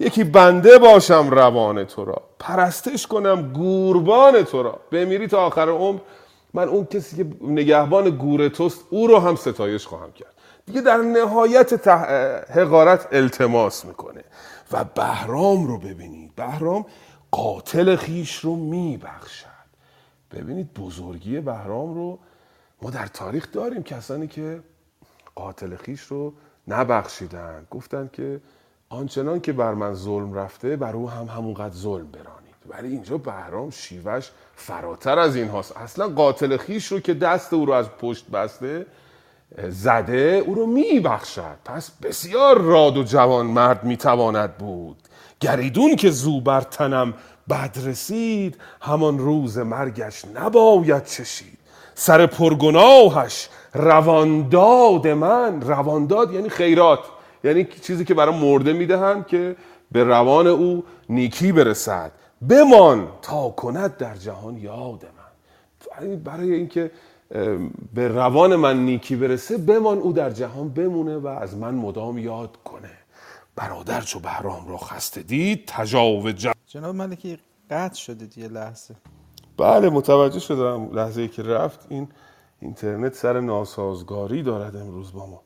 [0.00, 2.22] یکی بنده باشم روان تو را.
[2.38, 4.80] پرستش کنم گوربان تو را.
[4.90, 6.00] بمیری تا آخر عمر.
[6.54, 10.34] من اون کسی که نگهبان گور توست او رو هم ستایش خواهم کرد.
[10.66, 12.04] دیگه در نهایت تح...
[12.60, 14.24] حقارت التماس می‌کنه.
[14.72, 16.34] و بهرام رو ببینید.
[16.34, 16.86] بهرام
[17.30, 19.46] قاتل خیش رو میبخشد.
[20.32, 22.18] ببینید بزرگی بهرام رو
[22.82, 23.82] ما در تاریخ داریم.
[23.82, 24.60] کسانی که
[25.34, 26.32] قاتل خیش رو
[26.68, 27.66] نبخشیدن.
[27.70, 28.40] گفتن که
[28.88, 32.38] آنچنان که بر من ظلم رفته بر او هم همونقدر ظلم برانید.
[32.68, 35.76] ولی اینجا بهرام شیوش فراتر از این هاست.
[35.76, 38.86] اصلا قاتل خیش رو که دست او رو از پشت بسته
[39.68, 41.56] زده او رو میبخشد.
[41.64, 44.96] پس بسیار راد و جوان مرد می‌تواند بود.
[45.40, 47.14] گریدون که زو بر تنم
[47.50, 51.58] بد رسید همان روز مرگش نباید چشید.
[51.94, 53.48] سر پرگناهش
[53.78, 55.60] روانداد من.
[55.60, 57.00] روانداد یعنی خیرات.
[57.44, 59.56] یعنی چیزی که برای مرده می‌دهند که
[59.92, 62.12] به روان او نیکی برسد.
[62.48, 66.16] بمان تا کند در جهان یاد من.
[66.16, 66.90] برای اینکه
[67.94, 72.56] به روان من نیکی برسه بمان او در جهان بمونه و از من مدام یاد
[72.64, 72.90] کنه.
[73.56, 76.32] برادر چو بهرام را خسته دید تجاو
[76.66, 77.38] جناب ملکی
[77.70, 78.94] قطع شدید یه لحظه.
[79.56, 81.86] بله متوجه شدم لحظه ای که رفت.
[81.88, 82.08] این
[82.60, 85.42] اینترنت سر ناسازگاری دارد امروز با ما.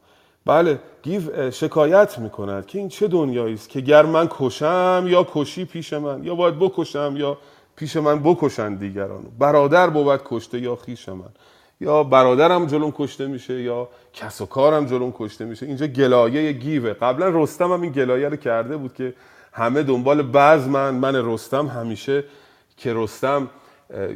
[0.47, 5.65] بله گیو شکایت می‌کند که این چه دنیایی است که گر من کشم یا کشی
[5.65, 7.39] پیش من یا باید بکشم یا
[7.77, 9.23] پیش من بکشن دیگران.
[9.39, 11.31] برادر بود کشته یا خیش من.
[11.81, 15.67] یا برادرم جلوم کشته میشه یا کس و کارم جلوم کشته میشه.
[15.67, 16.93] اینجا گلایه گیوه.
[16.93, 19.15] قبلا رستم هم این گلایه رو کرده بود که
[19.53, 22.25] همه دنبال بعض من من رستم همیشه
[22.77, 23.49] که رستم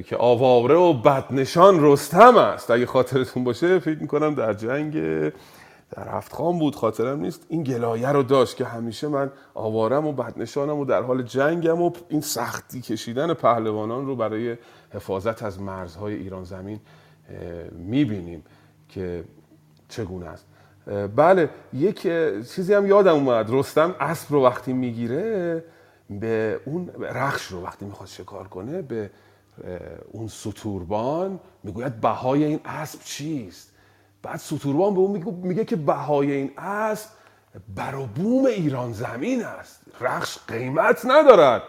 [0.07, 2.70] که آواره و بدنشان رستم است.
[2.70, 4.95] اگه خاطرتون باشه فکر می‌کنم در جنگ
[5.91, 7.47] در خان بود خاطرم نیست.
[7.49, 11.91] این گلایه رو داشت که همیشه من آوارم و بدنشانم و در حال جنگم و
[12.09, 14.57] این سختی کشیدن پهلوانان رو برای
[14.95, 16.81] حفاظت از مرزهای ایران زمین
[17.72, 18.43] می‌بینیم
[18.89, 19.24] که
[19.89, 20.47] چگونه است.
[21.16, 22.03] بله یک
[22.55, 23.47] چیزی هم یادم اومد.
[23.49, 25.64] رستم اسب رو وقتی می‌گیره
[26.11, 29.11] به اون رخش رو وقتی می‌خواد شکار کنه به
[30.11, 33.70] اون سطوربان می‌گوید بهای این اسب چیست؟
[34.22, 37.09] بعد سطوربان به اون میگه که بهای این اسب
[37.74, 39.80] بر بوم ایران زمین است.
[40.00, 41.62] رخش قیمت ندارد.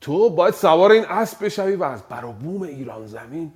[0.00, 3.52] تو باید سوار این اسب بشوی و از بر بوم ایران زمین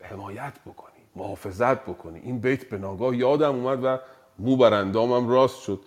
[0.00, 2.18] حمایت بکنی محافظت بکنی.
[2.18, 3.98] این بیت به ناگاه یادم اومد و
[4.38, 5.80] مو بر اندامم راست شد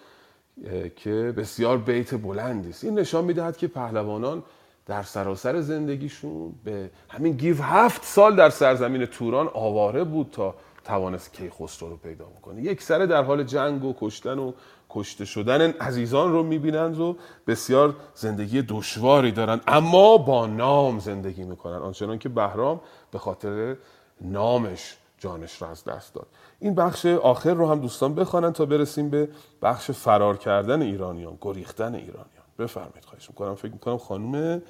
[0.95, 2.83] که بسیار بیت بلندی است.
[2.83, 4.43] این نشان می‌دهد که پهلوانان
[4.85, 11.33] در سراسر زندگیشون به همین گیو هفت سال در سرزمین توران آواره بود تا توانست
[11.33, 12.61] کیخسرو رو پیدا بکنه.
[12.61, 14.51] یک سره در حال جنگ و کشتن و
[14.89, 17.17] کشته شدن عزیزان رو می‌بینند و
[17.47, 19.61] بسیار زندگی دشواری دارند.
[19.67, 22.81] اما با نام زندگی می‌کنن آنچنان که بهرام
[23.11, 23.75] به خاطر
[24.21, 26.27] نامش جانش را از دست داد.
[26.59, 29.29] این بخش آخر رو هم دوستان بخوانند تا برسیم به
[29.61, 32.34] بخش فرار کردن ایرانیان گریختن ایرانیان.
[32.59, 33.55] بفرمایید خواهش می‌کنم.
[33.55, 34.61] فکر می‌کنم خانم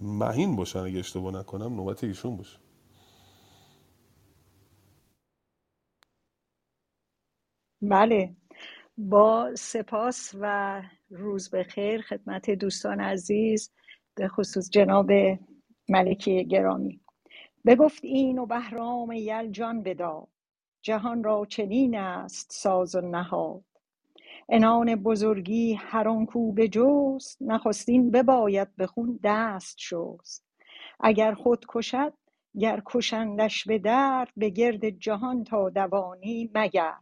[0.00, 0.78] مهین باشن.
[0.80, 2.58] اگه اشتباه نکنم نوبت ایشون باشه.
[7.82, 8.36] بله.
[8.98, 13.72] با سپاس و روز بخیر خدمت دوستان عزیز
[14.14, 15.10] به خصوص جناب
[15.88, 17.00] ملکی گرامی.
[17.66, 20.28] بگفت این و بهرام یل جان بداد
[20.82, 23.64] جهان را چنین است ساز و نهاد.
[24.48, 30.46] عنان بزرگی هر آن کو بجست نخستین بباید به خون دست شست.
[31.00, 32.12] اگر خود کشد
[32.58, 37.00] گر کشندش به درد به گرد جهان تا دوانی مگرد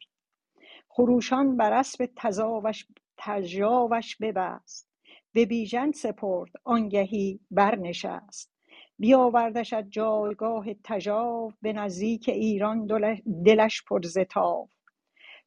[0.88, 2.86] خروشان بر اسب تذاوش
[3.16, 4.88] تژاوش ببست.
[5.32, 8.52] به بیژن سپرد آنگهی برنشست.
[8.98, 12.86] بیاوردش از جایگاه تژاو به نزدیک ایران
[13.44, 14.68] دلش پر ز تاو.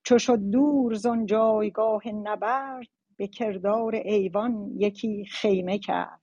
[0.07, 2.87] چو شد دور زان جایگاه نبرد
[3.17, 6.21] به کردار ایوان یکی خیمه کرد.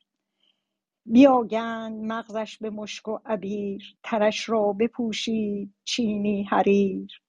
[1.06, 7.22] بیاگند مغزش به مشک و عبیر تنش را بپوشید چینی حریر.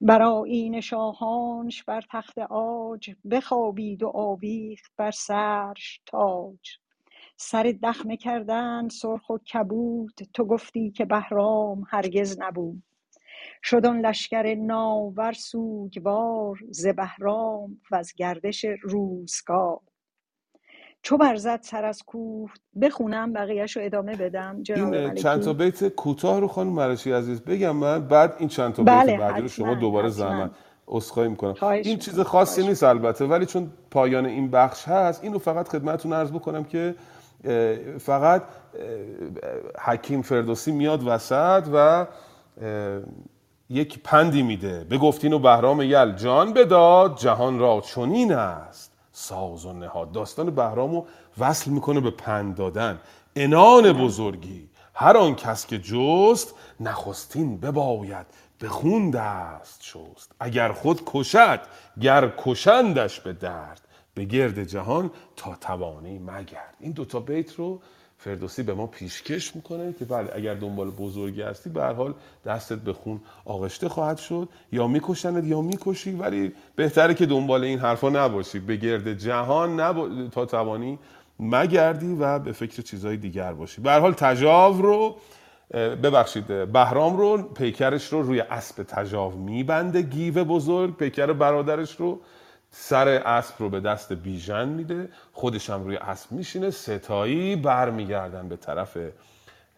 [0.00, 6.78] بر آیین شاهانش بر تخت عاج بخوابید و آویخت بر سرش تاج.
[7.36, 12.82] سر دخمه کردند سرخ و کبود تو گفتی که بهرام هرگز نبود.
[13.62, 19.80] شد آن لشکر نامور سوگوار ز بهرام وز گردش روزگار.
[21.02, 22.50] چو برزد سر از کوه
[22.82, 24.62] بخونم بقیهش رو ادامه بدم.
[24.62, 25.22] جناب این ملکی.
[25.22, 28.92] چند تا بیت کوتاه رو خانم مرشی عزیز بگم من بعد این چند تا بیت
[28.92, 30.50] بله بعدی رو شما دوباره زحمت
[30.88, 31.54] اسخای می‌کنم.
[31.62, 36.12] این چیز خاصی خواهش نیست البته ولی چون پایان این بخش هست اینو فقط خدمتتون
[36.12, 36.94] عرض بکنم که
[37.98, 38.42] فقط
[39.80, 42.06] حکیم فردوسی میاد وسط و
[43.72, 44.84] یک پندی میده.
[44.84, 46.12] بگفتین و بهرام یل.
[46.12, 48.92] جان بداد جهان را چنین است.
[49.12, 50.12] ساز و نهاد.
[50.12, 51.06] داستان بهرام رو
[51.38, 53.00] وصل می‌کنه به پند دادن.
[53.36, 54.68] انان بزرگی.
[54.94, 58.26] هر آن کس که جست نخستین بباید
[58.58, 60.32] به خون دست شست.
[60.40, 61.60] اگر خود کشد
[62.00, 63.80] گر کشندش به درد.
[64.14, 66.76] به گرد جهان تا توانی مگرد.
[66.80, 67.80] این دوتا بیت رو
[68.24, 72.14] فردوسی به ما پیشکش می‌کنه که بله اگر دنبال بزرگی هستی به هر حال
[72.46, 74.48] دستت به خون آغشته خواهد شد.
[74.72, 78.58] یا می‌کشند یا می‌کشی ولی بهتره که دنبال این حرفا نباشی.
[78.58, 80.08] به گرد جهان نبا...
[80.32, 80.98] تا توانی
[81.40, 83.80] مگردی و به فکر چیزهای دیگر باشی.
[83.80, 85.16] به هر حال تجاو رو
[85.74, 92.20] ببخشید بهرام رو پیکرش رو روی اسب تجاو میبنده گیو بزرگ پیکر برادرش رو
[92.74, 98.56] سر اسب رو به دست بیژن میده خودش هم روی اسب میشینه ستایی برمیگردن به
[98.56, 98.98] طرف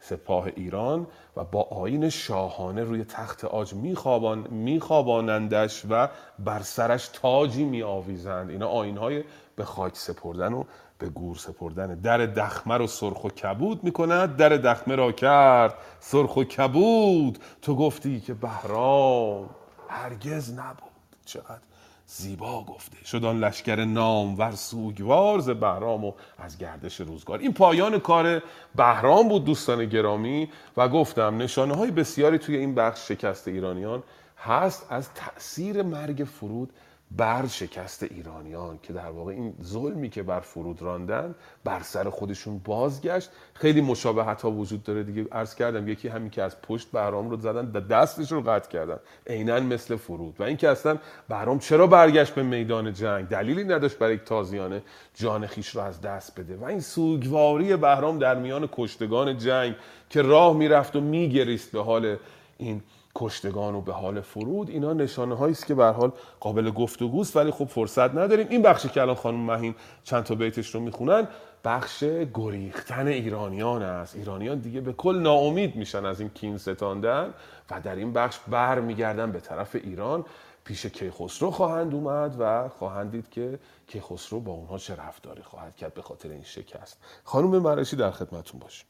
[0.01, 1.07] سپاه ایران
[1.37, 6.09] و با آین شاهانه روی تخت آج میخوابان میخوابانندش و
[6.39, 8.51] بر سرش تاجی میآویزند.
[8.51, 9.25] اینا آینهای
[9.57, 10.65] به خاک سپردن و
[10.99, 11.95] به گور سپردن.
[11.95, 14.37] در دخمه رو سرخ و کبود می‌کند.
[14.37, 15.75] در دخمه را کرد.
[16.01, 17.39] سرخ و کبود.
[17.63, 19.51] تو گفتی که بهرام
[19.89, 20.91] هرگز نبود.
[21.25, 21.74] چقدر
[22.07, 27.39] زیبا گفته شد آن لشکر نامور سوگوار ز بهرام و از گردش روزگار.
[27.39, 28.43] این پایان کار
[28.75, 34.03] بهرام بود دوستان گرامی و گفتم نشانه های بسیاری توی این بخش شکست ایرانیان
[34.39, 36.71] هست از تأثیر مرگ فرود
[37.11, 42.59] بر شکست ایرانیان که در واقع این ظلمی که بر فرود راندن بر سر خودشون
[42.59, 43.31] بازگشت.
[43.55, 45.27] خیلی مشابهت ها وجود داره دیگه.
[45.33, 48.99] عرض کردم یکی همین که از پشت بهرام رو زدن و دستش رو قطع کردن.
[49.27, 50.35] عینا مثل فرود.
[50.39, 50.99] و اینکه اصلا
[51.29, 54.83] بهرام چرا برگشت به میدان جنگ؟ دلیلی نداشت برای یک تازیانه
[55.15, 56.57] جان خیش رو از دست بده.
[56.57, 59.75] و این سوگواری بهرام در میان کشتگان جنگ
[60.11, 62.17] که راه می‌رفت و میگریست به حال
[62.59, 62.83] این
[63.15, 64.71] کشتگان و به حال فرود.
[64.71, 68.47] اینا نشانه هایی است که به حال قابل گفتگوست ولی خب فرصت نداریم.
[68.51, 69.75] این بخشی که الان خانم مهین
[70.05, 71.29] چند تا بیتش رو می‌خونن
[71.65, 72.05] بخش
[72.35, 74.17] گریختن ایرانیان است.
[74.17, 77.35] ایرانیان دیگه به کل ناامید میشن از این کین ستاندن
[77.71, 80.25] و در این بخش بر میگردن به طرف ایران.
[80.65, 85.95] پیش کیخسرو خواهند اومد و خواهند دید که کیخسرو با اونها چه رفتاری خواهد کرد
[85.95, 86.99] به خاطر این شکست.
[87.25, 88.87] خانم مرشی در خدمتون باشیم.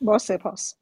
[0.00, 0.79] با سپاس.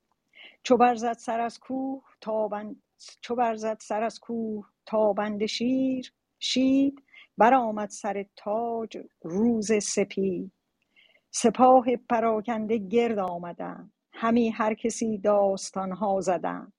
[0.69, 2.83] چو برزد سر از کوه تابند
[3.21, 7.03] چو برزد سر از کوه تابند شیر شید.
[7.39, 10.53] برآمد سر تاج روز سپید.
[11.31, 13.93] سپاه پراکنده گرد آمدند.
[14.13, 16.73] همی هر کسی داستان ها زدند.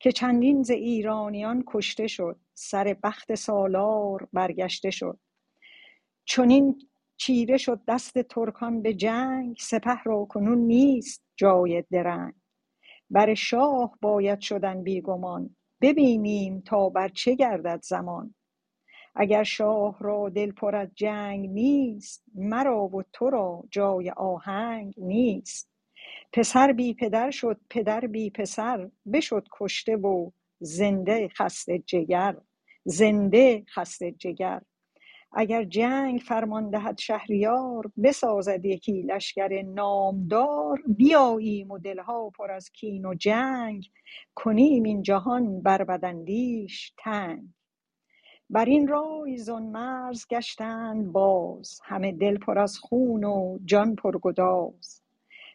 [0.00, 2.40] که چندین ز ایرانیان کشته شد.
[2.54, 5.18] سر بخت سالار برگشته شد.
[6.24, 9.56] چنین چیره شد دست ترکان به جنگ.
[9.60, 12.34] سپه را کنون نیست جای درنگ.
[13.14, 15.56] بر شاه باید شدن بیگمان.
[15.82, 18.36] ببینیم تا بر چه گردد زمان.
[19.16, 25.70] اگر شاه را دل پر از جنگ نیست مرا و تو را جای آهنگ نیست.
[26.34, 28.90] پسر بی پدر شد پدر بی پسر.
[29.14, 30.30] بشد کشته و
[30.60, 32.36] زنده خسته جگر.
[32.84, 34.62] زنده خسته جگر.
[35.36, 40.82] اگر جنگ فرمان دهد شهریار بسازد یکی لشکر نامدار.
[40.88, 43.84] بیاییم و دلها پر از کین و جنگ
[44.34, 47.48] کنیم این جهان بر بداندیش تنگ.
[48.50, 54.18] بر این رای زان مرز گشتند باز همه دل پر از خون و جان پر
[54.18, 55.02] گداز.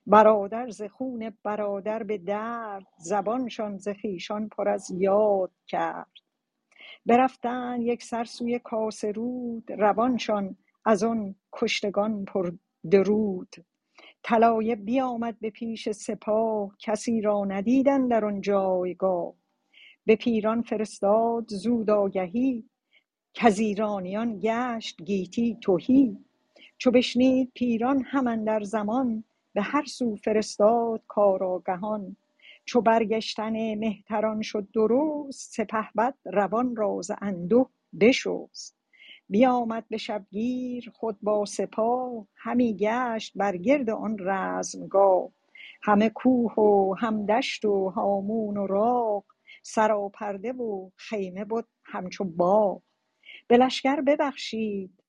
[0.08, 6.12] برادر ز خون برادر به درد زبانشان ز خویشان پر از یاد کرد.
[7.10, 10.56] برفتند یک سر سوی کاسرود روانشان
[10.86, 12.52] از آن کشتگان پر
[12.92, 13.56] درود.
[14.24, 19.34] طلایه بیامد به پیش سپاه کسی را ندیدند در آن جایگاه.
[20.06, 22.70] به پیران فرستاد زود آگهی
[23.34, 26.18] کز ایرانیان گشت گیتی تهی.
[26.78, 29.24] چو بشنید پیران هم اندر زمان
[29.54, 32.16] به هر سو فرستاد کارآگهان.
[32.70, 37.66] چو برگشتن مهتران شد درست سپهبد روان را ز انده
[38.00, 38.78] بشست.
[39.30, 45.30] بیامد به شبگیر خود با سپاه همی گشت بر گرد آن رزمگاه.
[45.82, 49.24] همه کوه و هم دشت و هامون و راغ
[49.64, 52.82] سراپرده و خیمه بد همچو باغ.
[53.48, 55.04] به لشکر ببخشید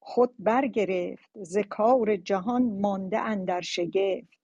[0.00, 4.39] خود برگرفت ز کار جهان مانده اندر شگفت.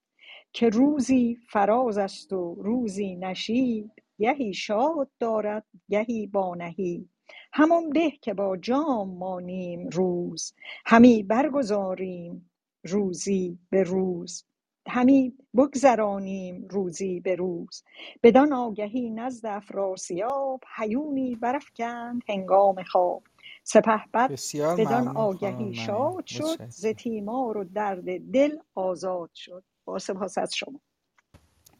[0.56, 7.10] که روزی فراز است و روزی نشیب گهی شاد دارد گهی با نهیب
[7.54, 10.54] همان به که با جام مانیم روز
[10.86, 12.50] همی برگزاریم
[12.86, 14.44] روزی به روز.
[14.88, 17.84] همی بگذرانیم روزی به روز.
[18.24, 23.24] بدان آگهی نزد افراسیاب هیونی برافگند هنگام خواب.
[23.64, 24.34] سپهبد
[24.78, 29.64] بدان آگهی شاد شد ز تیمار و درد دل آزاد شد.
[29.86, 30.80] با سپاس از شما.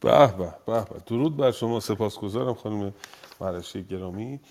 [0.01, 0.99] به به به به.
[1.05, 2.93] درود بر شما سپاسگزارم خانم
[3.41, 4.41] مرشی گرامی.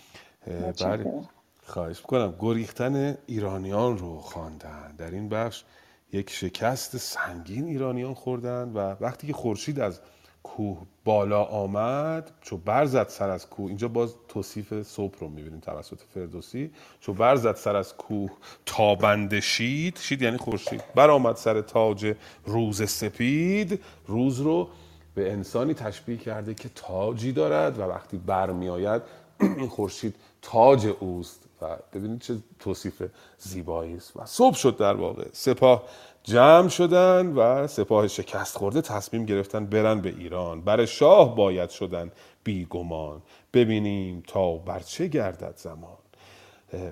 [0.81, 1.23] بله.
[1.67, 2.35] خواهش می‌کنم.
[2.41, 4.97] گریختن ایرانیان رو خواندن.
[4.97, 5.65] در این بخش
[6.13, 10.01] یک شکست سنگین ایرانیان خوردن و وقتی که خورشید از
[10.47, 13.69] کوه بالا آمد چو برزد سر از کوه.
[13.69, 16.71] اینجا باز توصیف صبح رو می‌بینیم توسط فردوسی.
[17.01, 18.31] چو برزد سر از کوه
[18.67, 19.99] تابنده شید.
[19.99, 20.83] شید یعنی خورشید.
[20.95, 22.15] برآمد سر تاج
[22.45, 23.81] روز سپید.
[24.07, 24.69] روز رو
[25.15, 29.03] به انسانی تشبیه کرده که تاجی دارد و وقتی برمیآید
[29.41, 31.43] این خورشید تاج اوست.
[31.63, 33.03] و ببینید چه توصیف
[33.39, 34.17] زیبایی است.
[34.17, 35.25] و صبح شد در واقع.
[35.33, 35.83] سپاه
[36.29, 40.61] جمع شدن و سپاه شکست خورده تصمیم گرفتن برن به ایران.
[40.61, 42.13] بر شاه باید شدن
[42.45, 43.23] بیگمان
[43.55, 45.97] ببینیم تا بر چه گردد زمان.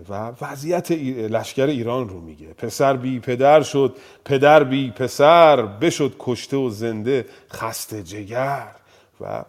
[0.09, 0.91] و وضعیت
[1.31, 2.47] لشکر ایران رو میگه.
[2.47, 8.75] پسر بی پدر شد پدر بی پسر بشد کشته و زنده خسته جگر.
[9.21, 9.45] و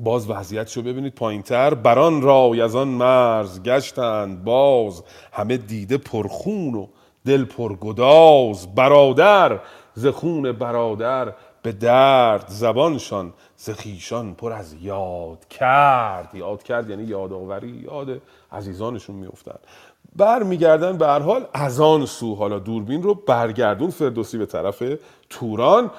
[0.00, 1.74] باز وضعیتش رو ببینید پایینتر.
[1.74, 5.02] بران رای از آن مرز گشتند باز.
[5.32, 6.86] همه دیده پرخون و
[7.28, 9.60] دل پرگداز برادر
[9.94, 16.34] ز خون برادر به درد زبانشان ز خویشان پر از یاد کرد.
[16.34, 18.22] یاد کرد یعنی یادآوری یاد
[18.52, 19.58] عزیزانشون میافتند
[20.16, 24.82] بر میگردن به هر حال از آن سو حالا دوربین رو برگردون فردوسی به طرف
[25.30, 25.90] توران.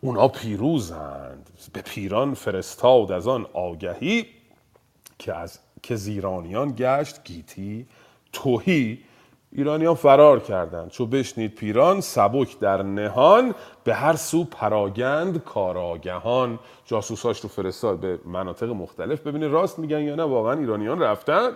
[0.00, 1.50] اونا پیروزند.
[1.72, 4.26] به پیران فرستاد از آن آگهی
[5.18, 7.86] که از که زیرانیان گشت گیتی
[8.32, 8.98] توهی.
[9.54, 10.90] ایرانیان فرار کردند.
[10.90, 13.54] چو بشنید پیران سبک در نهان
[13.84, 16.58] به هر سو پراگند کاراگهان.
[16.86, 19.20] جاسوساش رو فرستاد به مناطق مختلف.
[19.20, 21.50] ببینه راست میگن یا نه واقعا ایرانیان رفتن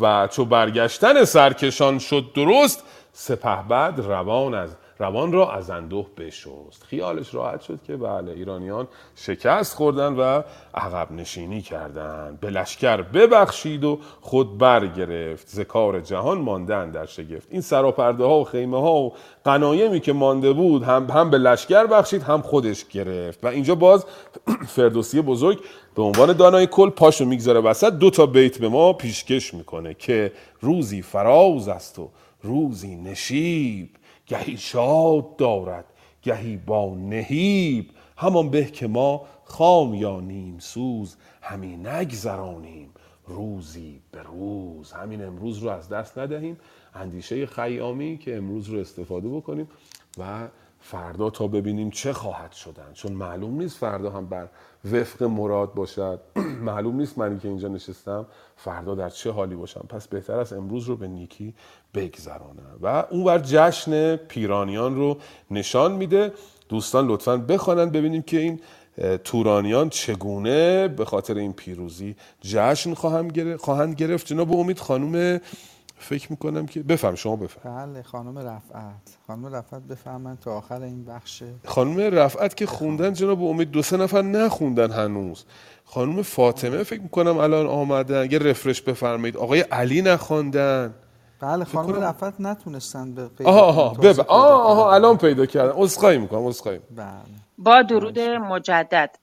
[0.00, 6.82] و چو برگشتن سرکشان شد درست سپهبد روان از روان را از اندوه بشست.
[6.86, 10.42] خیالش راحت شد که بله ایرانیان شکست خوردن و
[10.74, 15.48] عقب نشینی کردند به لشکر ببخشید و خود برگرفت.
[15.48, 17.48] ز کار جهان ماندن در شگفت.
[17.50, 19.12] این سراپرده ها و خیمه ها و
[19.44, 23.44] قنایمی که مانده بود هم هم به لشکر بخشید هم خودش گرفت.
[23.44, 24.06] و اینجا باز
[24.76, 25.60] فردوسی بزرگ
[25.94, 27.92] به عنوان دانای کل پاشو می‌گذاره وسط.
[27.92, 32.08] دو تا بیت به ما پیشکش می‌کنه که روزی فراز است و
[32.42, 33.88] روزی نشیب.
[34.30, 35.84] گهی شاد دارد
[36.22, 37.90] گهی با نهیب.
[38.16, 42.90] همان به که ما خام یا نیم سوز همی نگذرانیم
[43.26, 44.92] روزی به روز.
[44.92, 46.58] همین امروز رو از دست ندهیم.
[46.94, 49.68] اندیشه خیامی که امروز رو استفاده بکنیم
[50.18, 50.48] و
[50.80, 52.92] فردا تا ببینیم چه خواهد شدن.
[52.94, 54.48] چون معلوم نیست فردا هم بر
[54.92, 56.20] وفق مراد باشد.
[56.70, 58.26] معلوم نیست منی که اینجا نشستم
[58.56, 59.84] فردا در چه حالی باشم.
[59.88, 61.54] پس بهتر است امروز رو به نیکی
[61.94, 65.16] بگذرانم و اون بر جشن پیرانیان رو
[65.50, 66.32] نشان میده.
[66.68, 68.60] دوستان لطفا بخوانند ببینیم که این
[69.24, 74.26] تورانیان چگونه به خاطر این پیروزی جشن خواهند گرفت.
[74.26, 75.40] جناب امید خانم
[76.00, 79.18] فکر می‌کنم که بفهم شما بفهم بله خانم رفعت.
[79.26, 81.42] خانم رفعت بفهمن تا آخر این بخش.
[81.64, 85.44] خانم رفعت که خوندن جناب امید دو سه نفر نخوندن هنوز.
[85.84, 88.30] خانم فاطمه فکر می‌کنم الان آمدن.
[88.32, 89.36] یه رفرش بفرمایید.
[89.36, 90.94] آقای علی نخواندن.
[91.40, 94.00] بله خانم کنم- رفعت نتونستن به پیدا آها آها بب...
[94.02, 94.70] پیدا آه کنن.
[94.72, 97.06] آها الان پیدا کردم عذرخواهی می‌کنم عذرخواهی بله.
[97.58, 99.16] با درود مجدد.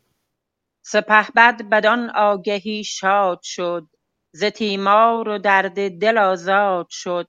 [0.81, 3.87] سپهبد بدان آگهی شاد شد.
[4.31, 7.27] ز تیمار و درد دل آزاد شد.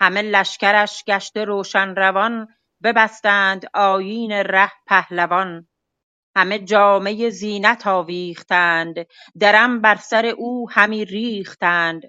[0.00, 2.48] همه لشکرش گشته روشن روان
[2.82, 5.68] ببستند آیین ره پهلوان.
[6.36, 8.94] همه جامه زینت آویختند
[9.40, 12.02] درم بر سر او همی ریختند.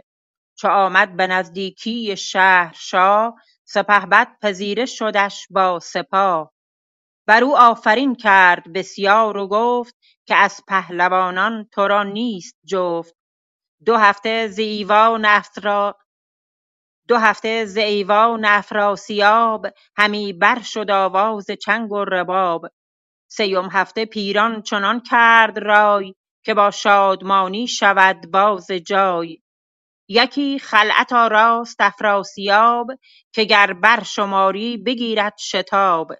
[0.57, 6.53] چو آمد به نزدیکی شهر شاه سپهبد پذیره شدش با سپاه.
[7.27, 9.95] بر او آفرین کرد بسیار و گفت
[10.25, 13.18] که از پهلوانان تو را نیست جفت.
[13.85, 15.95] دو هفته ز ایوان افرا
[17.07, 22.67] دو هفته ز ایوان افراسیاب همی بر شد آواز چنگ و رباب.
[23.31, 26.15] سیم هفته پیران چنان کرد رای
[26.45, 29.39] که با شادمانی شود باز جای.
[30.09, 32.87] یکی خلعت آراست افراسیاب
[33.33, 36.13] که گر برشماری بگیرد شتاب.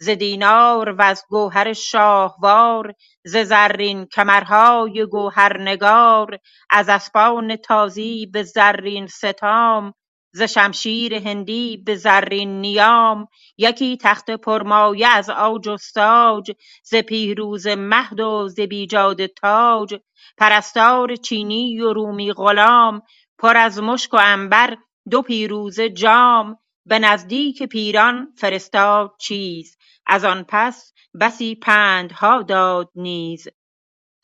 [0.00, 2.94] ز دینار وز گوهر شاهوار
[3.24, 6.38] ز زرین کمرهای گوهرنگار
[6.70, 9.94] از اسپان تازی به زرین ستام
[10.32, 13.26] ز شمشیر هندی به زرین نیام.
[13.58, 16.52] یکی تخت پرمایه از عاج و ساج
[16.84, 19.94] ز پیروزه مهد و ز بیجاده تاج.
[20.38, 23.02] پرستار چینی و رومی غلام
[23.38, 24.76] پر از مشک و عنبر
[25.10, 26.58] دو پیروزه جام.
[26.86, 29.77] به نزدیک پیران فرستاد چیز
[30.08, 33.48] از آن پس بسی پندها داد نیز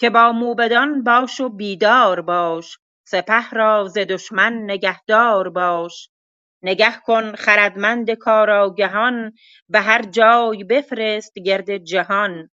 [0.01, 6.11] که با موبدان باش و بیدار باش سپه را ز دشمن نگهدار باش.
[6.63, 9.33] نگه کن خردمند کارآگهان
[9.69, 12.51] به هر جای بفرست گرد جهان.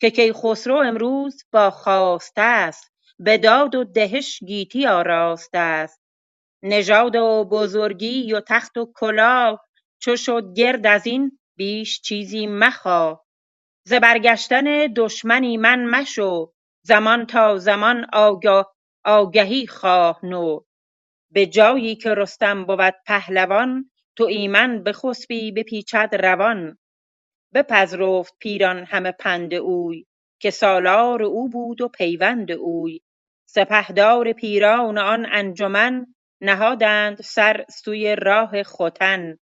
[0.00, 6.00] که کیخسرو امروز با خواسته است به داد و دهش گیتی آراسته است.
[6.62, 9.64] نژاد و بزرگی و تخت و کلاه
[9.98, 13.26] چو شد گرد از این بیش چیزی مخواه
[13.84, 16.52] ز برگشتن دشمن ایمن مشو
[16.82, 18.06] زمان تا زمان
[19.04, 20.60] آگهی خواه نو.
[21.32, 26.78] به جایی که رستم بود پهلوان تو ایمن بخسبی بپیچد روان.
[27.54, 30.06] بپذرفت پیران همه پند اوی
[30.40, 33.00] که سالار او بود و پیوند اوی.
[33.48, 36.06] سپهدار پیران آن انجمن
[36.40, 39.38] نهادند سر سوی راه ختن.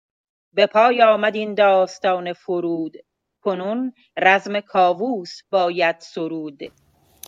[0.54, 2.96] به پای آمد این داستان فرود.
[3.42, 6.60] کنون رزم کاووس باید سرود.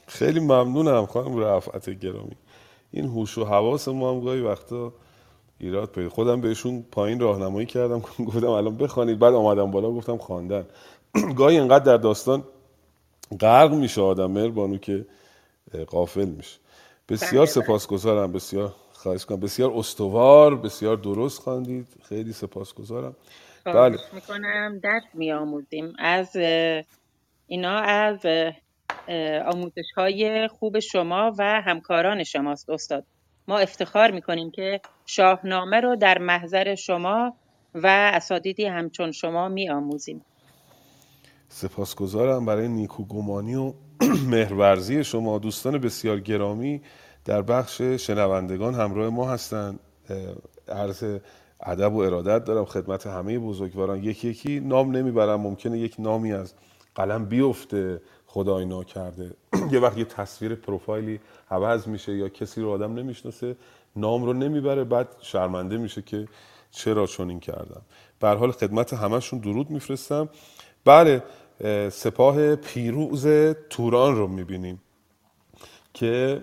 [0.06, 2.36] خیلی ممنونم خانم رفعت گرامی.
[2.90, 4.92] این هوش و حواس ما هم گاهی وقتا
[5.58, 7.98] ایراد پیدا خودم بهشون پایین راهنمایی کردم.
[8.26, 9.18] گفتم الان بخوانید.
[9.18, 10.66] بعد آمدم بالا گفتم خواندن.
[11.38, 12.44] گاهی اینقدر در داستان
[13.40, 15.06] غرق میشه آدم مهربانو که
[15.86, 16.58] قافل میشه.
[17.08, 17.64] بسیار بله، بله.
[17.64, 18.32] سپاسگزارم.
[18.32, 21.86] بسیار خواهش کنم بسیار استوار بسیار درست خواندید.
[22.08, 23.16] خیلی سپاسگزارم.
[23.64, 23.98] بله.
[24.12, 24.80] می‌کنم.
[24.82, 25.92] درس میآموزیم.
[25.98, 26.82] از اه،
[27.46, 28.18] اینا از
[29.54, 33.04] آموزش های خوب شما و همکاران شماست استاد.
[33.48, 37.36] ما افتخار می‌کنیم که شاهنامه رو در محضر شما
[37.74, 40.24] و اساتیدی همچون شما میآموزیم.
[41.48, 42.46] سپاسگزارم.
[42.46, 43.72] برای نیکوگمانی و
[44.30, 46.82] مهرورزی شما دوستان بسیار گرامی
[47.26, 49.80] در بخش شنوندگان همراه ما هستند
[50.68, 51.18] عرض
[51.60, 54.04] ادب و ارادت دارم خدمت همه بزرگواران.
[54.04, 56.54] یکی یکی نام نمی‌برم ممکنه یک نامی از
[56.94, 59.30] قلم بیفته خدای ناکرده
[59.72, 61.20] یه وقت یه تصویر پروفایلی
[61.50, 63.56] عوض میشه یا کسی رو آدم نمی‌شناسه
[63.96, 66.28] نام رو نمی‌بره بعد شرمنده میشه که
[66.70, 67.82] چرا چنین کردم.
[68.20, 70.28] به حال خدمت همشون درود میفرستم.
[70.84, 71.22] بله
[71.60, 73.26] اه، سپاه پیروز
[73.70, 74.80] توران رو می‌بینیم.
[75.96, 76.42] که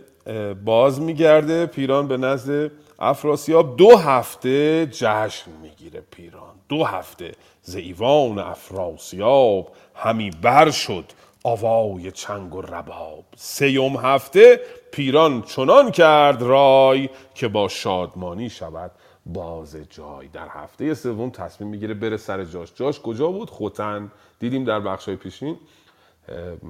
[0.66, 3.78] باز میگرده پیران به نزد افراسیاب.
[3.78, 6.56] دو هفته جشن می‌گیره پیران.
[6.70, 7.32] دو هفته
[7.62, 9.72] ز ایوان افراسیاب.
[9.96, 11.06] همی بر شد
[11.44, 13.24] آوای چنگ و رباب.
[13.36, 14.60] سیوم هفته
[14.92, 18.92] پیران چنان کرد رای که با شادمانی شود
[19.26, 20.28] باز جای.
[20.28, 22.70] در هفته سوم تصمیم می‌گیره بره سر جاش.
[22.76, 24.12] جاش کجا بود؟ خوتن.
[24.40, 25.58] دیدیم در بخشای پیشین.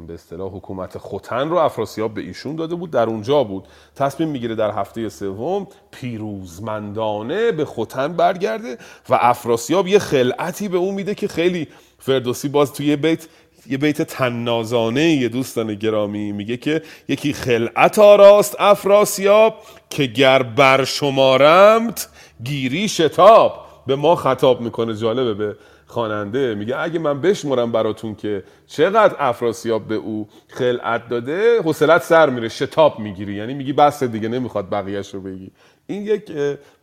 [0.07, 3.67] به اصطلاح حکومت خوتن رو افراسیاب به ایشون داده بود در اونجا بود.
[3.95, 8.77] تصمیم می‌گیره در هفته سوم پیروزمندانه به خوتن برگرده
[9.09, 11.67] و افراسیاب یه خلعتی به اون میده که خیلی
[11.99, 13.27] فردوسی باز توی یه بیت
[13.69, 19.55] یه بیت تنازانه یه دوستان گرامی میگه که یکی خلعت آراست افراسیاب
[19.89, 22.09] که گر بر شمارمت
[22.43, 25.55] گیری شتاب به ما خطاب می‌کنه جالبه به
[25.93, 32.29] خواننده میگه اگه من بشمرم براتون که چقدر افراسیاب به او خلعت داده حوصلت سر
[32.29, 33.35] میره شتاب می‌گیری.
[33.35, 35.51] یعنی میگی بس دیگه نمی‌خواد بقیهش رو بگی.
[35.87, 36.31] این یک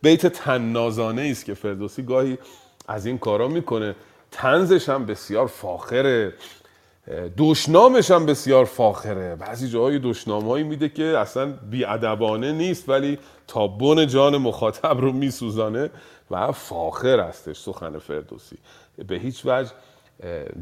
[0.01, 2.37] بیت تنازانه است که فردوسی گاهی
[2.87, 3.95] از این کارا می‌کنه.
[4.31, 6.33] تنزش هم بسیار فاخره.
[7.37, 9.35] دشنامش هم بسیار فاخره.
[9.35, 15.11] بعضی جاهای دشنام هایی میده که اصلا بیادبانه نیست ولی تا بن جان مخاطب رو
[15.11, 15.89] میسوزانه
[16.31, 18.57] و فاخر هستش سخن فردوسی.
[18.97, 19.71] به هیچ وجه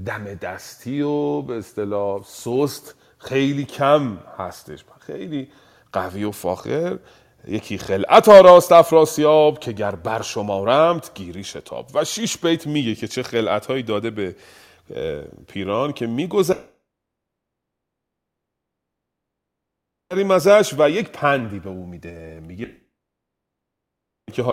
[0.06, 4.86] دم دستی و به اصطلاح سست خیلی کم هستش.
[5.00, 5.52] خیلی
[5.94, 7.00] قوی و فاخر.
[7.48, 11.92] یکی خلعت آراست افراسیاب که گر بر شمارمت گیری شتاب.
[11.94, 14.36] و شیش بیت میگه که چه خلعت هایی داده به
[15.48, 16.62] پیران که میگذریم
[20.32, 22.40] ازش و یک پندی به او میده.
[22.40, 22.76] میگه
[24.34, 24.44] که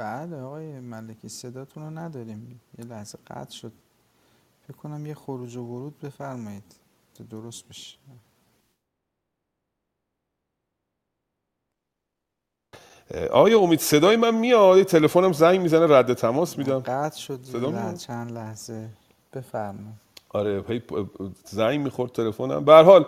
[0.00, 2.60] بله آقای ملکی صداتون رو نداریم.
[2.78, 3.72] یه لحظه قطع شد.
[4.66, 6.76] فکر کنم یه خروج و ورود بفرمایید
[7.14, 7.98] تا درست بشه.
[13.32, 16.78] آیا امید صدای من میاد؟ تلفنم زنگ می‌زنه رد تماس میدم.
[16.78, 18.88] قطع شد صدا؟ چند لحظه.
[19.32, 20.00] بفرمایید.
[20.28, 20.82] آره
[21.44, 22.64] زنگ می‌خورد تلفنم.
[22.64, 23.06] به هر حال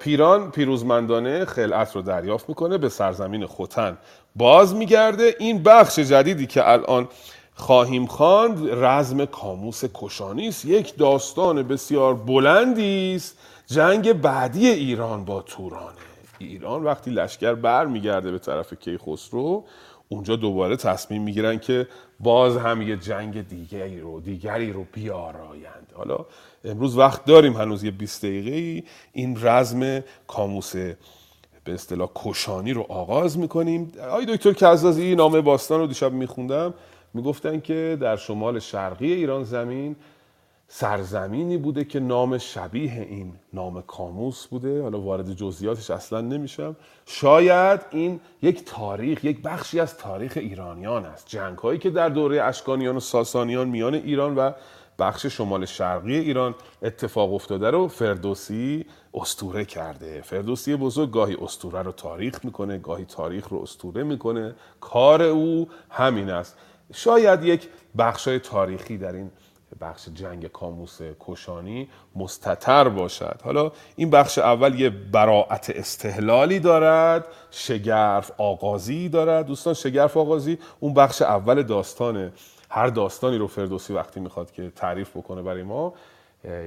[0.00, 3.98] پیران پیروزمندانه خلعت رو دریافت می‌کنه به سرزمین خوتن
[4.36, 5.34] باز میگرده.
[5.38, 7.08] این بخش جدیدی که الان
[7.54, 10.64] خواهیم خواند رزم کاموس کشانی است.
[10.64, 13.38] یک داستان بسیار بلندی است.
[13.66, 15.96] جنگ بعدی ایران با تورانه
[16.38, 19.64] ایران وقتی لشکر برمیگرده به طرف کیخسرو
[20.08, 21.88] اونجا دوباره تصمیم می‌گیرن که
[22.20, 25.92] باز هم یه جنگ دیگری رو دیگری رو بیارایند.
[25.94, 26.26] حالا
[26.64, 30.76] امروز وقت داریم هنوز یه 20 دقیقه این رزم کاموس
[31.64, 33.92] به اصطلاح کشانی رو آغاز می‌کنیم.
[34.10, 36.74] آقای دکتر کزازی نامه باستان رو دیشب میخوندم.
[37.14, 39.96] می‌گفتن که در شمال شرقی ایران زمین
[40.68, 44.82] سرزمینی بوده که نام شبیه این نام کاموس بوده.
[44.82, 46.76] حالا وارد جزئیاتش اصلا نمیشم.
[47.06, 51.26] شاید این یک تاریخ یک بخشی از تاریخ ایرانیان است.
[51.28, 54.52] جنگ هایی که در دوره اشکانیان و ساسانیان میان ایران و
[54.98, 60.20] بخش شمال شرقی ایران اتفاق افتاده رو فردوسی استوره کرده.
[60.20, 64.54] فردوسی بزرگ گاهی استوره رو تاریخ می‌کنه گاهی تاریخ رو استوره می‌کنه.
[64.80, 66.56] کار او همین است.
[66.94, 67.68] شاید یک
[67.98, 69.30] بخشای تاریخی در این
[69.80, 73.40] بخش جنگ کاموس کشانی مستتر باشد.
[73.44, 79.46] حالا این بخش اول یه براعت استحلالی دارد شگرف آغازی دارد.
[79.46, 82.32] دوستان شگرف آغازی اون بخش اول داستانه.
[82.70, 85.94] هر داستانی رو فردوسی وقتی می‌خواد که تعریف بکنه برای ما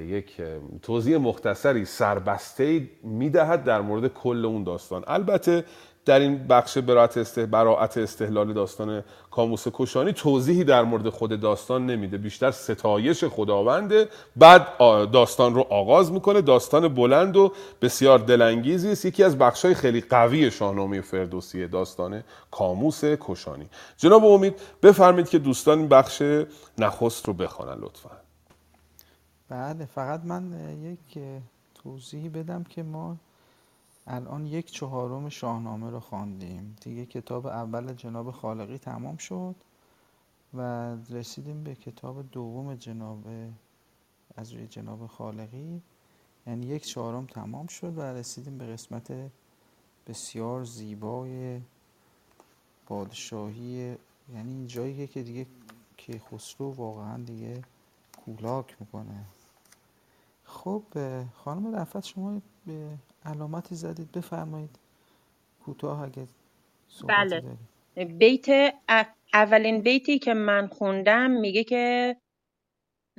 [0.07, 0.41] یک
[0.81, 5.03] توضیح مختصری سربسته می‌دهد در مورد کل اون داستان.
[5.07, 5.63] البته
[6.09, 11.85] در این بخش براعت استه براعت استحلال داستان کاموس کشانی توضیحی در مورد خود داستان
[11.85, 12.17] نمیده.
[12.17, 14.07] بیشتر ستایش خداونده.
[14.35, 14.77] بعد
[15.11, 16.41] داستان رو آغاز می‌کنه.
[16.41, 19.05] داستان بلند و بسیار دلانگیزی است.
[19.05, 24.53] یکی از بخشای خیلی قوی شاهنامه فردوسی داستان کاموس کشانی جناب امید
[24.83, 26.23] بفرمایید که دوستان این بخش
[26.77, 28.09] نخست رو بخوانن لطفا.
[29.49, 30.43] بله فقط من
[30.83, 31.23] یک
[31.83, 33.17] توضیحی بدم که ما
[34.11, 36.75] الان یک چهارم شاهنامه رو خواندیم.
[36.81, 39.55] دیگه کتاب اول جناب خالقی تمام شد
[40.53, 43.23] و رسیدیم به کتاب دوم جناب
[44.35, 45.81] از روی جناب خالقی.
[46.47, 49.31] یعنی یک چهارم تمام شد و رسیدیم به قسمت
[50.07, 51.61] بسیار زیبای
[52.85, 53.97] پادشاهی.
[54.33, 55.45] یعنی این جایی که دیگه
[55.97, 57.61] کیخسرو واقعا دیگه
[58.25, 59.25] کولاک می‌کنه.
[60.43, 60.83] خب
[61.33, 64.11] خانم رفت شما به علامتی زدید.
[64.11, 64.79] بفرمایید.
[65.65, 66.27] کوتاه اگه
[67.09, 67.43] بله.
[68.05, 68.47] بیت
[69.33, 72.15] اولین بیتی که من خوندم میگه که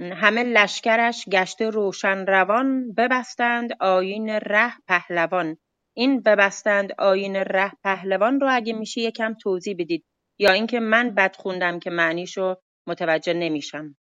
[0.01, 5.59] همه لشکرش گشته روشن روان ببستند آیین ره پهلوان.
[5.97, 10.05] این ببستند آیین ره پهلوان رو اگه میشه یکم توضیح بدید
[10.41, 12.57] یا اینکه من بد خوندم که معنیشو
[12.89, 13.97] متوجه نمیشم.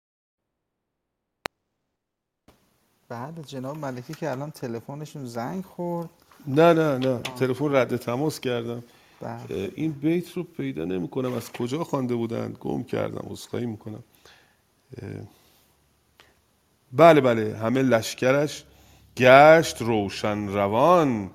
[3.08, 6.08] بله جناب ملکی که الان تلفنشون زنگ خورد.
[6.46, 7.18] نه نه نه.
[7.18, 8.84] تلفن رد تماس کردم.
[9.20, 9.72] بله.
[9.74, 11.32] این بیت رو پیدا نمی کنم.
[11.32, 14.02] از کجا خوانده بودند گم کردم عذرخواهی می‌کنم.
[16.92, 17.56] بله بله.
[17.56, 18.64] همه لشکرش
[19.16, 21.30] گشت روشن روان.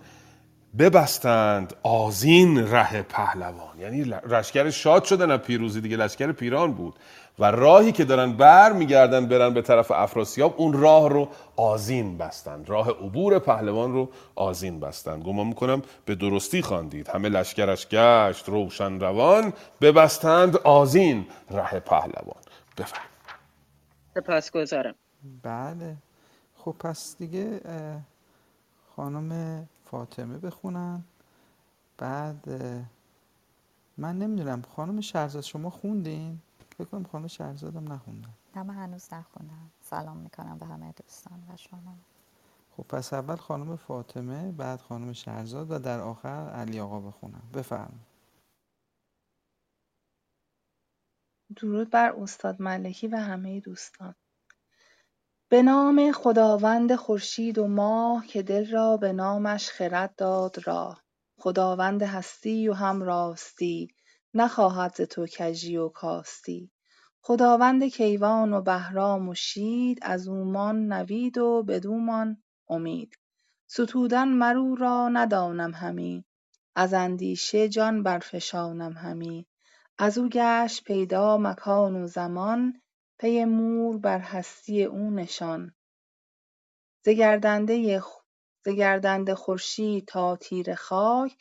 [0.77, 3.79] ببستند آزین ره پهلوان.
[3.79, 5.81] یعنی لشکر شاد شدن از پیروزی.
[5.81, 6.95] دیگه لشکر پیران بود.
[7.39, 12.69] و راهی که دارن بر میگردن برن به طرف افراسیاب اون راه رو آزین بستند
[12.69, 17.07] راه عبور پهلوان رو آزین بستند گمان می‌کنم به درستی خواندید.
[17.07, 22.41] همه لشکرش گشت روشن روان ببستند آزین ره پهلوان.
[22.77, 23.01] بفرم
[24.15, 24.95] سپاسگزارم.
[25.43, 25.95] بله.
[26.55, 27.61] خب پس دیگه
[28.95, 31.03] خانم فاطمه بخونن.
[31.97, 32.45] بعد
[33.97, 36.39] من نمی‌دونم خانم شهرزاد شما خوندین؟
[36.77, 38.33] فکر کنم خانم شهرزادم نخوندن.
[38.55, 39.71] نه من هنوز نخوندم.
[39.81, 41.97] سلام می‌کنم به همه دوستان و شما.
[42.77, 47.49] خب پس اول خانم فاطمه بعد خانم شهرزاد و در آخر علی آقا بخونم.
[47.53, 48.11] بفرمایید.
[51.55, 54.15] درود بر استاد ملکی و همه دوستان.
[55.49, 61.03] به نام خداوند خورشید و ماه که دل را به نامش خرد داد راه.
[61.39, 63.95] خداوند هستی و هم راستی.
[64.33, 66.71] نخواهد ز تو کژی و کاستی.
[67.21, 73.15] خداوند کیوان و بهرام و شید از اومان نوید و بدومان امید.
[73.67, 76.25] ستودن مرو را ندانم همی
[76.75, 79.47] از اندیشه جان برفشانم همی.
[79.97, 82.81] از او گشت پیدا مکان و زمان
[83.19, 85.75] پی مور بر هستی او نشان.
[87.05, 87.09] ز
[88.69, 91.37] گردنده خورشید تا تیره خاک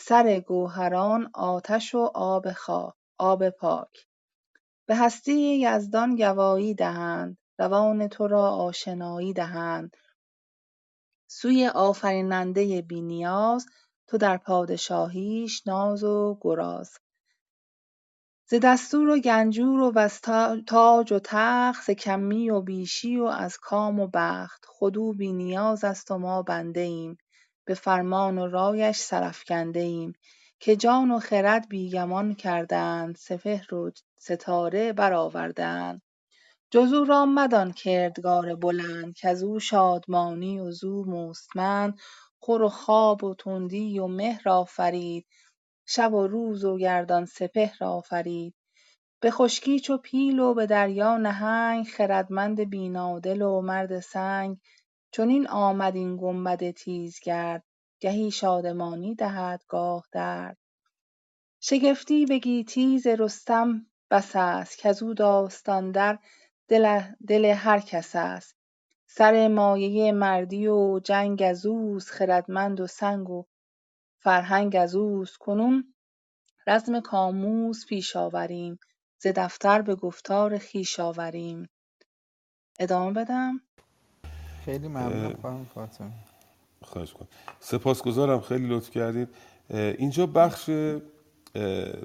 [0.00, 2.10] سر گوهران آتش و
[3.18, 4.06] آب پاک.
[4.86, 9.96] به هستی یزدان گوایی دهند روان تو را آشنایی دهند.
[11.26, 13.66] سوی آفریننده بی نیاز
[14.06, 16.92] تو در پادشاهیش ناز و گراز.
[18.46, 20.20] ز دستور و گنجور و وز
[20.66, 24.64] تاج و تخت کمی و بیشی و از کام و بخت.
[24.64, 27.18] خود او بی نیاز است و ما بنده ایم.
[27.68, 30.12] به فرمان و رایش سرافکنده ایم
[30.60, 36.02] که جان و خرد بی گمان کردند سپهر و ستاره برآوردند.
[36.70, 41.98] جز او را مدان کردگار بلند کز او شادمانی و زو مستمند
[42.38, 45.26] خور و خواب و تندی و مهر آفرید
[45.86, 48.54] شب و روز و گردان سپهر آفرید.
[49.20, 54.56] به خشکی چو پیل و به دریا نهنگ خردمند بینادل و مرد سنگ
[55.10, 57.64] چنین آمد این گنبد تیزگرد
[58.00, 60.58] گهی شادمانی دهد گاه درد.
[61.60, 66.18] شگفتی به گیتی ز رستم بس است کز او داستان در
[67.28, 68.56] دل هر کس است.
[69.06, 73.44] سر مایه مردی و جنگ از اوست خردمند و سنگ و
[74.18, 75.36] فرهنگ از اوست.
[75.36, 75.94] کنون
[76.66, 78.78] رزم کاموس پیش آوریم
[79.18, 81.68] ز دفتر به گفتار خویش آوریم.
[82.78, 83.67] ادامه بدم؟
[84.68, 86.10] خیلی ممنون خانم فاطمه.
[86.82, 87.26] خواهش کن
[87.60, 88.40] سپاسگزارم.
[88.40, 89.28] خیلی لطف کردید.
[89.70, 90.70] اینجا بخش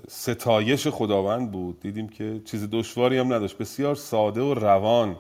[0.08, 1.80] ستایش خداوند بود.
[1.80, 3.58] دیدیم که چیز دشواری هم نداشت.
[3.58, 5.16] بسیار ساده و روان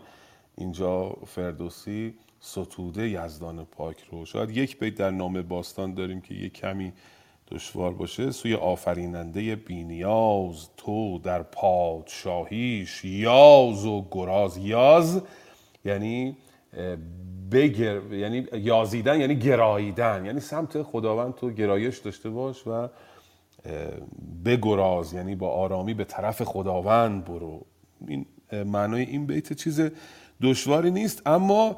[0.57, 4.26] اینجا فردوسی ستوده یزدان پاک رو.
[4.26, 6.94] شاید یک بیت در نام باستان داریم که یک کمی
[7.52, 8.32] دشوار باشه.
[8.32, 14.57] سوی آفریننده بینیاز تو در پادشاهیش یاز و گراز.
[14.57, 15.22] یاز
[15.86, 16.38] یعنی
[17.51, 20.25] بگر یعنی یازیدن یعنی گراییدن.
[20.25, 22.87] یعنی سمت خداوند تو گرایش داشته باش و
[24.45, 25.13] بگراز.
[25.13, 27.65] یعنی با آرامی به طرف خداوند برو.
[28.07, 28.25] این
[28.65, 29.81] معنای این بیت چیز
[30.41, 31.21] دشواری نیست.
[31.25, 31.75] اما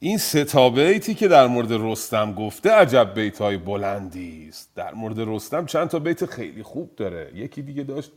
[0.00, 4.70] این ستا بیتی که در مورد رستم گفته عجب بیت های بلندی است.
[4.74, 7.32] در مورد رستم چند تا بیت خیلی خوب داره.
[7.34, 8.12] یکی دیگه داشت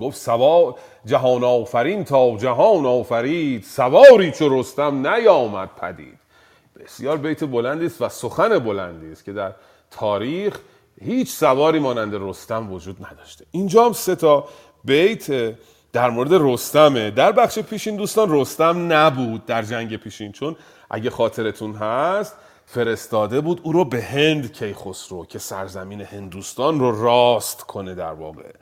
[0.00, 6.18] گفت سوا جهان آفرین تا جهان آفرید سواری چو رستم نیامد پدید.
[6.80, 9.52] بسیار بیت بلندی است و سخن بلندی است که در
[9.90, 10.60] تاریخ
[11.00, 13.44] هیچ سواری مانند رستم وجود نداشته.
[13.50, 14.44] اینجا هم سه تا
[14.84, 15.54] بیت
[15.92, 17.10] در مورد رستمه.
[17.10, 20.56] در بخش پیشین دوستان رستم نبود در جنگ پیشین چون
[20.90, 22.36] اگه خاطرتون هست
[22.66, 28.52] فرستاده بود او رو به هند کیخسرو که سرزمین هندوستان رو راست کنه در واقع.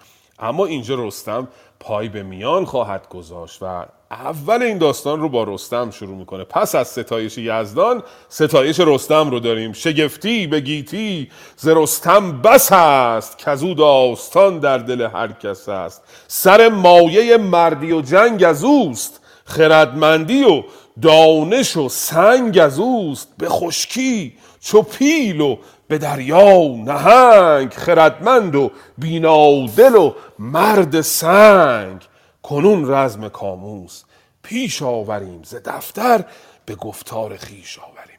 [0.43, 1.49] اما اینجا رستم
[1.81, 6.45] پای به میان خواهد گذاشت و اول این داستان رو با رستم شروع می‌کنه.
[6.45, 9.73] پس از ستایش یزدان ستایش رستم رو داریم.
[9.73, 16.03] شگفتی به گیتی ز رستم بس است کزو داستان در دل هر کس است.
[16.29, 20.63] سر مایه مردی و جنگ از اوست خردمندی و
[21.03, 23.29] دانش و سنگ از اوست.
[23.39, 24.33] به خشکی
[24.65, 25.57] چو پیل و
[25.89, 32.01] به دریا نهنگ خردمند و بینادل و مرد سنگ.
[32.43, 34.03] کنون رزم کاموس
[34.43, 36.25] پیش آوریم ز دفتر
[36.67, 38.19] به گفتار خیش آوریم.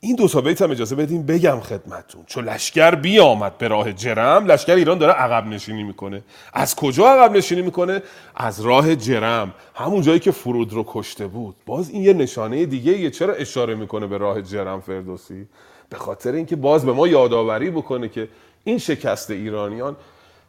[0.00, 4.46] این دو تا بیت هم اجازه بدیم بگم خدمتون چو لشکر بیامد به راه جرم
[4.46, 6.22] لشکر ایران داره عقب نشینی می‌کنه.
[6.52, 8.02] از کجا عقب نشینی می‌کنه؟
[8.36, 9.54] از راه جرم.
[9.74, 11.56] همون جایی که فرود رو کشته بود.
[11.66, 15.46] باز این یه نشانه دیگه یه چرا اشاره می‌کنه به راه جرم فردوسی؟
[15.94, 18.28] به خاطر اینکه باز به ما یادآوری بکنه که
[18.64, 19.96] این شکست ایرانیان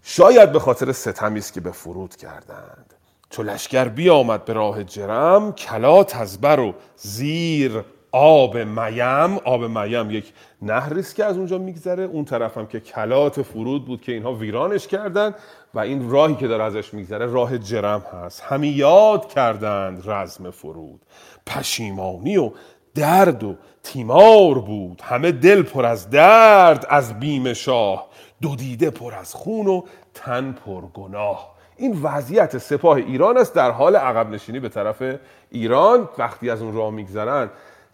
[0.03, 2.93] شاید به خاطر ستمی است که به فرود کردند.
[3.29, 9.37] چو لشکر بیامد به راه جرم کلات از بر و زیر آب میم.
[9.37, 12.03] آب میم یک نهری است که از اونجا میگذره.
[12.03, 15.35] اون طرف هم که کلات فرود بود که اینها ویرانش کردن
[15.73, 18.41] و این راهی که داره ازش میگذره راه جرم هست.
[18.41, 21.01] همی یاد کردند رزم فرود.
[21.47, 22.51] پشیمانی و
[22.95, 25.01] درد و تیمار بود.
[25.03, 28.07] همه دل پر از درد از بیم شاه.
[28.41, 29.81] دو دیده پر از خون و
[30.13, 31.55] تن پر گناه.
[31.77, 35.03] این وضعیت سپاه ایران است در حال عقب نشینی به طرف
[35.51, 36.09] ایران.
[36.17, 37.49] وقتی از اون راه میگذرن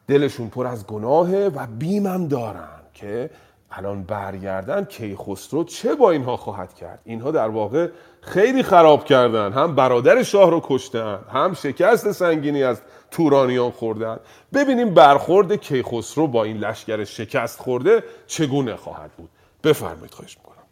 [0.07, 3.29] دلشون پر از گناهه و بیمم دارن که
[3.71, 7.87] الان برگردن کیخسرو چه با اینها خواهد کرد؟ اینها در واقع
[8.21, 9.51] خیلی خراب کردن.
[9.51, 14.19] هم برادر شاه رو کشتن هم شکست سنگینی از تورانیان خوردن
[14.53, 19.29] ببینیم برخورد کیخسرو با این لشکر شکست خورده چگونه خواهد بود.
[19.63, 20.63] بفرمایید خواهش می‌کنم.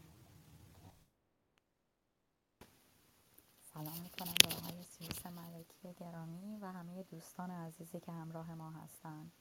[3.74, 9.32] سلام می‌کنم به آقای سیروس ملکی گرامی و همه دوستان عزیزی که همراه ما هستند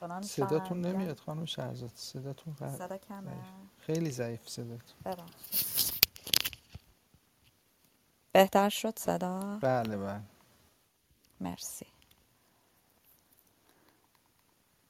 [0.00, 1.92] چنان صداتون نمیاد خانم شهرزاد.
[1.96, 3.32] صداتون خ- صدا کمه.
[3.78, 4.96] خیلی ضعیف صداتون.
[8.32, 10.22] بهتر شد صدا؟ بله بله.
[11.40, 11.86] مرسی.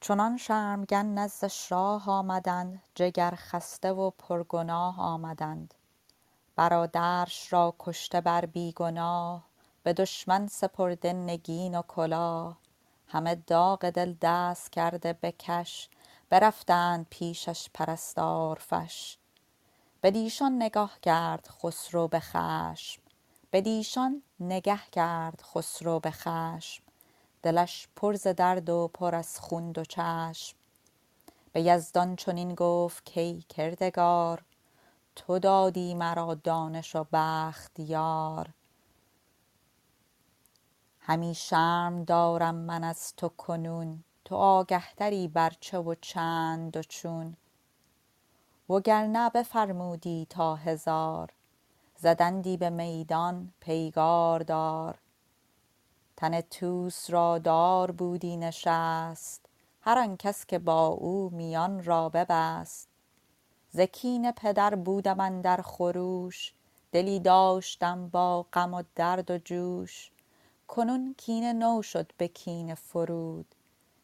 [0.00, 5.74] چنان شرمگن نزد شاه آمدند جگر خسته و پرگناه آمدند.
[6.56, 9.44] برادرش را کشته بر بیگناه
[9.82, 12.58] به دشمن سپرده نگین و کلاه.
[13.08, 15.88] همه داغ دل دست کرده به کش
[16.30, 19.18] برفتند پیشش پرستار فش.
[20.02, 23.02] بدیشان نگاه کرد خسرو به خشم.
[23.52, 26.82] بدیشان نگه کرد خسرو به خشم.
[27.42, 30.56] دلش پر ز درد و پر از خون دو چشم.
[31.52, 34.42] به یزدان چنین گفت کای کردگار
[35.16, 38.48] تو دادی مرا دانش و بخت یار.
[41.00, 46.82] همی شرم دارم من از تو کنون تو آگه تری بر چه و چند و
[46.82, 47.36] چون.
[48.70, 51.28] وگرنه بفرمودی تا هزار
[52.02, 54.98] زدندی به میدان پیگار دار.
[56.16, 59.46] تن طوس را دار بودی نشست
[59.80, 62.88] هر آن کس که با او میان را ببست.
[63.70, 66.52] ز کین پدر بودم اندر خروش
[66.92, 70.10] دلی داشتم با غم و درد و جوش.
[70.68, 73.54] کنون کینه نو شد به کینه فرود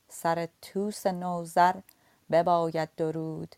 [0.09, 1.81] سر طوس نوذر
[2.31, 3.56] بباید درود.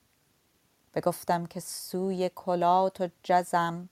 [0.94, 3.88] بگفتم که سوی کلات و جزم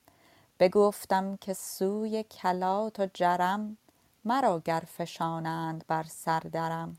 [0.60, 3.76] بگفتم که سوی کلات و جرم
[4.24, 6.98] مرا گر فشانند بر سر درم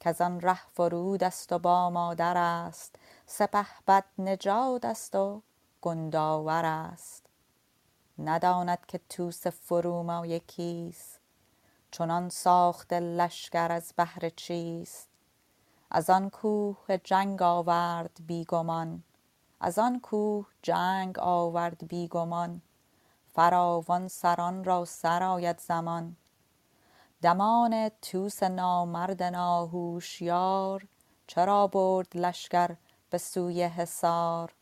[0.00, 2.96] کز آن ره فرود است و با مادر است
[3.26, 5.42] سپهبد نژاد است و
[5.80, 7.26] گندآور است.
[8.18, 11.20] نداند که طوس فرومایه کیست
[11.90, 15.08] چنان ساخته لشکر از بهر چیست.
[15.90, 19.02] از آن کوه جنگ آورد بی گمان
[19.64, 22.62] از آن کوه جنگ آورد بی گمان
[23.34, 26.16] فراوان سران را سر آید زمان.
[27.22, 30.86] دمان طوس نامرد ناهوشیار
[31.26, 32.76] چرا برد لشکر
[33.10, 34.52] به سوی حصار.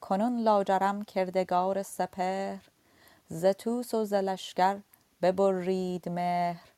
[0.00, 2.68] کنون لاجرم کردگار سپهر
[3.28, 4.80] ز طوس و ز لشکر
[5.22, 6.68] ببرید مهر.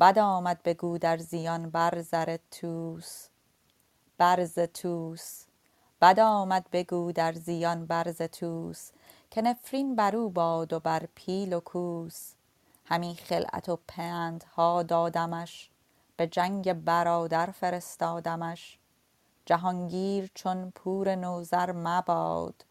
[0.00, 3.28] بد آمد به گودرزیان بر زر طوس.
[4.18, 5.51] بر ز طوس.
[6.02, 8.90] بد آمد به گودرزیان بر ز طوس
[9.30, 12.32] که نفرین بر او باد و بر پیل و کوس.
[12.84, 15.70] همی خلعت و پندها دادمش
[16.16, 18.78] به جنگ برادر فرستادمش.
[19.46, 22.64] جهانگیر چون پور نوذر مباد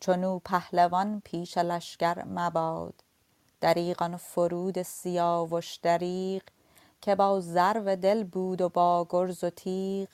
[0.00, 2.94] چنو پهلوان پیش لشکر مباد.
[3.60, 6.42] دریغان فرود سیاوش دریغ
[7.00, 10.08] که با زرو دل بود و با گرز و تیغ.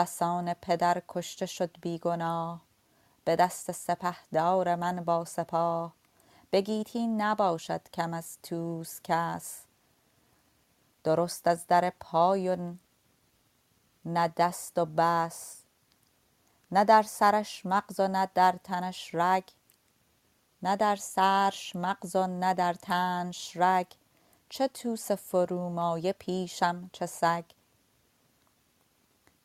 [0.00, 2.60] بسان پدر کشته شد بی گناه
[3.24, 5.92] به دست سپهدار من با سپاه.
[6.50, 9.62] به گیتی نباشد کم از طوس کس.
[11.04, 12.74] درست از در پای و
[14.04, 15.62] نه دست و بس.
[16.72, 19.44] نه در سرش مغز و نه در تنش رگ.
[20.62, 23.86] نه در سرش مغز و نه در تنش رگ.
[24.48, 27.44] چه طوس فرومایه پیشم چه سگ.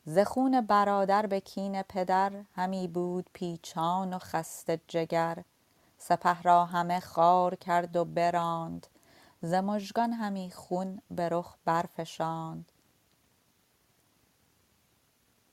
[0.06, 5.44] ز خون برادر به کین پدر همی بود پیچان و خسته جگر.
[5.98, 8.88] سپه را همه خوار کرد و براند
[9.41, 12.72] ز مژگان همی خون به رخ برفشاند.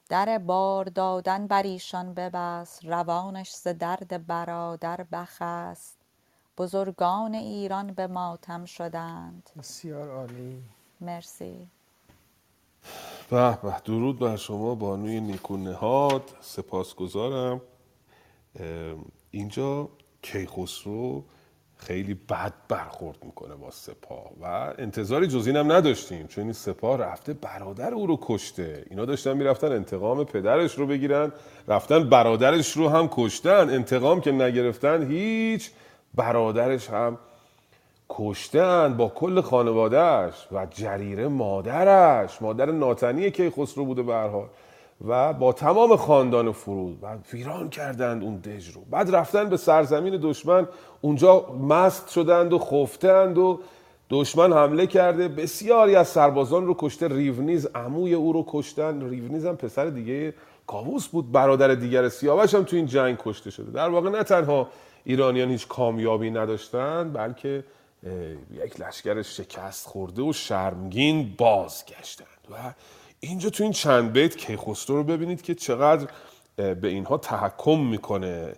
[0.09, 5.99] در بار دادن بر ایشان ببست روانش ز درد برادر بخست.
[6.59, 9.51] بزرگان ایران به ماتم شدند.
[9.59, 10.63] بسیار عالی.
[11.01, 11.71] مرسی.
[13.31, 13.81] به به.
[13.85, 17.61] درود بر شما بانوی نیکو نهاد سپاسگزارم
[19.31, 19.89] اینجا
[20.23, 21.25] کیخسرو
[21.77, 27.33] خیلی بد برخورد می‌کنه با سپاه و انتظاری جز اینم نداشتیم چون این سپاه رفته
[27.33, 28.87] برادر او رو کشته.
[28.91, 31.33] اینا داشتن می‌رفتن انتقام پدرش رو بگیرن
[31.69, 33.71] رفتن برادرش رو هم کشتن.
[33.71, 35.71] انتقام که نگرفتن هیچ
[36.15, 37.19] برادرش هم
[38.19, 42.43] کشتن با کل خانوادهش و جریره مادرش.
[42.43, 44.47] مادر ناتنی کیخسرو بوده حال.
[45.07, 46.99] و با تمام خاندان فرود.
[47.03, 48.81] و ویران کردند اون دژ رو.
[48.91, 50.69] بعد رفتن به سرزمین دشمن.
[51.01, 53.61] اونجا مست شدند و خفتند و
[54.11, 55.29] دشمن حمله کرده.
[55.29, 57.09] بسیاری از سربازان رو کشته.
[57.09, 59.09] ریونیز عموی او رو کشتن.
[59.09, 60.35] ریونیز هم پسر دیگه
[60.67, 61.33] کاووس بود.
[61.33, 63.71] برادر دیگر سیاوش هم تو این جنگ کشته شده.
[63.71, 64.69] در واقع نه تنها
[65.05, 67.65] ایرانیان هیچ کامیابی نداشتند بلکه
[68.51, 72.55] یک لشکر شکست خورده و شرمگین بازگشتند و
[73.21, 76.07] اینجا تو این چند بیت کیخسرو رو ببینید که چقدر
[76.57, 78.53] به اینها تحکم می‌کنه.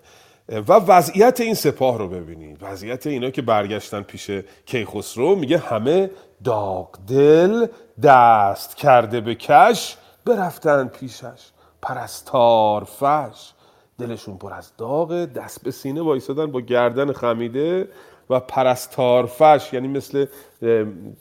[0.49, 2.59] و وضعیت این سپاه رو ببینید.
[2.61, 4.31] وضعیت اینا که برگشتن پیش
[4.66, 6.11] کیخسرو میگه همه
[6.45, 7.66] داغ دل
[8.03, 11.51] دست کرده به کش برفتن پیشش.
[11.83, 13.51] پرستار فش.
[13.99, 17.89] دلشون پر از داغه دست به سینه وایسادن با گردن خمیده.
[18.31, 20.27] و پرستارفش یعنی مثل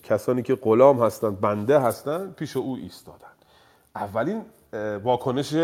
[0.03, 3.27] کسانی که غلام هستند بنده هستند پیش او ایستادن.
[3.95, 4.41] اولین
[5.03, 5.55] واکنش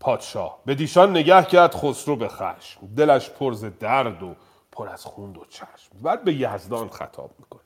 [0.00, 0.58] پادشاه.
[0.66, 2.80] به دیشان نگه کرد خسرو به خشم.
[2.96, 4.34] دلش پر ز درد و
[4.72, 6.02] پر از خوند و چشم.
[6.02, 7.62] بعد به یزدان خطاب می‌کنه.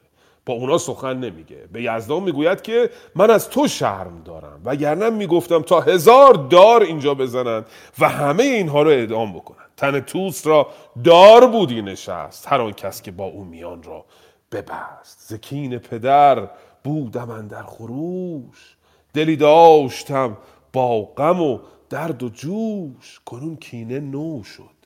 [0.46, 1.68] با اونا سخن نمیگه.
[1.72, 7.14] به یزدان می‌گوید که من از تو شرم دارم وگرنه می‌گفتم تا هزار دار اینجا
[7.14, 7.66] بزنند
[7.98, 9.65] و همه اینها رو اعدام بکنند.
[9.76, 10.68] تن توس را
[11.04, 14.04] دار بودی نشست هر آن کس که با او میان را
[14.52, 15.18] ببست.
[15.28, 16.48] زکین پدر
[16.84, 18.76] بودم در خروش
[19.14, 20.36] دلی داشتم
[20.72, 21.58] با غم و
[21.90, 23.20] درد و جوش.
[23.24, 24.76] کنون کینه نو شد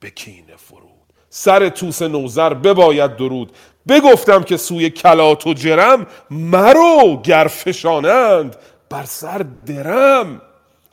[0.00, 0.90] به کینه فرود.
[1.30, 3.52] سر توس نوزر بباید درود.
[3.88, 8.56] بگفتم که سوی کلات و جرم مرو گر فشانند
[8.90, 10.42] بر سر درم.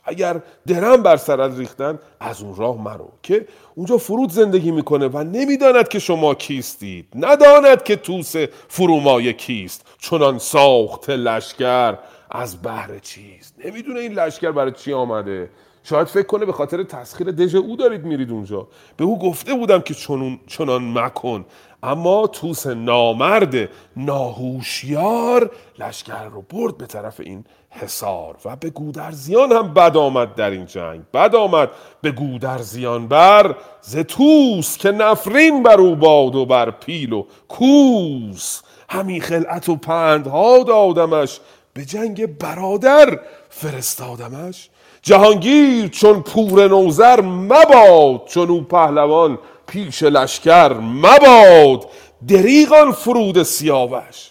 [0.04, 5.24] اگر درم بر سرت ریختن از اون راه مرو که اونجا فرود زندگی می‌کنه و
[5.24, 7.06] نمی‌داند که شما کیستید.
[7.14, 8.36] نداند که توس
[8.68, 9.86] فرومایه کیست.
[9.98, 11.98] چنان ساخت لشکر
[12.30, 13.54] از بهر چیست.
[13.64, 15.50] نمی‌دونه این لشکر برای چی آمده.
[15.82, 18.68] شاید فکر کنه به خاطر تسخیر دژ او دارید میرید اونجا.
[18.96, 21.44] به او گفته بودم که چنون چنان مکن.
[21.84, 29.74] اما توس نامرد ناهوشیار لشکر رو برد به طرف این حصار و به گودرزیان هم
[29.74, 31.00] بد آمد در این جنگ.
[31.14, 31.70] بد آمد
[32.02, 38.62] به گودرزیان بر ز توس که نفرین بر او باد و بر پیل و کوس.
[38.88, 41.40] همی خلعت و پندها دادمش
[41.74, 44.70] به جنگ برادر فرستادمش.
[45.02, 51.90] جهانگیر چون پور نوزر مباد چون او پهلوان پیش لشکر مباد
[52.28, 54.30] دریغان فرود سیاوش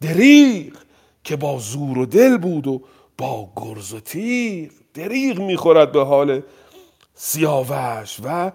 [0.00, 0.72] دریغ
[1.24, 2.82] که با زور و دل بود و
[3.18, 6.42] با گرز و تیغ دریغ می‌خورد به حال
[7.14, 8.52] سیاوش و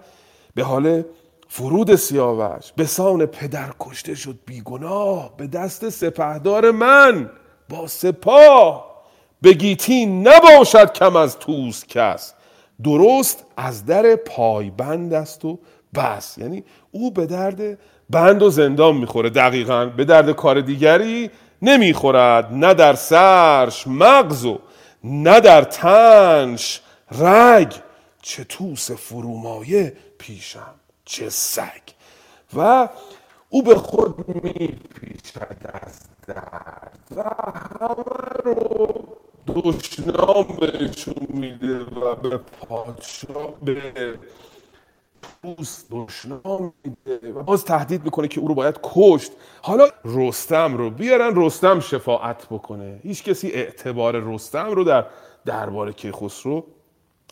[0.54, 1.02] به حال
[1.48, 2.72] فرود سیاوش.
[2.76, 7.30] به سان پدر کشته شد بیگناه به دست سپهدار من
[7.68, 8.94] با سپاه.
[9.42, 12.34] به گیتی نباشد کم از توس کس
[12.84, 15.58] درست از در پایبند است و
[15.94, 16.38] بس.
[16.38, 17.78] یعنی او به درد
[18.10, 19.30] بند و زندان می‌خوره.
[19.30, 21.30] دقیقا به درد کار دیگری
[21.62, 22.52] نمی‌خورد.
[22.52, 24.58] نه در سرش مغز و
[25.04, 26.80] نه در تنش
[27.20, 27.72] رگ.
[28.22, 31.82] چه توس فرومایه پیشم چه سگ.
[32.56, 32.88] و
[33.48, 37.22] او به خود میپیچد از درد و
[37.80, 39.04] همه رو
[39.46, 43.82] دشنام بهشون میده و به پادشاه به
[45.42, 46.72] دوست دشنام
[47.34, 49.32] و باز تهدید می‌کنه که او رو باید کشت.
[49.62, 53.00] حالا رستم رو بیارن رستم شفاعت بکنه.
[53.02, 55.06] هیچ کسی اعتبار رستم رو در
[55.44, 56.64] درباره کیخسرو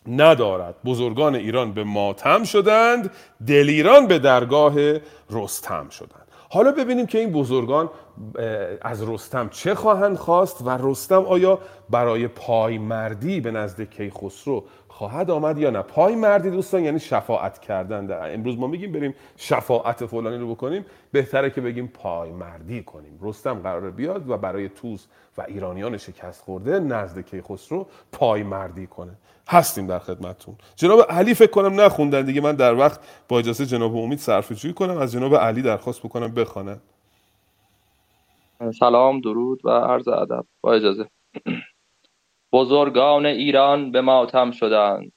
[0.07, 0.75] ندارد.
[0.85, 3.11] بزرگان ایران به ماتم شدند
[3.47, 4.75] دلیران به درگاه
[5.31, 6.23] رستم شدند.
[6.51, 7.91] حالا ببینیم که این بزرگان
[8.81, 11.59] از رستم چه خواهند خواست و رستم آیا
[11.91, 14.65] برای پایمردی به نزد کیخسرو
[15.03, 15.83] خواهد آمد یا نه.
[15.83, 18.07] پای مردی دوستان یعنی شفاعت کردن.
[18.07, 20.85] در امروز ما میگیم بریم شفاعت فلانی رو بکنیم.
[21.13, 23.19] بهتره که بگیم پای مردی کنیم.
[23.23, 25.07] رستم قراره بیاد و برای توس
[25.39, 29.13] و ایرانیان شکست خورده نزد کیخسرو پای مردی کنه.
[29.49, 30.55] هستیم در خدمتتون.
[30.77, 32.41] جناب علی فکر کنم نخوندن دیگه.
[32.41, 34.99] من در وقت با اجازه جناب امید صرفه جویی کنم.
[34.99, 36.81] از جناب علی درخواست بکنم بخوانن
[38.79, 40.45] سلام درود و عرض ادب.
[40.61, 41.09] با اجازه.
[42.53, 45.13] بزرگان ایران به ماتم شدند.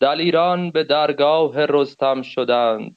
[0.00, 2.96] دلیران به درگاه رستم شدند.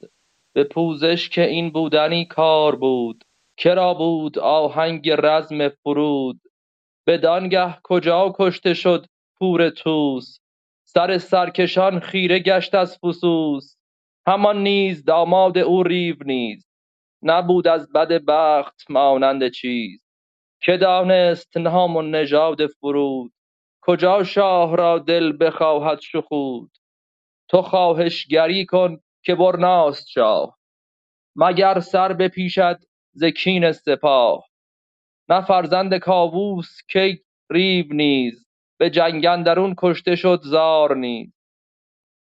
[0.52, 3.24] به پوزش که این بودنی کار بود.
[3.56, 6.40] کرا بود آهنگ رزم فرود.
[7.06, 9.06] بدانگه کجا کشته شد
[9.38, 10.38] پور توس
[10.84, 13.76] سر سرکشان خیره گشت از فسوس.
[14.26, 16.66] همان نیز داماد او ریو نیز.
[17.22, 20.00] نبود از بد بخت مانند چیز.
[20.60, 23.32] که دانست نام و نژاد فرود.
[23.86, 26.70] کجا شاه را دل بخواهد شخود
[27.48, 30.58] تو خواهشگری کن که برناست شاه.
[31.36, 32.80] مگر سر بپیچد
[33.12, 34.44] ز کین سپاه؟
[35.28, 38.46] نه فرزند کاووس کی ریو نیز
[38.78, 41.32] به جنگ اندرون کشته شد زار نیز.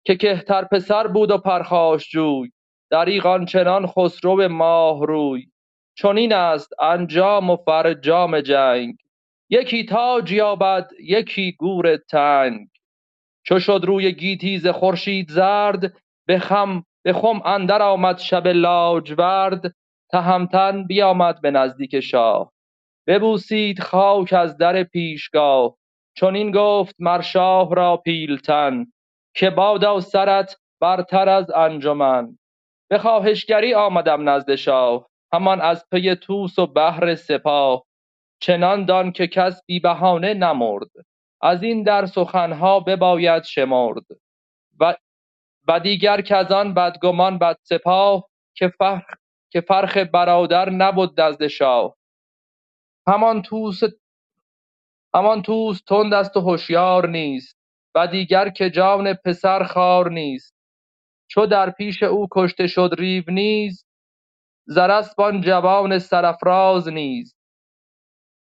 [0.06, 2.50] که کهتر پسر بود و پرخاشجوی
[2.90, 5.50] دریغ آنچنان خسرو ماه روی.
[5.96, 8.96] چنین است انجام و فرجام جنگ.
[9.50, 12.68] یکی تاج یابد یکی گور تنگ.
[13.46, 15.96] چو شد روی گیتی ز خورشید زرد
[16.26, 19.74] به خم به خم اندر آمد شب لاجورد.
[20.12, 22.52] تهمتن بیامد به نزدیک شاه.
[23.06, 25.76] ببوسید خاک از در پیشگاه.
[26.16, 28.86] چنین گفت مر شاه را پیلتن
[29.36, 32.38] که بادا سرت برتر از انجمن.
[32.90, 37.84] به خواهشگری آمدم نزد شاه همان از پی طوس و بهر سپاه.
[38.40, 40.90] چنان دان که کس بی بهانه نمرد.
[41.42, 44.04] از این در سخنها بباید شمرد.
[44.80, 44.94] و
[45.68, 49.14] و دیگر کزان بدگمان بدسپاه که فخر
[49.50, 51.96] که فرخ برادر نبد نزد شاه.
[53.06, 53.80] همان طوس
[55.14, 57.58] همان طوس تند است و هوشیار نیست
[57.94, 60.54] و دیگر که جان پسر خوار نیست.
[61.28, 63.86] چو در پیش او کشته شد ریو نیز
[64.66, 67.36] زر اسپان جوان سرافراز نیز.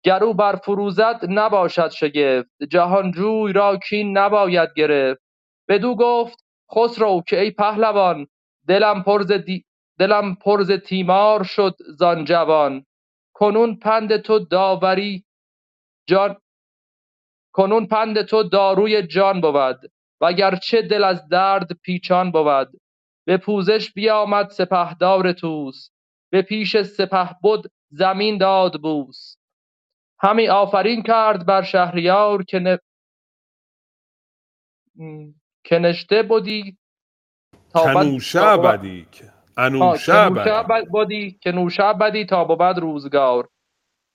[0.08, 5.22] گر او برفروزد نباشد شگفت جهانجوی را کین نباید گرفت.
[5.70, 8.28] بدو گفت خسرو که ای پهلوان
[8.68, 9.66] دلم پر ز دی...
[10.00, 12.86] دلم پر تیمار شد زان جوان.
[13.34, 15.26] کنون پند تو داوری
[16.10, 16.38] جان
[17.54, 19.80] کنون پند تو داروی جان بود
[20.22, 22.70] وگرچه دل از درد پیچان بود.
[23.26, 25.90] به پوزش بیامد سپهدار طوس
[26.32, 27.62] به پیش سپهبد
[27.92, 29.37] زمین داد بوس.
[30.20, 32.78] همی آفرین کرد بر شهریار که ن...
[35.64, 36.78] که نشته بدی
[37.74, 39.08] تا کنوشه بدی
[39.58, 40.50] انوشه بدی.
[40.50, 43.50] بد- بدی که نوشه بدی تا بود روزگار.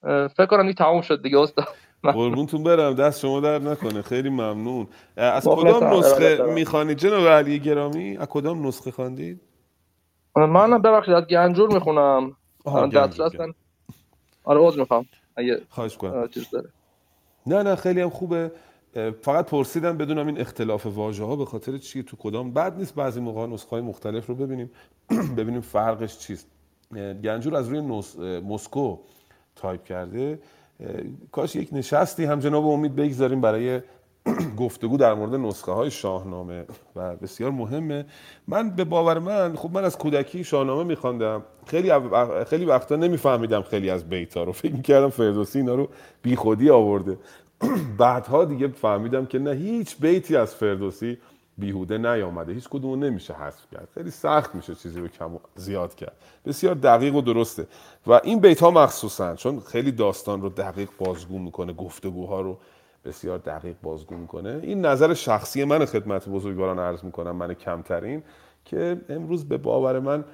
[0.03, 1.69] فکر کنم این تمام شد دیگه استاد.
[2.03, 4.87] قربونتون برم دست شما در نکنه خیلی ممنون.
[5.17, 9.41] از کدام نسخه می‌خوانید؟ جناب علی گرامی از کدام نسخه خواندید؟
[10.37, 12.37] من ببخشید از گنجور می‌خونم.
[12.65, 13.55] آها الان گنجور دسترس گنج
[14.45, 15.07] آره عذر می‌خوام.
[15.37, 16.13] اگه خواهش کنم.
[16.13, 16.69] اه، چیز داره.
[17.47, 18.53] نه نه خیلی هم خوبه.
[19.23, 23.21] فقط پرسیدم بدونم این اختلاف واژه ها به خاطر چیه تو کدام؟ بد نیست بعضی
[23.21, 24.71] موقع نسخه های مختلف رو ببینیم.
[25.37, 26.47] ببینیم فرقش چیست.
[27.25, 28.19] گنجور از روی نس...
[28.19, 28.99] مسکو
[29.57, 30.39] تایپ کرده.
[31.33, 33.81] کاش یک نشستی هم جناب امید بگذاریم برای
[34.59, 36.65] گفتگو در مورد نسخه های شاهنامه
[36.97, 38.07] و بسیار مهمه.
[38.49, 41.43] من به باور من خب من از کودکی شاهنامه میخواندم.
[41.67, 41.93] خیلی
[42.47, 44.53] خیلی وقتا نمیفهمیدم خیلی از بیتا رو.
[44.53, 45.89] فکر می‌کردم فردوسی اینا رو
[46.23, 47.19] بی خودی آورده.
[47.99, 51.19] بعدها دیگه فهمیدم که نه هیچ بیتی از فردوسی
[51.59, 52.53] بیهوده نیامده.
[52.53, 53.89] هیچ کدومو نمیشه حذف کرد.
[53.95, 56.17] خیلی سخت میشه چیزی رو کم و زیاد کرد.
[56.47, 57.67] بسیار دقیق و درسته.
[58.07, 62.59] و این بیت ها مخصوصا چون خیلی داستان رو دقیق بازگو می‌کنه گفتگوها رو
[63.05, 64.61] بسیار دقیق بازگو می‌کنه.
[64.63, 68.23] این نظر شخصی من خدمت بزرگواران عرض می‌کنم من کمترین
[68.65, 70.25] که امروز به باور من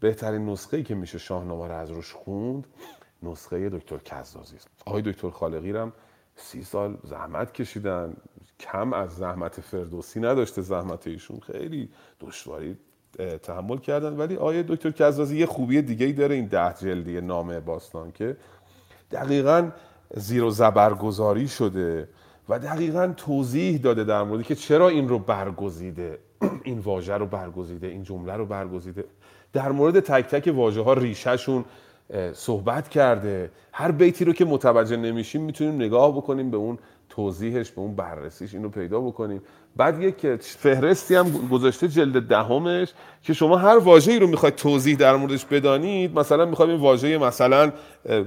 [0.00, 2.66] بهترین نسخه که میشه شاهنامه رو از روش خوند
[3.22, 4.68] نسخه دکتر کزازی است.
[4.86, 5.92] آقای دکتر خالقی رم
[6.36, 8.16] سی سال زحمت کشیدن
[8.60, 11.40] کم از زحمت فردوسی نداشته زحمت ایشون.
[11.40, 11.88] خیلی
[12.20, 12.76] دشواری
[13.42, 14.16] تحمل کردن.
[14.16, 18.36] ولی آقای دکتر کزازی یه خوبی دیگه ای داره این ده جلدی نامه باستان که
[19.10, 19.70] دقیقا
[20.16, 22.08] زیر و زبر گذاری شده
[22.48, 26.18] و دقیقا توضیح داده در مورد که چرا این رو برگزیده
[26.64, 29.04] این واژه رو برگزیده این جمله رو برگزیده.
[29.52, 31.64] در مورد تک تک واژه ها ریشهشون
[32.32, 33.50] صحبت کرده.
[33.72, 36.78] هر بیتی رو که متوجه نمیشیم می‌تونیم نگاه بکنیم به اون
[37.08, 39.42] توضیحش به اون بررسیش اینو پیدا بکنیم.
[39.76, 45.16] بعد یک فهرستی هم گذاشته جلد دهمش که شما هر واژه‌ای رو می‌خواید توضیح در
[45.16, 47.72] موردش بدانید مثلا می‌خوایم این واژه مثلا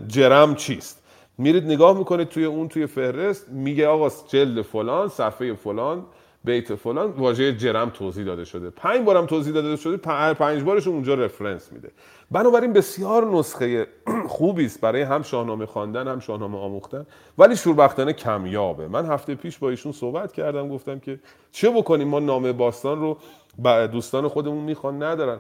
[0.08, 1.01] جرم چیست؟
[1.42, 6.06] میرید نگاه می‌کنید توی اون توی فهرست میگه آقا جلد فلان صفحه فلان
[6.46, 8.70] بیت فلان واژه جرم توضیح داده شده.
[8.70, 11.92] پنج بارم توضیح داده شده پ- پنج بارش اونجا رفرنس میده.
[12.32, 13.88] بنابراین بسیار نسخه
[14.36, 17.06] خوبی است برای هم شاهنامه خواندن هم شاهنامه آموختن
[17.38, 18.88] ولی شوربختانه کمیابه.
[18.88, 21.20] من هفته پیش با ایشون صحبت کردم گفتم که
[21.52, 23.18] چه بکنیم؟ ما نامه باستان رو
[23.88, 25.40] دوستان خودمون می‌خوان ندارن.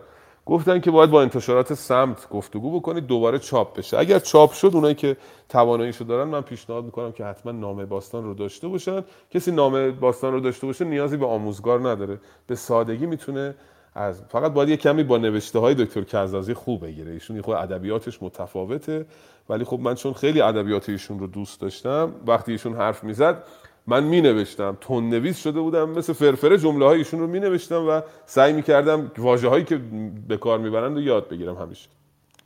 [0.51, 3.97] گفتن که باید با انتشارات سمت گفتگو بکنید دوباره چاپ بشه.
[3.97, 5.17] اگر چاپ شد اونایی که
[5.49, 9.03] تواناییشو دارن من پیشنهاد می‌کنم که حتما نامه باستان رو داشته باشن.
[9.29, 12.19] کسی نامه باستان رو داشته باشه نیازی به آموزگار نداره.
[12.47, 13.55] به سادگی می‌تونه
[13.95, 17.11] از فقط باید یه کمی با نوشته های دکتر کزازی خوب بگیره.
[17.11, 19.05] ایشون خود ادبیاتش متفاوته.
[19.49, 23.43] ولی خب من چون خیلی ادبیات ایشون رو دوست داشتم وقتی ایشون حرف می‌زد
[23.87, 27.87] من می نوشتم تون نویس شده بودم مثل فرفره جمله های ایشون رو می نوشتم
[27.87, 29.81] و سعی می کردم واجه هایی که
[30.27, 31.89] به کار می‌برند رو یاد بگیرم همیشه.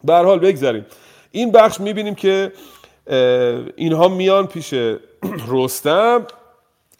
[0.03, 0.85] به هر حال بگذاریم.
[1.31, 2.51] این بخش می بینیم که
[3.75, 4.73] اینها میان پیش
[5.51, 6.25] رستم.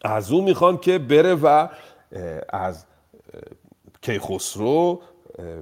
[0.03, 1.67] از او می‌خوان که بره و
[2.49, 2.85] از
[4.01, 5.01] کیخسرو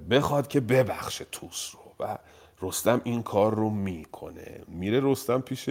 [0.10, 2.18] بخواد که ببخشه توس رو و
[2.62, 4.62] رستم این کار رو می‌کنه.
[4.68, 5.70] میره رستم پیش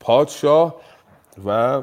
[0.00, 0.74] پادشاه.
[1.46, 1.82] و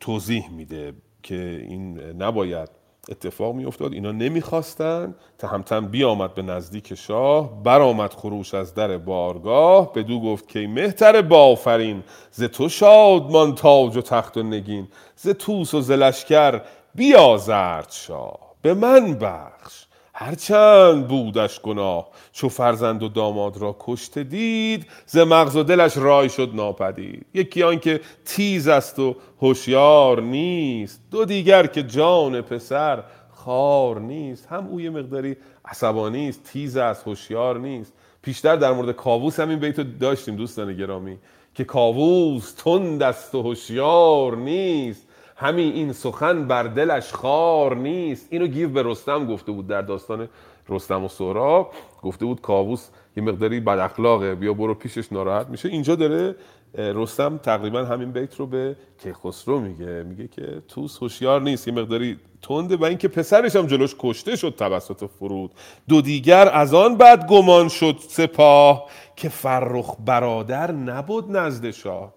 [0.00, 0.92] توضیح میده
[1.22, 2.68] که این نباید
[3.08, 3.92] اتفاق میافتاد.
[3.92, 10.68] اینا نمی‌خواستن تهمتن بیامد به نزدیک شاه برآمد خروش از در بارگاه بدو گفت که
[10.68, 16.62] مهتر بافرین ز تو شادمان تاج و تخت و نگین ز توس و ز لشکر
[16.94, 18.38] بیازرد شاه.
[18.62, 19.86] به من بخش.
[20.16, 26.28] هرچند بودش گناه چو فرزند و داماد را کشته دید ز مغز و دلش رای
[26.28, 27.26] شد ناپدید.
[27.34, 34.46] یکی آن که تیز است و هوشیار نیست دو دیگر که جان پسر خار نیست.
[34.46, 37.92] هم او یه مقداری عصبانی است تیز است هوشیار نیست.
[38.22, 41.18] پیشتر در مورد کاووس همین بیتو داشتیم دوستان گرامی
[41.54, 45.08] که کاووس تند است و هوشیار نیست.
[45.36, 48.26] همین این سخن بر دلش خار نیست.
[48.30, 50.28] اینو گیو به رستم گفته بود در داستان
[50.68, 51.72] رستم و سهراب.
[52.02, 55.68] گفته بود کاووس یه مقداری بد اخلاقه بیا برو پیشش ناراحت میشه.
[55.68, 56.34] اینجا داره
[56.74, 60.02] رستم تقریبا همین بیت رو به کیخسرو میگه.
[60.02, 61.68] میگه که توس هوشیار نیست.
[61.68, 65.50] یه مقداری تنده و اینکه پسرش هم جلوش کشته شد توسط فرود.
[65.88, 72.14] دو دیگر از آن بعد گمان شد سپاه که فرخ برادر نبود نزد شاه.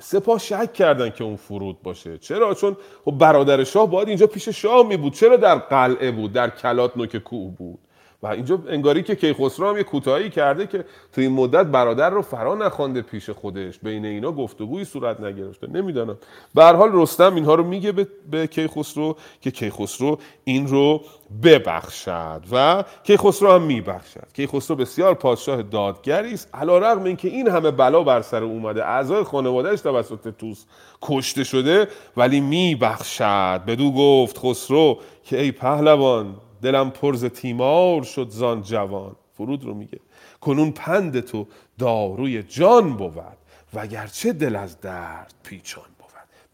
[0.00, 2.18] سپاه شک کردن که اون فرود باشه.
[2.18, 6.32] چرا؟ چون خب برادر شاه باید اینجا پیش شاه می بود چرا در قلعه بود؟
[6.32, 7.78] در کلات نوک کوه بود.
[8.22, 12.22] و اینجا انگاری که کیخسرو هم یه کوتاهی کرده که تو این مدت برادر رو
[12.22, 13.78] فرا نخوانده پیش خودش.
[13.78, 15.66] بین اینا گفتگویی صورت نگرفته.
[15.66, 16.16] نمی‌دانم.
[16.54, 21.00] به هر حال رستم اینها رو میگه به, به کیخسرو که کیخسرو این رو
[21.42, 24.26] ببخشد و کیخسرو هم میبخشد.
[24.34, 26.48] کیخسرو بسیار پادشاه دادگری است.
[26.54, 30.64] علیرغم اینکه این همه بلا بر سر اومده اعضای خانوادهش توسط توس
[31.02, 33.60] کشته شده ولی میبخشد.
[33.66, 36.34] بدو گفت خسرو که ای پهلوان
[36.66, 39.16] دلم پرز تیمار شد زان جوان.
[39.36, 40.00] فرود رو میگه.
[40.40, 41.46] کنون پند تو
[41.78, 43.36] داروی جان بود
[43.74, 46.06] وگرچه دل از درد پیچان بود.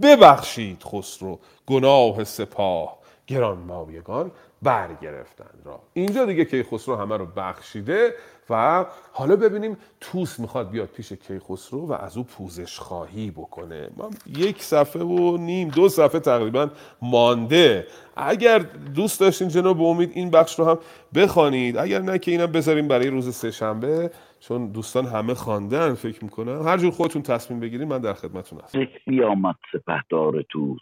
[0.02, 4.30] ببخشید خسرو گناه سپاه گران مایگان
[4.62, 5.82] برگرفتند را.
[5.92, 8.14] اینجا دیگه کیخسرو همه رو بخشیده
[8.50, 13.90] و حالا ببینیم توس می‌خواد بیاد پیش کیخسرو و از او پوزش خواهی بکنه.
[13.96, 16.70] ما یک صفحه و نیم دو صفحه تقریبا
[17.02, 17.86] مانده.
[18.16, 18.58] اگر
[18.94, 20.78] دوست داشتین جناب امید این بخش رو هم
[21.14, 21.76] بخوانید.
[21.76, 24.10] اگر نه که اینم بذاریم برای روز سهشنبه
[24.40, 26.62] چون دوستان همه خواندن فکر می‌کنم.
[26.62, 28.86] هر جور خودتون تصمیم بگیرید من در خدمتتون هستم.
[29.06, 30.80] بیامد سپهدار توس.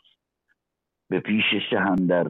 [1.09, 2.27] به پیش شهندر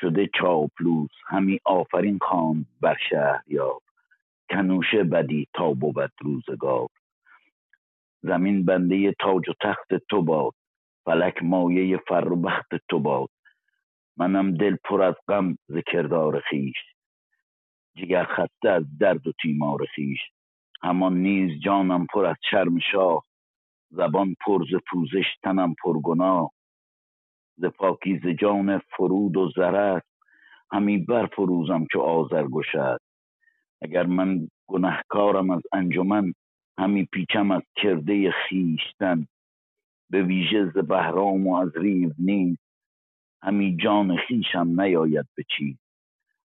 [0.00, 3.80] شده چاپلوس همی آفرین خواند بر شهریار.
[4.50, 6.88] کنوشه بدی تا بود روزگار.
[8.22, 10.52] زمین بنده تاج و تخت تو باد
[11.04, 13.28] فلک مایه فر و بخت تو باد.
[14.16, 16.76] منم دل پر از غم ز کردار خویش.
[17.96, 20.20] جگر خسته از درد و تیمار خویش.
[20.82, 23.24] همان نیز جانم پر از شرم شاه.
[23.90, 26.50] زبان پر ز پوزش تنم پر گناه.
[27.56, 30.06] ز پاکیز جان فرود و زر است
[30.72, 33.04] همی برفروزم چو آذرگشت است
[33.82, 36.32] اگر من گنهکارم از انجمن
[36.78, 39.26] همی پیچم از کرده خویشتن.
[40.10, 42.56] به ویژه ز بهرام و از ریو نیز
[43.42, 45.76] همی جان خویشم نیاید به چیز.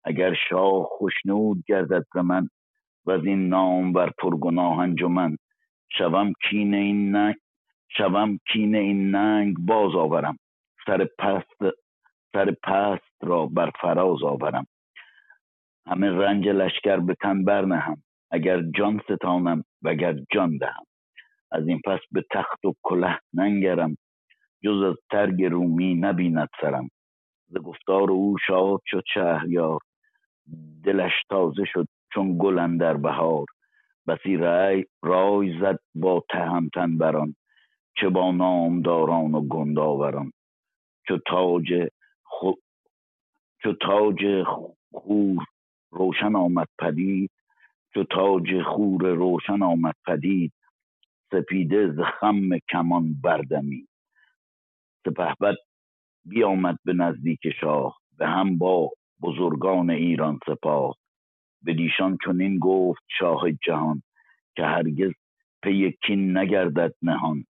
[0.05, 2.49] اگر شاه خشنود گردد ز من
[3.07, 5.37] وز این نامور پرگناه انجمن.
[5.89, 6.75] شوم کین
[8.75, 10.39] این ننگ باز آورم.
[10.87, 11.77] سر پست
[12.33, 14.67] سر پست را بر فراز آورم.
[15.87, 18.03] همه رنج لشکر به تن برنهم.
[18.31, 20.85] اگر جان ستانم وگر جان دهم.
[21.53, 23.97] از این پس به تخت و کله ننگرم.
[24.65, 26.89] جز از ترگ رومی نبیند سرم.
[27.49, 29.81] ز گفتار او شاد شد شهریار.
[30.85, 33.47] دلش تازه شد چون گل در بهار.
[34.07, 37.35] بسی رای رای زد با تهمتن بران.
[37.97, 40.33] چه با نامداران و گنداوران.
[41.09, 41.89] چو تاج
[42.25, 42.53] خو...
[43.63, 44.43] چو تاج
[44.93, 45.45] خور
[45.91, 47.31] روشن آمد پدید
[47.95, 50.53] چو تاج خور روشن آمد پدید
[51.33, 53.89] سپیده ز خم کمان بردمی
[55.07, 55.57] سپهبد
[56.25, 58.91] بیامد به نزدیک شاه به هم با
[59.23, 60.97] بزرگان ایران سپاه.
[61.67, 64.03] بدیشان چنین گفت شاه جهان
[64.57, 65.13] که هرگز
[65.63, 67.45] پی کین نگردد نهان.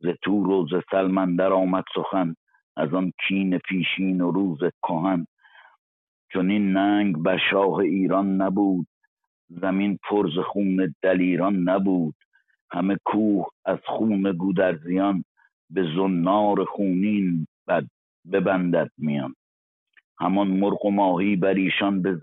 [0.00, 2.34] ز تور و ز سلم آمد سخن.
[2.76, 5.26] از آن کین پیشین و روز کهن.
[6.32, 8.86] چنین ننگ بر شاه ایران نبود
[9.48, 12.14] زمین پر ز خون دلیران نبود.
[12.70, 15.24] همه کوه از خون گودرزیان
[15.70, 17.84] به زنار خونین بد
[18.32, 19.34] ببندد میان.
[20.18, 22.14] همان مرغ و ماهی بر ایشان به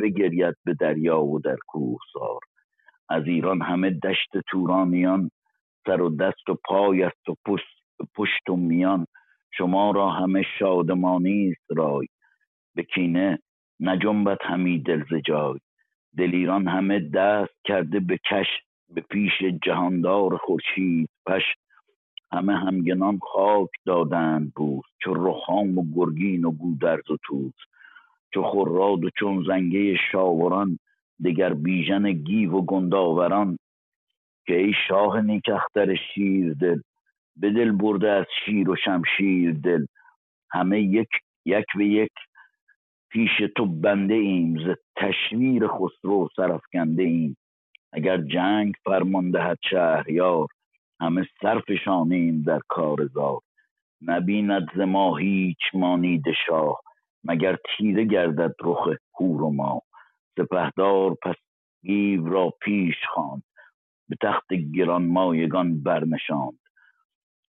[0.00, 2.40] بگرید به دریا و در کوهسار
[3.08, 5.30] از ایران همه دشت تورانیان
[5.86, 7.84] سر و دست و پای است و پشت,
[8.16, 9.06] پشت و میان.
[9.56, 12.06] شما را همه شادمانی است رای.
[12.74, 13.38] به کینه
[13.80, 15.58] نجنبد همی دل ز جای.
[16.16, 18.46] دلیران همه دست کرده به کش
[18.94, 19.32] به پیش
[19.62, 21.42] جهاندار خورشید پش.
[22.32, 27.54] همه همگنان خاک دادند بوس چو رخام و گرگین و گودرز و توس
[28.34, 30.78] چو خراد و چون زنگه شاوران
[31.24, 33.58] دگر بیژن گیو و گنداوران.
[34.46, 36.80] که ای شاه نیکختر شیر دل
[37.36, 39.86] به دل برده از شیر و شمشیر دل.
[40.50, 41.08] همه یک
[41.44, 42.12] یک به یک
[43.10, 47.36] پیش تو بنده ایم ز تشویر خسرو سرفکنده ایم.
[47.92, 50.46] اگر جنگ فرمان دهد شهریار
[51.00, 53.40] همه سرفشانیم در کار زار.
[54.02, 56.80] نبیند ز ما هیچ مانید شاه
[57.24, 58.88] مگر تیره گردد رخ
[59.20, 59.80] هور و ما
[60.38, 61.36] سپهدار پس
[61.82, 63.42] گیو را پیش خواند
[64.08, 66.58] به تخت گران مایگان برنشاند.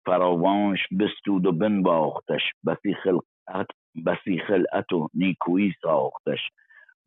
[0.06, 3.66] فراوانش بستود و بنواختش بسی خلقت
[4.06, 6.40] بسی خلعت و نیکویی ساختش.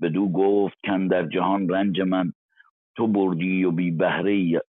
[0.02, 0.78] بدو گفت
[1.10, 2.34] در جهان رنج من
[2.98, 4.62] تو بردی و بی بهره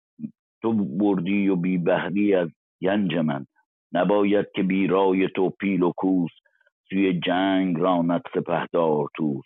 [0.62, 2.48] تو بردی و بی بهری از
[2.82, 3.46] گنج من.
[3.92, 6.30] نباید که بی رای تو پیل و کوس
[6.88, 9.44] سوی جنگ راند سپهدار توس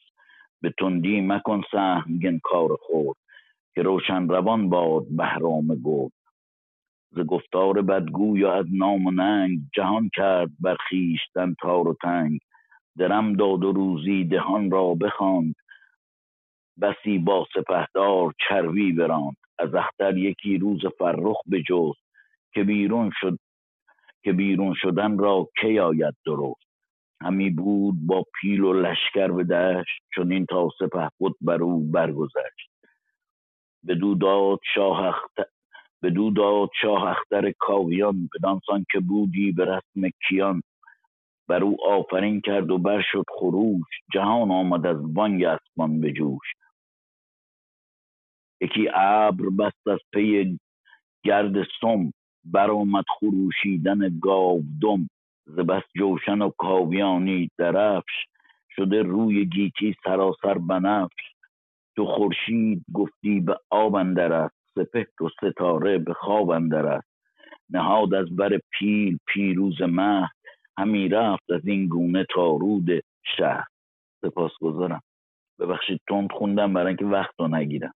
[0.62, 3.18] به تندی مکن سهمگن کار خورد
[3.74, 6.12] که روشن روان باد بهرام گرد.
[7.10, 12.40] ز گفتار بدگوی و از نام و ننگ جهان کرد بر خویشتن تار و تنگ.
[12.98, 15.54] درم داد و روزی دهان را بخواند.
[16.80, 19.36] بسی با سپهدار چروی براند.
[19.58, 22.04] از اختر یکی روز فرخ بجست
[22.54, 23.38] که بیرون شد
[24.24, 26.68] که بیرون شدن را کی آید درست.
[27.22, 32.70] همی بود با پیل و لشکر به دشت چنین تا سپه بود بر او برگذشت.
[33.88, 35.22] بدو داد شاه
[36.02, 40.62] بدو داد شاه اختر کاویان بدانسان که بودی به رسم کیان.
[41.48, 46.46] بر او آفرین کرد و بر شد خروش جهان آمد از بانگ اسمان به جوش.
[48.60, 50.58] یکی ابر بست از پی
[51.24, 52.12] گرد سم
[52.44, 55.08] برآمد خروشیدن گاودم
[55.46, 58.26] ز بس جوشن و کاویانی درفش
[58.76, 61.34] شده روی گیتی سراسر بنفش.
[61.96, 67.08] تو خورشید گفتی به آب اندر سپهر و ستاره به خواب اندر است.
[67.70, 70.30] نهاد از بر پیل پیروز مهد
[70.78, 73.02] همی رفت از این گونه تا رود
[73.38, 73.66] شهر
[74.22, 75.02] سپاسگزارم
[75.60, 77.94] ببخشید تند خوندم برای اینکه وقت رو نگیرم.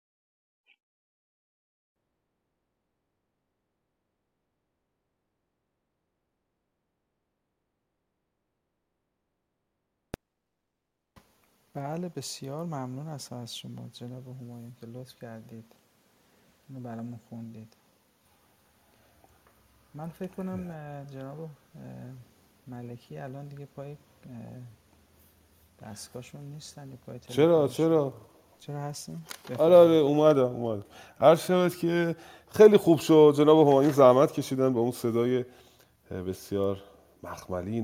[11.75, 15.82] بله بسیار ممنون از شما جناب همایون که لطف کردید.
[16.69, 17.77] اینو برامون خوندید.
[19.95, 20.67] من فکر کنم
[21.11, 21.49] جناب
[22.67, 23.97] ملکی الان دیگه پای
[25.83, 28.13] دستگاهشون نیستن پای چرا؟ چرا؟
[28.59, 29.27] چرا هستیم؟
[29.59, 30.85] آره آره اومدم اومدم.
[31.21, 32.17] هر شود که
[32.51, 33.35] خیلی خوب شد.
[33.37, 35.45] جناب همایون زحمت کشیدن به اون صدای
[36.11, 36.83] بسیار
[37.23, 37.81] مخملین